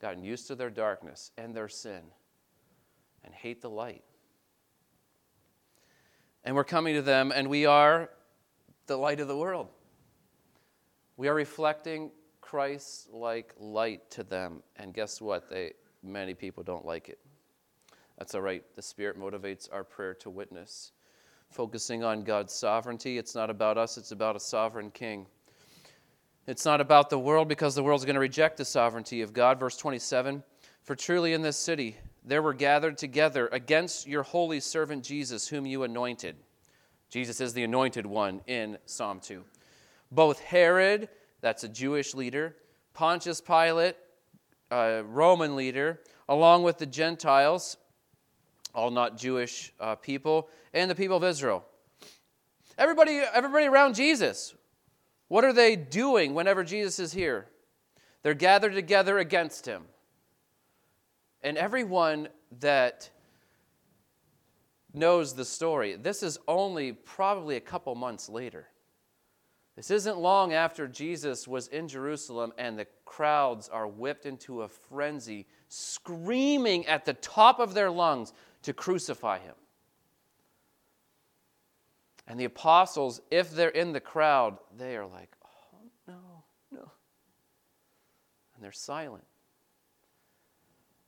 gotten 0.00 0.22
used 0.22 0.46
to 0.48 0.54
their 0.54 0.70
darkness 0.70 1.30
and 1.38 1.54
their 1.54 1.68
sin, 1.68 2.02
and 3.24 3.34
hate 3.34 3.60
the 3.60 3.70
light. 3.70 4.04
And 6.44 6.54
we're 6.54 6.64
coming 6.64 6.94
to 6.94 7.02
them, 7.02 7.32
and 7.34 7.48
we 7.48 7.64
are 7.64 8.10
the 8.86 8.96
light 8.96 9.20
of 9.20 9.28
the 9.28 9.36
world. 9.36 9.68
We 11.16 11.28
are 11.28 11.34
reflecting 11.34 12.10
Christ 12.40 13.08
like 13.10 13.54
light 13.58 14.10
to 14.10 14.24
them. 14.24 14.62
And 14.76 14.92
guess 14.92 15.20
what? 15.20 15.48
They, 15.48 15.72
many 16.02 16.34
people 16.34 16.62
don't 16.62 16.84
like 16.84 17.08
it. 17.08 17.18
That's 18.18 18.34
all 18.34 18.42
right. 18.42 18.62
The 18.76 18.82
Spirit 18.82 19.18
motivates 19.18 19.72
our 19.72 19.84
prayer 19.84 20.14
to 20.14 20.30
witness. 20.30 20.92
Focusing 21.50 22.04
on 22.04 22.24
God's 22.24 22.52
sovereignty, 22.52 23.16
it's 23.16 23.34
not 23.34 23.48
about 23.48 23.78
us, 23.78 23.96
it's 23.96 24.12
about 24.12 24.36
a 24.36 24.40
sovereign 24.40 24.90
king. 24.90 25.26
It's 26.46 26.66
not 26.66 26.82
about 26.82 27.08
the 27.08 27.18
world 27.18 27.48
because 27.48 27.74
the 27.74 27.82
world's 27.82 28.04
going 28.04 28.14
to 28.14 28.20
reject 28.20 28.58
the 28.58 28.66
sovereignty 28.66 29.22
of 29.22 29.32
God. 29.32 29.58
Verse 29.58 29.78
27 29.78 30.42
For 30.82 30.94
truly 30.94 31.32
in 31.32 31.40
this 31.40 31.56
city 31.56 31.96
there 32.22 32.42
were 32.42 32.52
gathered 32.52 32.98
together 32.98 33.48
against 33.50 34.06
your 34.06 34.22
holy 34.22 34.60
servant 34.60 35.04
Jesus, 35.04 35.48
whom 35.48 35.64
you 35.64 35.84
anointed. 35.84 36.36
Jesus 37.08 37.40
is 37.40 37.54
the 37.54 37.64
anointed 37.64 38.04
one 38.04 38.42
in 38.46 38.76
Psalm 38.84 39.20
2. 39.20 39.42
Both 40.10 40.40
Herod, 40.40 41.08
that's 41.40 41.64
a 41.64 41.68
Jewish 41.68 42.14
leader, 42.14 42.56
Pontius 42.92 43.40
Pilate, 43.40 43.96
a 44.70 45.02
Roman 45.02 45.56
leader, 45.56 46.00
along 46.28 46.62
with 46.62 46.76
the 46.76 46.86
Gentiles, 46.86 47.78
all 48.74 48.90
not 48.90 49.16
Jewish 49.16 49.72
uh, 49.80 49.94
people, 49.94 50.48
and 50.74 50.90
the 50.90 50.94
people 50.94 51.16
of 51.16 51.24
Israel. 51.24 51.64
Everybody, 52.76 53.18
everybody 53.32 53.66
around 53.66 53.94
Jesus 53.94 54.54
what 55.34 55.44
are 55.44 55.52
they 55.52 55.74
doing 55.74 56.32
whenever 56.32 56.62
Jesus 56.62 57.00
is 57.00 57.12
here? 57.12 57.48
They're 58.22 58.34
gathered 58.34 58.74
together 58.74 59.18
against 59.18 59.66
him. 59.66 59.82
And 61.42 61.58
everyone 61.58 62.28
that 62.60 63.10
knows 64.92 65.34
the 65.34 65.44
story, 65.44 65.96
this 65.96 66.22
is 66.22 66.38
only 66.46 66.92
probably 66.92 67.56
a 67.56 67.60
couple 67.60 67.96
months 67.96 68.28
later. 68.28 68.68
This 69.74 69.90
isn't 69.90 70.18
long 70.18 70.52
after 70.52 70.86
Jesus 70.86 71.48
was 71.48 71.66
in 71.66 71.88
Jerusalem 71.88 72.52
and 72.56 72.78
the 72.78 72.86
crowds 73.04 73.68
are 73.68 73.88
whipped 73.88 74.26
into 74.26 74.62
a 74.62 74.68
frenzy, 74.68 75.48
screaming 75.68 76.86
at 76.86 77.04
the 77.04 77.14
top 77.14 77.58
of 77.58 77.74
their 77.74 77.90
lungs 77.90 78.32
to 78.62 78.72
crucify 78.72 79.40
him. 79.40 79.56
And 82.26 82.40
the 82.40 82.44
apostles, 82.44 83.20
if 83.30 83.50
they're 83.50 83.68
in 83.68 83.92
the 83.92 84.00
crowd, 84.00 84.56
they 84.76 84.96
are 84.96 85.06
like, 85.06 85.30
oh, 85.44 85.78
no, 86.08 86.44
no. 86.72 86.90
And 88.54 88.64
they're 88.64 88.72
silent. 88.72 89.24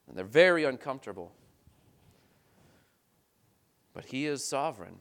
And 0.08 0.16
they're 0.16 0.24
very 0.24 0.64
uncomfortable. 0.64 1.32
But 3.94 4.04
he 4.06 4.26
is 4.26 4.44
sovereign. 4.44 4.96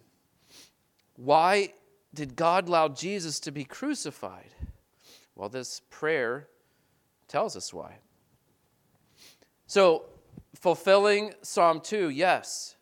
Why 1.18 1.74
did 2.13 2.36
God 2.36 2.70
allow 2.70 2.88
Jesus 2.88 3.39
to 3.41 3.51
be 3.51 3.66
crucified? 3.66 4.51
Well, 5.36 5.49
this 5.49 5.82
prayer 5.89 6.47
tells 7.28 7.57
us 7.57 7.74
why. 7.74 7.97
So, 9.68 10.05
fulfilling 10.55 11.34
Psalm 11.41 11.82
2, 11.82 12.09
yes. 12.09 12.78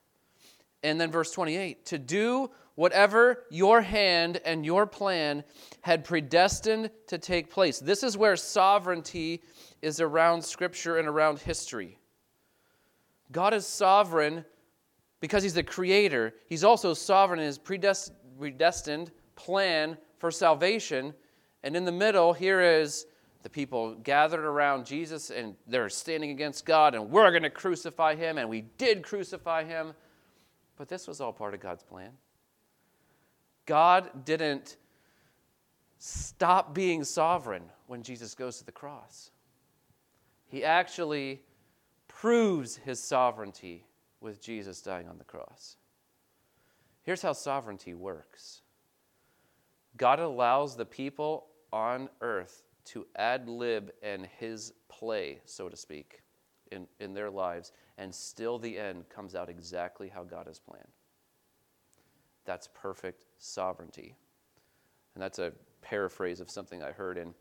And 0.83 1.01
then 1.01 1.11
verse 1.11 1.31
28 1.31 1.85
to 1.87 1.97
do 1.97 2.51
whatever 2.75 3.43
your 3.49 3.81
hand 3.81 4.41
and 4.45 4.65
your 4.65 4.85
plan 4.85 5.43
had 5.81 6.03
predestined 6.03 6.89
to 7.07 7.17
take 7.17 7.49
place. 7.49 7.79
This 7.79 8.03
is 8.03 8.17
where 8.17 8.35
sovereignty 8.35 9.41
is 9.81 9.99
around 9.99 10.43
Scripture 10.43 10.97
and 10.97 11.07
around 11.07 11.39
history. 11.39 11.99
God 13.31 13.53
is 13.53 13.65
sovereign, 13.65 14.45
because 15.19 15.43
he's 15.43 15.53
the 15.53 15.63
creator, 15.63 16.33
he's 16.47 16.63
also 16.63 16.93
sovereign 16.93 17.39
in 17.39 17.45
his 17.45 17.57
predestined 17.57 19.11
plan 19.35 19.97
for 20.19 20.31
salvation. 20.31 21.13
And 21.63 21.75
in 21.75 21.85
the 21.85 21.91
middle, 21.91 22.33
here 22.33 22.61
is 22.61 23.05
the 23.41 23.49
people 23.49 23.95
gathered 23.95 24.43
around 24.43 24.85
Jesus 24.85 25.29
and 25.29 25.55
they're 25.67 25.89
standing 25.89 26.31
against 26.31 26.65
God, 26.65 26.95
and 26.95 27.09
we're 27.09 27.29
going 27.31 27.43
to 27.43 27.49
crucify 27.49 28.15
him, 28.15 28.37
and 28.37 28.49
we 28.49 28.61
did 28.77 29.03
crucify 29.03 29.63
him. 29.63 29.93
But 30.75 30.89
this 30.89 31.07
was 31.07 31.21
all 31.21 31.33
part 31.33 31.53
of 31.53 31.59
God's 31.59 31.83
plan. 31.83 32.11
God 33.65 34.25
didn't 34.25 34.77
stop 35.97 36.73
being 36.73 37.03
sovereign 37.03 37.63
when 37.87 38.03
Jesus 38.03 38.35
goes 38.35 38.57
to 38.57 38.65
the 38.65 38.71
cross. 38.71 39.31
He 40.47 40.63
actually 40.63 41.41
proves 42.07 42.75
his 42.75 42.99
sovereignty 42.99 43.85
with 44.19 44.41
Jesus 44.41 44.81
dying 44.81 45.07
on 45.07 45.17
the 45.17 45.23
cross. 45.23 45.77
Here's 47.03 47.21
how 47.21 47.33
sovereignty 47.33 47.93
works 47.93 48.61
God 49.97 50.19
allows 50.19 50.75
the 50.75 50.85
people 50.85 51.47
on 51.71 52.09
earth 52.21 52.63
to 52.85 53.05
ad 53.15 53.47
lib 53.47 53.91
and 54.01 54.27
his 54.39 54.73
play, 54.89 55.39
so 55.45 55.69
to 55.69 55.75
speak, 55.77 56.21
in, 56.71 56.87
in 56.99 57.13
their 57.13 57.29
lives, 57.29 57.71
and 57.97 58.13
still 58.13 58.59
the 58.59 58.77
end 58.77 59.07
comes 59.09 59.35
out 59.35 59.49
exactly 59.49 60.09
how 60.09 60.23
God 60.23 60.47
has 60.47 60.59
planned. 60.59 60.87
That's 62.45 62.67
perfect 62.73 63.25
sovereignty. 63.43 64.15
And 65.13 65.21
that's 65.21 65.39
a 65.39 65.51
paraphrase 65.81 66.39
of 66.39 66.49
something 66.49 66.81
I 66.81 66.91
heard 66.91 67.17
in, 67.17 67.33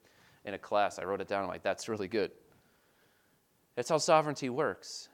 in 0.45 0.55
a 0.55 0.59
class. 0.59 0.99
I 0.99 1.05
wrote 1.05 1.21
it 1.21 1.29
down. 1.29 1.43
I'm 1.43 1.49
like, 1.49 1.63
that's 1.63 1.89
really 1.89 2.09
good. 2.09 2.33
That's 3.77 3.89
how 3.89 3.99
sovereignty 3.99 4.51
works. 4.51 5.09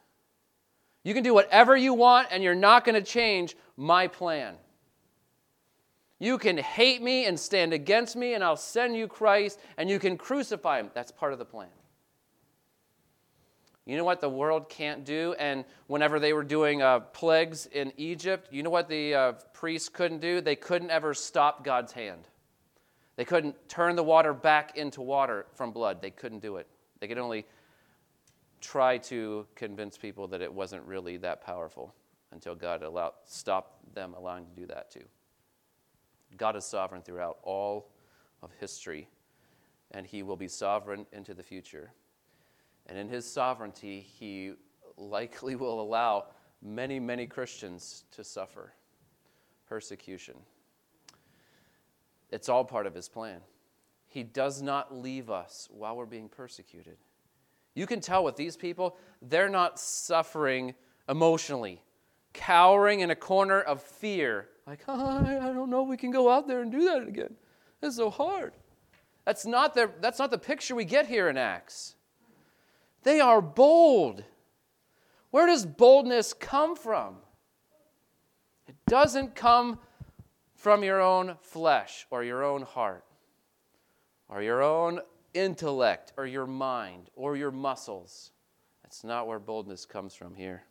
You 1.03 1.13
can 1.13 1.23
do 1.23 1.33
whatever 1.33 1.77
you 1.77 1.93
want, 1.93 2.27
and 2.31 2.43
you're 2.43 2.55
not 2.55 2.83
going 2.83 2.95
to 2.95 3.01
change 3.01 3.55
my 3.77 4.07
plan. 4.07 4.55
You 6.19 6.37
can 6.37 6.57
hate 6.57 7.01
me 7.01 7.25
and 7.25 7.39
stand 7.39 7.71
against 7.71 8.17
me, 8.17 8.33
and 8.33 8.43
I'll 8.43 8.57
send 8.57 8.97
you 8.97 9.07
Christ, 9.07 9.59
and 9.77 9.89
you 9.89 9.99
can 9.99 10.17
crucify 10.17 10.79
him. 10.79 10.91
That's 10.93 11.11
part 11.11 11.31
of 11.31 11.39
the 11.39 11.45
plan. 11.45 11.69
You 13.89 13.97
know 13.97 14.03
what 14.03 14.21
the 14.21 14.29
world 14.29 14.69
can't 14.69 15.03
do? 15.03 15.33
And 15.39 15.65
whenever 15.87 16.19
they 16.19 16.31
were 16.31 16.43
doing 16.43 16.83
uh, 16.83 16.99
plagues 16.99 17.65
in 17.65 17.91
Egypt, 17.97 18.47
you 18.51 18.61
know 18.61 18.69
what 18.69 18.87
the 18.87 19.15
uh, 19.15 19.31
priests 19.51 19.89
couldn't 19.89 20.19
do? 20.19 20.41
They 20.41 20.55
couldn't 20.55 20.91
ever 20.91 21.15
stop 21.15 21.63
God's 21.63 21.91
hand. 21.91 22.27
They 23.15 23.25
couldn't 23.25 23.55
turn 23.67 23.95
the 23.95 24.03
water 24.03 24.31
back 24.31 24.77
into 24.77 25.01
water 25.01 25.47
from 25.55 25.71
blood. 25.71 26.03
They 26.03 26.11
couldn't 26.11 26.43
do 26.43 26.57
it. 26.57 26.67
They 26.99 27.07
could 27.07 27.17
only 27.17 27.47
try 28.61 28.99
to 28.99 29.47
convince 29.55 29.97
people 29.97 30.27
that 30.27 30.43
it 30.43 30.53
wasn't 30.53 30.83
really 30.83 31.17
that 31.17 31.43
powerful 31.43 31.91
until 32.31 32.53
God 32.53 32.83
allowed, 32.83 33.13
stopped 33.25 33.95
them 33.95 34.13
allowing 34.15 34.45
to 34.45 34.51
do 34.51 34.67
that 34.67 34.91
too. 34.91 35.05
God 36.37 36.55
is 36.55 36.63
sovereign 36.63 37.01
throughout 37.01 37.39
all 37.41 37.89
of 38.43 38.51
history, 38.59 39.09
and 39.89 40.05
He 40.05 40.21
will 40.21 40.37
be 40.37 40.47
sovereign 40.47 41.07
into 41.11 41.33
the 41.33 41.41
future. 41.41 41.91
And 42.89 42.97
in 42.97 43.07
His 43.07 43.25
sovereignty, 43.25 44.01
He 44.01 44.53
likely 44.97 45.55
will 45.55 45.79
allow 45.79 46.25
many, 46.61 46.99
many 46.99 47.25
Christians 47.25 48.03
to 48.11 48.23
suffer 48.23 48.73
persecution. 49.67 50.35
It's 52.31 52.49
all 52.49 52.65
part 52.65 52.87
of 52.87 52.93
His 52.93 53.07
plan. 53.07 53.39
He 54.07 54.23
does 54.23 54.61
not 54.61 54.93
leave 54.93 55.29
us 55.29 55.69
while 55.71 55.95
we're 55.95 56.05
being 56.05 56.27
persecuted. 56.27 56.97
You 57.75 57.85
can 57.85 58.01
tell 58.01 58.23
with 58.23 58.35
these 58.35 58.57
people, 58.57 58.97
they're 59.21 59.47
not 59.47 59.79
suffering 59.79 60.73
emotionally, 61.07 61.81
cowering 62.33 62.99
in 63.01 63.11
a 63.11 63.15
corner 63.15 63.61
of 63.61 63.81
fear 63.81 64.49
like, 64.69 64.83
oh, 64.87 65.17
I 65.25 65.51
don't 65.51 65.71
know 65.71 65.81
we 65.81 65.97
can 65.97 66.11
go 66.11 66.29
out 66.29 66.47
there 66.47 66.61
and 66.61 66.71
do 66.71 66.83
that 66.83 67.07
again. 67.07 67.33
It's 67.81 67.95
so 67.95 68.11
hard. 68.11 68.53
That's 69.25 69.45
not, 69.45 69.73
the, 69.73 69.89
that's 69.99 70.19
not 70.19 70.29
the 70.29 70.37
picture 70.37 70.75
we 70.75 70.85
get 70.85 71.07
here 71.07 71.27
in 71.27 71.37
Acts. 71.37 71.95
They 73.03 73.19
are 73.19 73.41
bold. 73.41 74.23
Where 75.31 75.47
does 75.47 75.65
boldness 75.65 76.33
come 76.33 76.75
from? 76.75 77.17
It 78.67 78.75
doesn't 78.87 79.35
come 79.35 79.79
from 80.55 80.83
your 80.83 81.01
own 81.01 81.37
flesh 81.41 82.05
or 82.11 82.23
your 82.23 82.43
own 82.43 82.63
heart 82.63 83.05
or 84.27 84.41
your 84.41 84.61
own 84.61 84.99
intellect 85.33 86.13
or 86.17 86.25
your 86.25 86.47
mind 86.47 87.09
or 87.15 87.35
your 87.35 87.51
muscles. 87.51 88.31
That's 88.83 89.03
not 89.03 89.27
where 89.27 89.39
boldness 89.39 89.85
comes 89.85 90.15
from 90.15 90.35
here. 90.35 90.63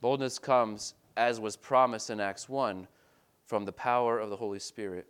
Boldness 0.00 0.38
comes 0.38 0.94
as 1.16 1.40
was 1.40 1.56
promised 1.56 2.10
in 2.10 2.20
Acts 2.20 2.48
1, 2.48 2.86
from 3.44 3.64
the 3.64 3.72
power 3.72 4.18
of 4.18 4.30
the 4.30 4.36
Holy 4.36 4.58
Spirit. 4.58 5.06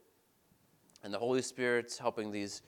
And 1.03 1.13
the 1.13 1.19
Holy 1.19 1.43
Spirit's 1.43 1.99
helping 1.99 2.31
these 2.31 2.63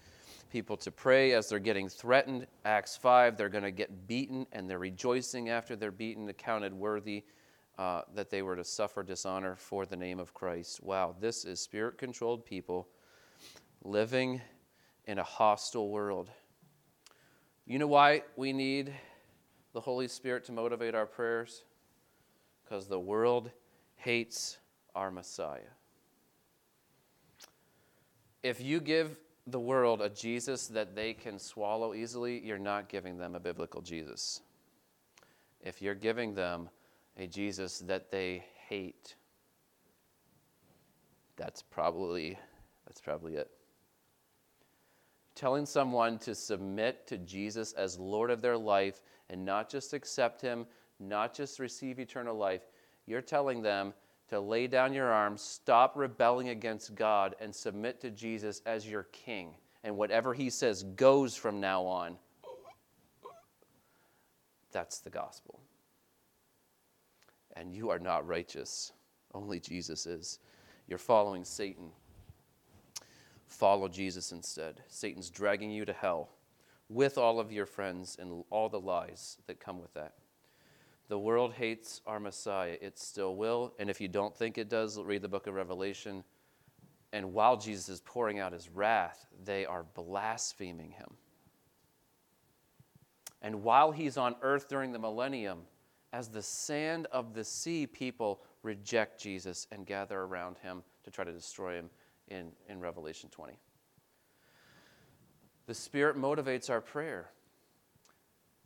people 0.54 0.76
to 0.76 0.92
pray 0.92 1.32
as 1.32 1.48
they're 1.48 1.58
getting 1.58 1.88
threatened. 1.88 2.46
Acts 2.64 2.96
5, 2.96 3.36
they're 3.36 3.48
going 3.48 3.64
to 3.64 3.72
get 3.72 4.06
beaten, 4.06 4.46
and 4.52 4.70
they're 4.70 4.78
rejoicing 4.78 5.48
after 5.48 5.74
they're 5.74 5.90
beaten, 5.90 6.28
accounted 6.28 6.72
worthy 6.72 7.24
uh, 7.76 8.02
that 8.14 8.30
they 8.30 8.40
were 8.40 8.54
to 8.54 8.62
suffer 8.62 9.02
dishonor 9.02 9.56
for 9.56 9.84
the 9.84 9.96
name 9.96 10.20
of 10.20 10.32
Christ. 10.32 10.80
Wow, 10.80 11.16
this 11.18 11.44
is 11.44 11.58
spirit 11.58 11.98
controlled 11.98 12.46
people 12.46 12.86
living 13.82 14.40
in 15.06 15.18
a 15.18 15.24
hostile 15.24 15.88
world. 15.88 16.30
You 17.66 17.80
know 17.80 17.88
why 17.88 18.22
we 18.36 18.52
need 18.52 18.94
the 19.72 19.80
Holy 19.80 20.06
Spirit 20.06 20.44
to 20.44 20.52
motivate 20.52 20.94
our 20.94 21.06
prayers? 21.06 21.64
because 22.64 22.86
the 22.86 22.98
world 22.98 23.50
hates 23.96 24.58
our 24.94 25.10
Messiah. 25.10 25.60
If 28.42 28.60
you 28.60 28.80
give 28.80 29.18
the 29.46 29.60
world 29.60 30.00
a 30.00 30.08
Jesus 30.08 30.66
that 30.68 30.94
they 30.94 31.12
can 31.12 31.38
swallow 31.38 31.94
easily, 31.94 32.40
you're 32.44 32.58
not 32.58 32.88
giving 32.88 33.18
them 33.18 33.34
a 33.34 33.40
biblical 33.40 33.82
Jesus. 33.82 34.40
If 35.60 35.82
you're 35.82 35.94
giving 35.94 36.34
them 36.34 36.68
a 37.16 37.26
Jesus 37.26 37.78
that 37.80 38.10
they 38.10 38.44
hate, 38.68 39.16
that's 41.36 41.62
probably 41.62 42.38
that's 42.86 43.00
probably 43.00 43.34
it. 43.34 43.50
Telling 45.34 45.66
someone 45.66 46.18
to 46.18 46.34
submit 46.34 47.06
to 47.08 47.18
Jesus 47.18 47.72
as 47.72 47.98
Lord 47.98 48.30
of 48.30 48.40
their 48.40 48.56
life 48.56 49.00
and 49.30 49.44
not 49.44 49.68
just 49.68 49.92
accept 49.92 50.40
him 50.40 50.66
not 51.00 51.34
just 51.34 51.58
receive 51.58 51.98
eternal 51.98 52.36
life, 52.36 52.62
you're 53.06 53.20
telling 53.20 53.62
them 53.62 53.92
to 54.28 54.40
lay 54.40 54.66
down 54.66 54.92
your 54.92 55.12
arms, 55.12 55.42
stop 55.42 55.96
rebelling 55.96 56.48
against 56.48 56.94
God, 56.94 57.34
and 57.40 57.54
submit 57.54 58.00
to 58.00 58.10
Jesus 58.10 58.62
as 58.66 58.88
your 58.88 59.04
king. 59.04 59.54
And 59.82 59.96
whatever 59.96 60.32
he 60.32 60.48
says 60.48 60.82
goes 60.82 61.36
from 61.36 61.60
now 61.60 61.84
on. 61.84 62.16
That's 64.72 65.00
the 65.00 65.10
gospel. 65.10 65.60
And 67.54 67.72
you 67.72 67.90
are 67.90 67.98
not 67.98 68.26
righteous, 68.26 68.92
only 69.34 69.60
Jesus 69.60 70.06
is. 70.06 70.40
You're 70.88 70.98
following 70.98 71.44
Satan. 71.44 71.90
Follow 73.46 73.88
Jesus 73.88 74.32
instead. 74.32 74.82
Satan's 74.88 75.30
dragging 75.30 75.70
you 75.70 75.84
to 75.84 75.92
hell 75.92 76.30
with 76.88 77.18
all 77.18 77.38
of 77.38 77.52
your 77.52 77.66
friends 77.66 78.16
and 78.18 78.42
all 78.50 78.68
the 78.68 78.80
lies 78.80 79.38
that 79.46 79.60
come 79.60 79.80
with 79.80 79.94
that. 79.94 80.14
The 81.14 81.18
world 81.20 81.52
hates 81.52 82.00
our 82.08 82.18
Messiah. 82.18 82.76
It 82.80 82.98
still 82.98 83.36
will. 83.36 83.72
And 83.78 83.88
if 83.88 84.00
you 84.00 84.08
don't 84.08 84.36
think 84.36 84.58
it 84.58 84.68
does, 84.68 85.00
read 85.00 85.22
the 85.22 85.28
book 85.28 85.46
of 85.46 85.54
Revelation. 85.54 86.24
And 87.12 87.32
while 87.32 87.56
Jesus 87.56 87.88
is 87.88 88.00
pouring 88.00 88.40
out 88.40 88.52
his 88.52 88.68
wrath, 88.68 89.24
they 89.44 89.64
are 89.64 89.84
blaspheming 89.94 90.90
him. 90.90 91.14
And 93.42 93.62
while 93.62 93.92
he's 93.92 94.16
on 94.16 94.34
earth 94.42 94.68
during 94.68 94.90
the 94.90 94.98
millennium, 94.98 95.60
as 96.12 96.26
the 96.26 96.42
sand 96.42 97.06
of 97.12 97.32
the 97.32 97.44
sea, 97.44 97.86
people 97.86 98.42
reject 98.64 99.22
Jesus 99.22 99.68
and 99.70 99.86
gather 99.86 100.18
around 100.18 100.58
him 100.64 100.82
to 101.04 101.12
try 101.12 101.24
to 101.24 101.32
destroy 101.32 101.76
him 101.76 101.90
in, 102.26 102.50
in 102.68 102.80
Revelation 102.80 103.30
20. 103.30 103.56
The 105.66 105.74
Spirit 105.74 106.16
motivates 106.16 106.70
our 106.70 106.80
prayer. 106.80 107.30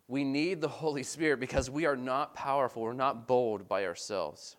We 0.09 0.23
need 0.23 0.59
the 0.59 0.67
Holy 0.67 1.03
Spirit 1.03 1.39
because 1.39 1.69
we 1.69 1.85
are 1.85 1.95
not 1.95 2.33
powerful, 2.33 2.81
we're 2.81 2.93
not 2.93 3.27
bold 3.27 3.69
by 3.69 3.85
ourselves. 3.85 4.57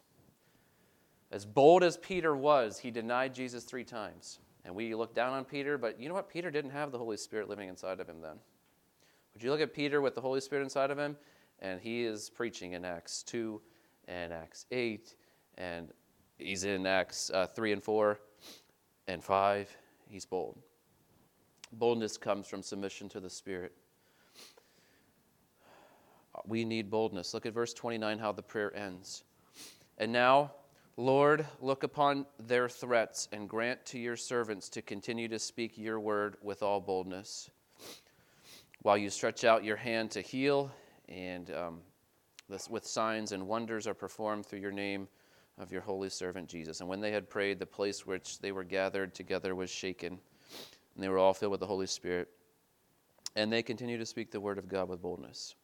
As 1.33 1.45
bold 1.45 1.83
as 1.83 1.97
Peter 1.97 2.37
was, 2.37 2.79
he 2.79 2.93
denied 2.93 3.35
Jesus 3.35 3.65
three 3.65 3.83
times. 3.83 4.39
And 4.65 4.75
we 4.77 4.95
look 4.95 5.13
down 5.13 5.33
on 5.33 5.45
Peter, 5.45 5.77
but 5.77 5.99
you 6.01 6.09
know 6.09 6.15
what? 6.15 6.29
Peter 6.29 6.53
didn't 6.53 6.71
have 6.71 6.93
the 6.93 6.99
Holy 6.99 7.17
Spirit 7.17 7.49
living 7.49 7.69
inside 7.69 7.99
of 7.99 8.09
him 8.09 8.21
then. 8.23 8.37
Would 9.35 9.43
you 9.43 9.51
look 9.51 9.61
at 9.61 9.75
Peter 9.75 10.01
with 10.01 10.15
the 10.15 10.21
Holy 10.21 10.41
Spirit 10.41 10.63
inside 10.63 10.93
of 10.93 10.99
him? 10.99 11.17
And 11.59 11.81
he 11.81 12.05
is 12.05 12.31
preaching 12.31 12.75
in 12.75 12.85
Acts 12.85 13.25
2 13.25 13.61
and 14.07 14.33
Acts 14.33 14.67
8, 14.71 15.17
and 15.59 15.89
he's 16.39 16.63
in 16.63 16.87
Acts 16.87 17.29
uh, 17.31 17.49
3 17.49 17.73
and 17.73 17.83
4 17.83 18.21
and 19.09 19.23
5. 19.23 19.77
He's 20.09 20.25
bold. 20.25 20.61
Boldness 21.73 22.17
comes 22.17 22.47
from 22.47 22.63
submission 22.63 23.09
to 23.09 23.19
the 23.19 23.31
Spirit 23.31 23.73
we 26.47 26.64
need 26.64 26.91
boldness. 26.91 27.34
Look 27.34 27.47
at 27.47 27.53
verse 27.53 27.74
29, 27.74 28.18
how 28.18 28.32
the 28.32 28.43
prayer 28.43 28.74
ends. 28.76 29.24
And 29.99 30.12
now, 30.12 30.53
Lord, 30.97 31.47
look 31.61 31.82
upon 31.82 32.26
their 32.38 32.68
threats 32.68 33.28
and 33.32 33.49
grant 33.49 33.84
to 33.86 33.99
your 33.99 34.16
servants 34.16 34.68
to 34.70 34.82
continue 34.82 35.28
to 35.28 35.38
speak 35.38 35.78
your 35.78 36.01
word 36.01 36.36
with 36.43 36.62
all 36.62 36.80
boldness. 36.80 37.51
While 38.82 38.99
you 38.99 39.11
stretch 39.11 39.45
out 39.45 39.64
your 39.64 39.76
hand 39.76 40.11
to 40.12 40.20
heal, 40.20 40.70
and 41.09 41.51
um, 41.55 41.80
this, 42.49 42.68
with 42.68 42.86
signs 42.86 43.32
and 43.32 43.47
wonders 43.47 43.86
are 43.86 43.95
performed 43.95 44.47
through 44.47 44.61
your 44.61 44.72
name 44.72 45.09
of 45.59 45.70
your 45.70 45.82
holy 45.82 46.09
servant 46.09 46.49
Jesus. 46.49 46.80
And 46.80 46.88
when 46.88 47.01
they 47.01 47.12
had 47.12 47.28
prayed, 47.28 47.59
the 47.59 47.66
place 47.66 48.07
which 48.07 48.38
they 48.38 48.53
were 48.53 48.64
gathered 48.64 49.14
together 49.14 49.55
was 49.55 49.70
shaken, 49.70 50.18
and 50.95 51.05
they 51.05 51.09
were 51.09 51.18
all 51.18 51.34
filled 51.34 51.53
with 51.53 51.61
the 51.61 51.66
Holy 51.66 51.86
Spirit. 51.86 52.28
And 53.36 53.53
they 53.53 53.62
continued 53.62 53.99
to 53.99 54.07
speak 54.07 54.30
the 54.30 54.41
word 54.41 54.59
of 54.59 54.68
God 54.68 54.88
with 54.88 55.03
boldness. 55.03 55.55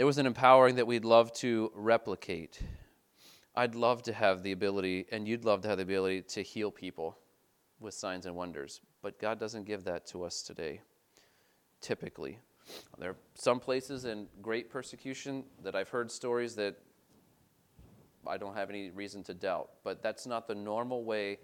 There 0.00 0.06
was 0.06 0.16
an 0.16 0.24
empowering 0.24 0.76
that 0.76 0.86
we'd 0.86 1.04
love 1.04 1.30
to 1.34 1.70
replicate. 1.74 2.58
I'd 3.54 3.74
love 3.74 4.02
to 4.04 4.14
have 4.14 4.42
the 4.42 4.52
ability, 4.52 5.04
and 5.12 5.28
you'd 5.28 5.44
love 5.44 5.60
to 5.60 5.68
have 5.68 5.76
the 5.76 5.82
ability 5.82 6.22
to 6.22 6.40
heal 6.40 6.70
people 6.70 7.18
with 7.80 7.92
signs 7.92 8.24
and 8.24 8.34
wonders. 8.34 8.80
But 9.02 9.20
God 9.20 9.38
doesn't 9.38 9.64
give 9.64 9.84
that 9.84 10.06
to 10.06 10.24
us 10.24 10.40
today, 10.40 10.80
typically. 11.82 12.38
There 12.96 13.10
are 13.10 13.16
some 13.34 13.60
places 13.60 14.06
in 14.06 14.26
great 14.40 14.70
persecution 14.70 15.44
that 15.62 15.76
I've 15.76 15.90
heard 15.90 16.10
stories 16.10 16.54
that 16.54 16.76
I 18.26 18.38
don't 18.38 18.54
have 18.54 18.70
any 18.70 18.88
reason 18.88 19.22
to 19.24 19.34
doubt. 19.34 19.68
But 19.84 20.02
that's 20.02 20.26
not 20.26 20.48
the 20.48 20.54
normal 20.54 21.04
way 21.04 21.40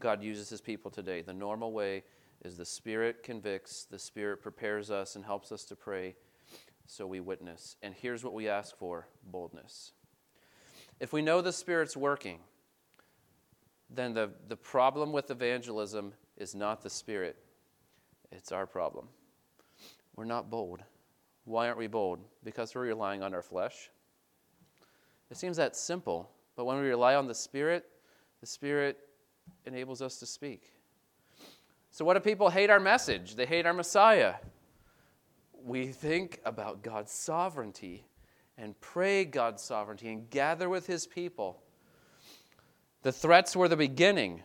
God 0.00 0.20
uses 0.20 0.48
his 0.48 0.60
people 0.60 0.90
today. 0.90 1.22
The 1.22 1.32
normal 1.32 1.70
way 1.70 2.02
is 2.44 2.56
the 2.56 2.66
Spirit 2.66 3.22
convicts, 3.22 3.84
the 3.84 4.00
Spirit 4.00 4.42
prepares 4.42 4.90
us 4.90 5.14
and 5.14 5.24
helps 5.24 5.52
us 5.52 5.62
to 5.66 5.76
pray, 5.76 6.16
so 6.86 7.06
we 7.06 7.20
witness. 7.20 7.76
And 7.82 7.94
here's 7.94 8.24
what 8.24 8.34
we 8.34 8.48
ask 8.48 8.76
for 8.76 9.08
boldness. 9.24 9.92
If 11.00 11.12
we 11.12 11.22
know 11.22 11.40
the 11.40 11.52
Spirit's 11.52 11.96
working, 11.96 12.38
then 13.90 14.14
the, 14.14 14.30
the 14.48 14.56
problem 14.56 15.12
with 15.12 15.30
evangelism 15.30 16.12
is 16.36 16.54
not 16.54 16.82
the 16.82 16.90
Spirit, 16.90 17.36
it's 18.32 18.52
our 18.52 18.66
problem. 18.66 19.08
We're 20.16 20.24
not 20.24 20.50
bold. 20.50 20.82
Why 21.44 21.66
aren't 21.66 21.78
we 21.78 21.88
bold? 21.88 22.20
Because 22.42 22.74
we're 22.74 22.82
relying 22.82 23.22
on 23.22 23.34
our 23.34 23.42
flesh. 23.42 23.90
It 25.30 25.36
seems 25.36 25.56
that 25.56 25.76
simple, 25.76 26.30
but 26.56 26.64
when 26.64 26.80
we 26.80 26.88
rely 26.88 27.14
on 27.16 27.26
the 27.26 27.34
Spirit, 27.34 27.84
the 28.40 28.46
Spirit 28.46 28.98
enables 29.66 30.00
us 30.00 30.18
to 30.18 30.26
speak. 30.26 30.70
So, 31.90 32.04
what 32.04 32.14
do 32.14 32.20
people 32.20 32.50
hate 32.50 32.70
our 32.70 32.80
message? 32.80 33.36
They 33.36 33.46
hate 33.46 33.66
our 33.66 33.72
Messiah. 33.72 34.34
We 35.64 35.86
think 35.86 36.40
about 36.44 36.82
God's 36.82 37.10
sovereignty 37.10 38.04
and 38.58 38.78
pray 38.82 39.24
God's 39.24 39.62
sovereignty 39.62 40.10
and 40.10 40.28
gather 40.28 40.68
with 40.68 40.86
his 40.86 41.06
people. 41.06 41.62
The 43.00 43.12
threats 43.12 43.56
were 43.56 43.66
the 43.66 43.76
beginning. 43.76 44.42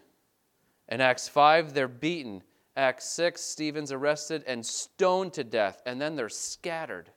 In 0.87 1.01
Acts 1.01 1.27
5, 1.27 1.73
they're 1.73 1.89
beaten. 1.89 2.41
Acts 2.77 3.03
6, 3.11 3.41
Stephen's 3.41 3.91
arrested 3.91 4.45
and 4.47 4.65
stoned 4.65 5.33
to 5.33 5.43
death, 5.43 5.81
and 5.85 5.99
then 5.99 6.15
they're 6.15 6.29
scattered. 6.29 7.09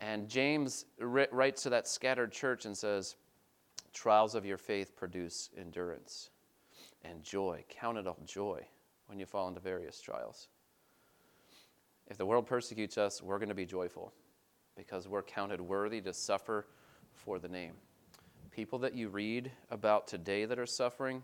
And 0.00 0.28
James 0.28 0.86
writes 0.98 1.62
to 1.62 1.70
that 1.70 1.86
scattered 1.86 2.32
church 2.32 2.64
and 2.64 2.76
says, 2.76 3.14
Trials 3.92 4.34
of 4.34 4.44
your 4.44 4.58
faith 4.58 4.96
produce 4.96 5.50
endurance 5.56 6.30
and 7.02 7.22
joy. 7.22 7.64
Count 7.68 7.96
it 7.96 8.08
all 8.08 8.18
joy 8.26 8.66
when 9.06 9.20
you 9.20 9.24
fall 9.24 9.46
into 9.46 9.60
various 9.60 10.00
trials. 10.00 10.48
If 12.08 12.18
the 12.18 12.26
world 12.26 12.46
persecutes 12.46 12.98
us, 12.98 13.22
we're 13.22 13.38
going 13.38 13.48
to 13.48 13.54
be 13.54 13.66
joyful 13.66 14.12
because 14.76 15.08
we're 15.08 15.22
counted 15.22 15.60
worthy 15.60 16.00
to 16.02 16.12
suffer 16.12 16.66
for 17.12 17.38
the 17.38 17.48
name. 17.48 17.72
People 18.50 18.78
that 18.80 18.94
you 18.94 19.08
read 19.08 19.50
about 19.70 20.06
today 20.06 20.44
that 20.44 20.58
are 20.58 20.66
suffering 20.66 21.22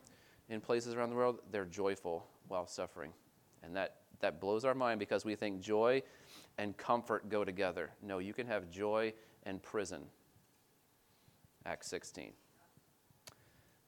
in 0.48 0.60
places 0.60 0.94
around 0.94 1.10
the 1.10 1.16
world, 1.16 1.38
they're 1.50 1.64
joyful 1.64 2.26
while 2.48 2.66
suffering. 2.66 3.12
And 3.62 3.76
that, 3.76 3.96
that 4.20 4.40
blows 4.40 4.64
our 4.64 4.74
mind 4.74 4.98
because 4.98 5.24
we 5.24 5.34
think 5.36 5.60
joy 5.60 6.02
and 6.58 6.76
comfort 6.76 7.28
go 7.28 7.44
together. 7.44 7.90
No, 8.02 8.18
you 8.18 8.34
can 8.34 8.46
have 8.46 8.70
joy 8.70 9.14
and 9.44 9.62
prison. 9.62 10.02
Acts 11.64 11.86
16. 11.88 12.32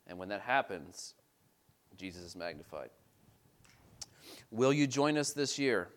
And 0.07 0.19
when 0.19 0.29
that 0.29 0.43
happens, 0.43 1.15
Jesus 1.97 2.23
is 2.23 2.37
magnified. 2.37 2.91
Will 4.51 4.73
you 4.73 4.87
join 4.87 5.19
us 5.19 5.33
this 5.33 5.59
year 5.59 5.89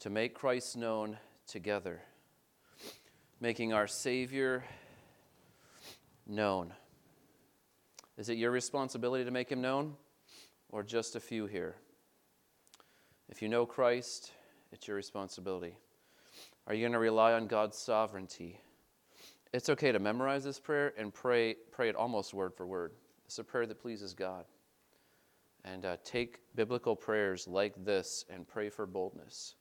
to 0.00 0.10
make 0.10 0.34
Christ 0.34 0.76
known 0.76 1.18
together? 1.46 2.02
Making 3.40 3.72
our 3.72 3.86
Savior 3.86 4.64
known. 6.26 6.72
Is 8.18 8.28
it 8.28 8.36
your 8.36 8.50
responsibility 8.50 9.24
to 9.24 9.30
make 9.30 9.50
him 9.50 9.62
known, 9.62 9.94
or 10.68 10.82
just 10.82 11.16
a 11.16 11.20
few 11.20 11.46
here? 11.46 11.76
If 13.28 13.40
you 13.42 13.48
know 13.48 13.64
Christ, 13.64 14.32
it's 14.72 14.88
your 14.88 14.96
responsibility. 14.96 15.76
Are 16.66 16.74
you 16.74 16.80
going 16.80 16.92
to 16.92 16.98
rely 16.98 17.32
on 17.32 17.46
God's 17.46 17.78
sovereignty? 17.78 18.60
It's 19.52 19.68
okay 19.68 19.92
to 19.92 19.98
memorize 19.98 20.44
this 20.44 20.60
prayer 20.60 20.92
and 20.96 21.12
pray, 21.12 21.56
pray 21.72 21.88
it 21.88 21.96
almost 21.96 22.34
word 22.34 22.54
for 22.54 22.66
word. 22.66 22.92
It's 23.26 23.38
a 23.38 23.44
prayer 23.44 23.66
that 23.66 23.80
pleases 23.80 24.14
God. 24.14 24.44
And 25.64 25.84
uh, 25.84 25.96
take 26.04 26.38
biblical 26.54 26.96
prayers 26.96 27.46
like 27.46 27.84
this 27.84 28.24
and 28.30 28.46
pray 28.48 28.70
for 28.70 28.86
boldness. 28.86 29.56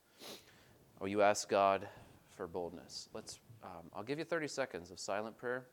Or 1.00 1.08
you 1.08 1.22
ask 1.22 1.48
God 1.50 1.88
for 2.36 2.48
boldness. 2.48 3.10
Let's. 3.14 3.40
Um, 3.62 3.92
I'll 3.94 4.04
give 4.04 4.20
you 4.20 4.24
30 4.24 4.48
seconds 4.48 4.90
of 4.90 5.00
silent 5.00 5.38
prayer 5.38 5.66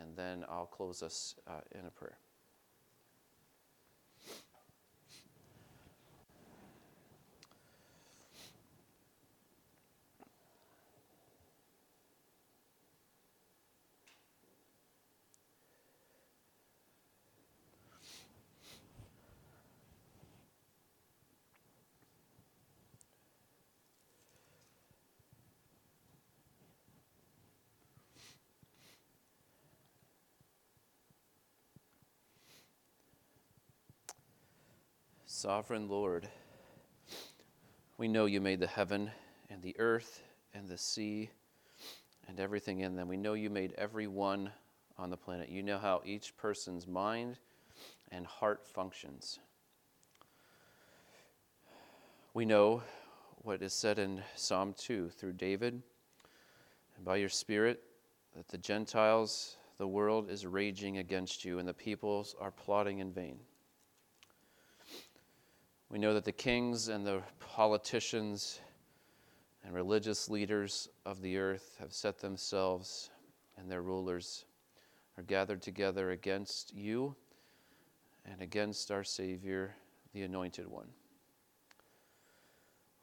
and 0.00 0.16
then 0.16 0.44
I'll 0.48 0.66
close 0.66 1.02
us 1.02 1.36
uh, 1.46 1.60
in 1.78 1.86
a 1.86 1.90
prayer. 1.90 2.18
Sovereign 35.30 35.90
Lord, 35.90 36.26
we 37.98 38.08
know 38.08 38.24
you 38.24 38.40
made 38.40 38.60
the 38.60 38.66
heaven 38.66 39.10
and 39.50 39.62
the 39.62 39.78
earth 39.78 40.22
and 40.54 40.66
the 40.66 40.78
sea 40.78 41.28
and 42.26 42.40
everything 42.40 42.80
in 42.80 42.96
them. 42.96 43.08
We 43.08 43.18
know 43.18 43.34
you 43.34 43.50
made 43.50 43.74
every 43.76 44.06
one 44.06 44.50
on 44.96 45.10
the 45.10 45.18
planet. 45.18 45.50
You 45.50 45.62
know 45.62 45.76
how 45.76 46.00
each 46.06 46.34
person's 46.38 46.86
mind 46.86 47.36
and 48.10 48.26
heart 48.26 48.66
functions. 48.66 49.38
We 52.32 52.46
know 52.46 52.82
what 53.42 53.60
is 53.60 53.74
said 53.74 53.98
in 53.98 54.22
Psalm 54.34 54.74
2 54.78 55.10
through 55.10 55.34
David, 55.34 55.82
and 56.96 57.04
by 57.04 57.16
your 57.16 57.28
Spirit, 57.28 57.82
that 58.34 58.48
the 58.48 58.56
Gentiles, 58.56 59.58
the 59.76 59.88
world 59.88 60.30
is 60.30 60.46
raging 60.46 60.96
against 60.96 61.44
you, 61.44 61.58
and 61.58 61.68
the 61.68 61.74
peoples 61.74 62.34
are 62.40 62.50
plotting 62.50 63.00
in 63.00 63.12
vain. 63.12 63.40
We 65.90 65.98
know 65.98 66.12
that 66.12 66.24
the 66.26 66.32
kings 66.32 66.88
and 66.88 67.06
the 67.06 67.22
politicians 67.40 68.60
and 69.64 69.74
religious 69.74 70.28
leaders 70.28 70.90
of 71.06 71.22
the 71.22 71.38
earth 71.38 71.76
have 71.80 71.94
set 71.94 72.18
themselves 72.18 73.08
and 73.56 73.70
their 73.70 73.80
rulers 73.80 74.44
are 75.16 75.22
gathered 75.22 75.62
together 75.62 76.10
against 76.10 76.74
you 76.74 77.16
and 78.26 78.42
against 78.42 78.90
our 78.90 79.02
Savior, 79.02 79.74
the 80.12 80.22
Anointed 80.22 80.66
One. 80.66 80.88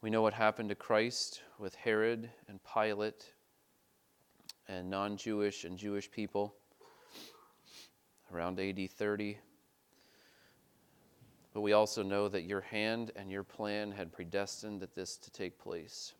We 0.02 0.12
know 0.12 0.22
what 0.22 0.34
happened 0.34 0.70
to 0.70 0.76
Christ 0.76 1.42
with 1.58 1.74
Herod 1.74 2.30
and 2.48 2.60
Pilate 2.72 3.34
and 4.68 4.92
non 4.92 5.18
Jewish 5.18 5.64
and 5.64 5.76
Jewish 5.76 6.12
people 6.12 6.54
around 8.32 8.60
AD 8.60 8.92
30. 8.92 9.40
But 11.56 11.62
we 11.62 11.72
also 11.72 12.04
know 12.04 12.28
that 12.28 12.44
your 12.44 12.60
hand 12.60 13.12
and 13.16 13.32
your 13.32 13.46
plan 13.46 13.94
had 13.94 14.12
predestined 14.12 14.82
that 14.82 14.94
this 14.94 15.16
to 15.16 15.32
take 15.32 15.58
place. 15.58 16.12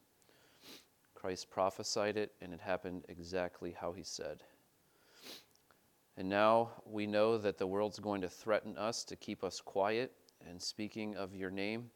Christ 1.14 1.50
prophesied 1.50 2.16
it, 2.16 2.32
and 2.40 2.54
it 2.54 2.62
happened 2.62 3.04
exactly 3.10 3.76
how 3.78 3.92
he 3.92 4.02
said. 4.02 4.44
And 6.16 6.30
now 6.30 6.70
we 6.86 7.06
know 7.06 7.38
that 7.38 7.58
the 7.58 7.68
world's 7.68 8.00
going 8.00 8.22
to 8.22 8.30
threaten 8.30 8.78
us 8.78 9.04
to 9.04 9.18
keep 9.18 9.44
us 9.44 9.60
quiet. 9.60 10.14
And 10.50 10.62
speaking 10.62 11.18
of 11.18 11.36
your 11.36 11.52
name, 11.52 11.90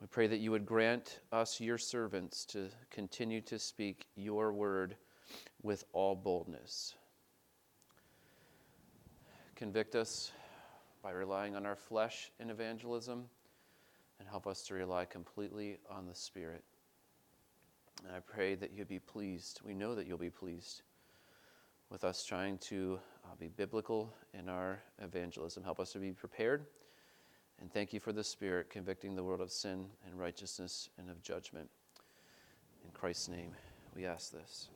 we 0.00 0.06
pray 0.06 0.28
that 0.28 0.38
you 0.38 0.52
would 0.52 0.66
grant 0.66 1.18
us, 1.32 1.60
your 1.60 1.78
servants, 1.78 2.44
to 2.44 2.68
continue 2.92 3.40
to 3.40 3.58
speak 3.58 4.06
your 4.14 4.52
word 4.52 4.94
with 5.62 5.82
all 5.92 6.14
boldness. 6.14 6.94
Convict 9.56 9.96
us 9.96 10.30
by 11.06 11.12
relying 11.12 11.54
on 11.54 11.64
our 11.64 11.76
flesh 11.76 12.32
in 12.40 12.50
evangelism 12.50 13.26
and 14.18 14.28
help 14.28 14.44
us 14.44 14.62
to 14.62 14.74
rely 14.74 15.04
completely 15.04 15.76
on 15.88 16.04
the 16.04 16.14
Spirit. 16.16 16.64
And 18.04 18.12
I 18.12 18.18
pray 18.18 18.56
that 18.56 18.72
you'll 18.74 18.86
be 18.86 18.98
pleased. 18.98 19.60
We 19.64 19.72
know 19.72 19.94
that 19.94 20.08
you'll 20.08 20.18
be 20.18 20.30
pleased 20.30 20.82
with 21.90 22.02
us 22.02 22.24
trying 22.24 22.58
to 22.58 22.98
uh, 23.24 23.36
be 23.38 23.46
biblical 23.46 24.12
in 24.34 24.48
our 24.48 24.80
evangelism. 25.00 25.62
Help 25.62 25.78
us 25.78 25.92
to 25.92 26.00
be 26.00 26.10
prepared. 26.10 26.66
And 27.60 27.72
thank 27.72 27.92
you 27.92 28.00
for 28.00 28.12
the 28.12 28.24
Spirit 28.24 28.68
convicting 28.68 29.14
the 29.14 29.22
world 29.22 29.40
of 29.40 29.52
sin 29.52 29.86
and 30.04 30.18
righteousness 30.18 30.90
and 30.98 31.08
of 31.08 31.22
judgment. 31.22 31.70
In 32.84 32.90
Christ's 32.90 33.28
name, 33.28 33.52
we 33.94 34.06
ask 34.06 34.32
this. 34.32 34.70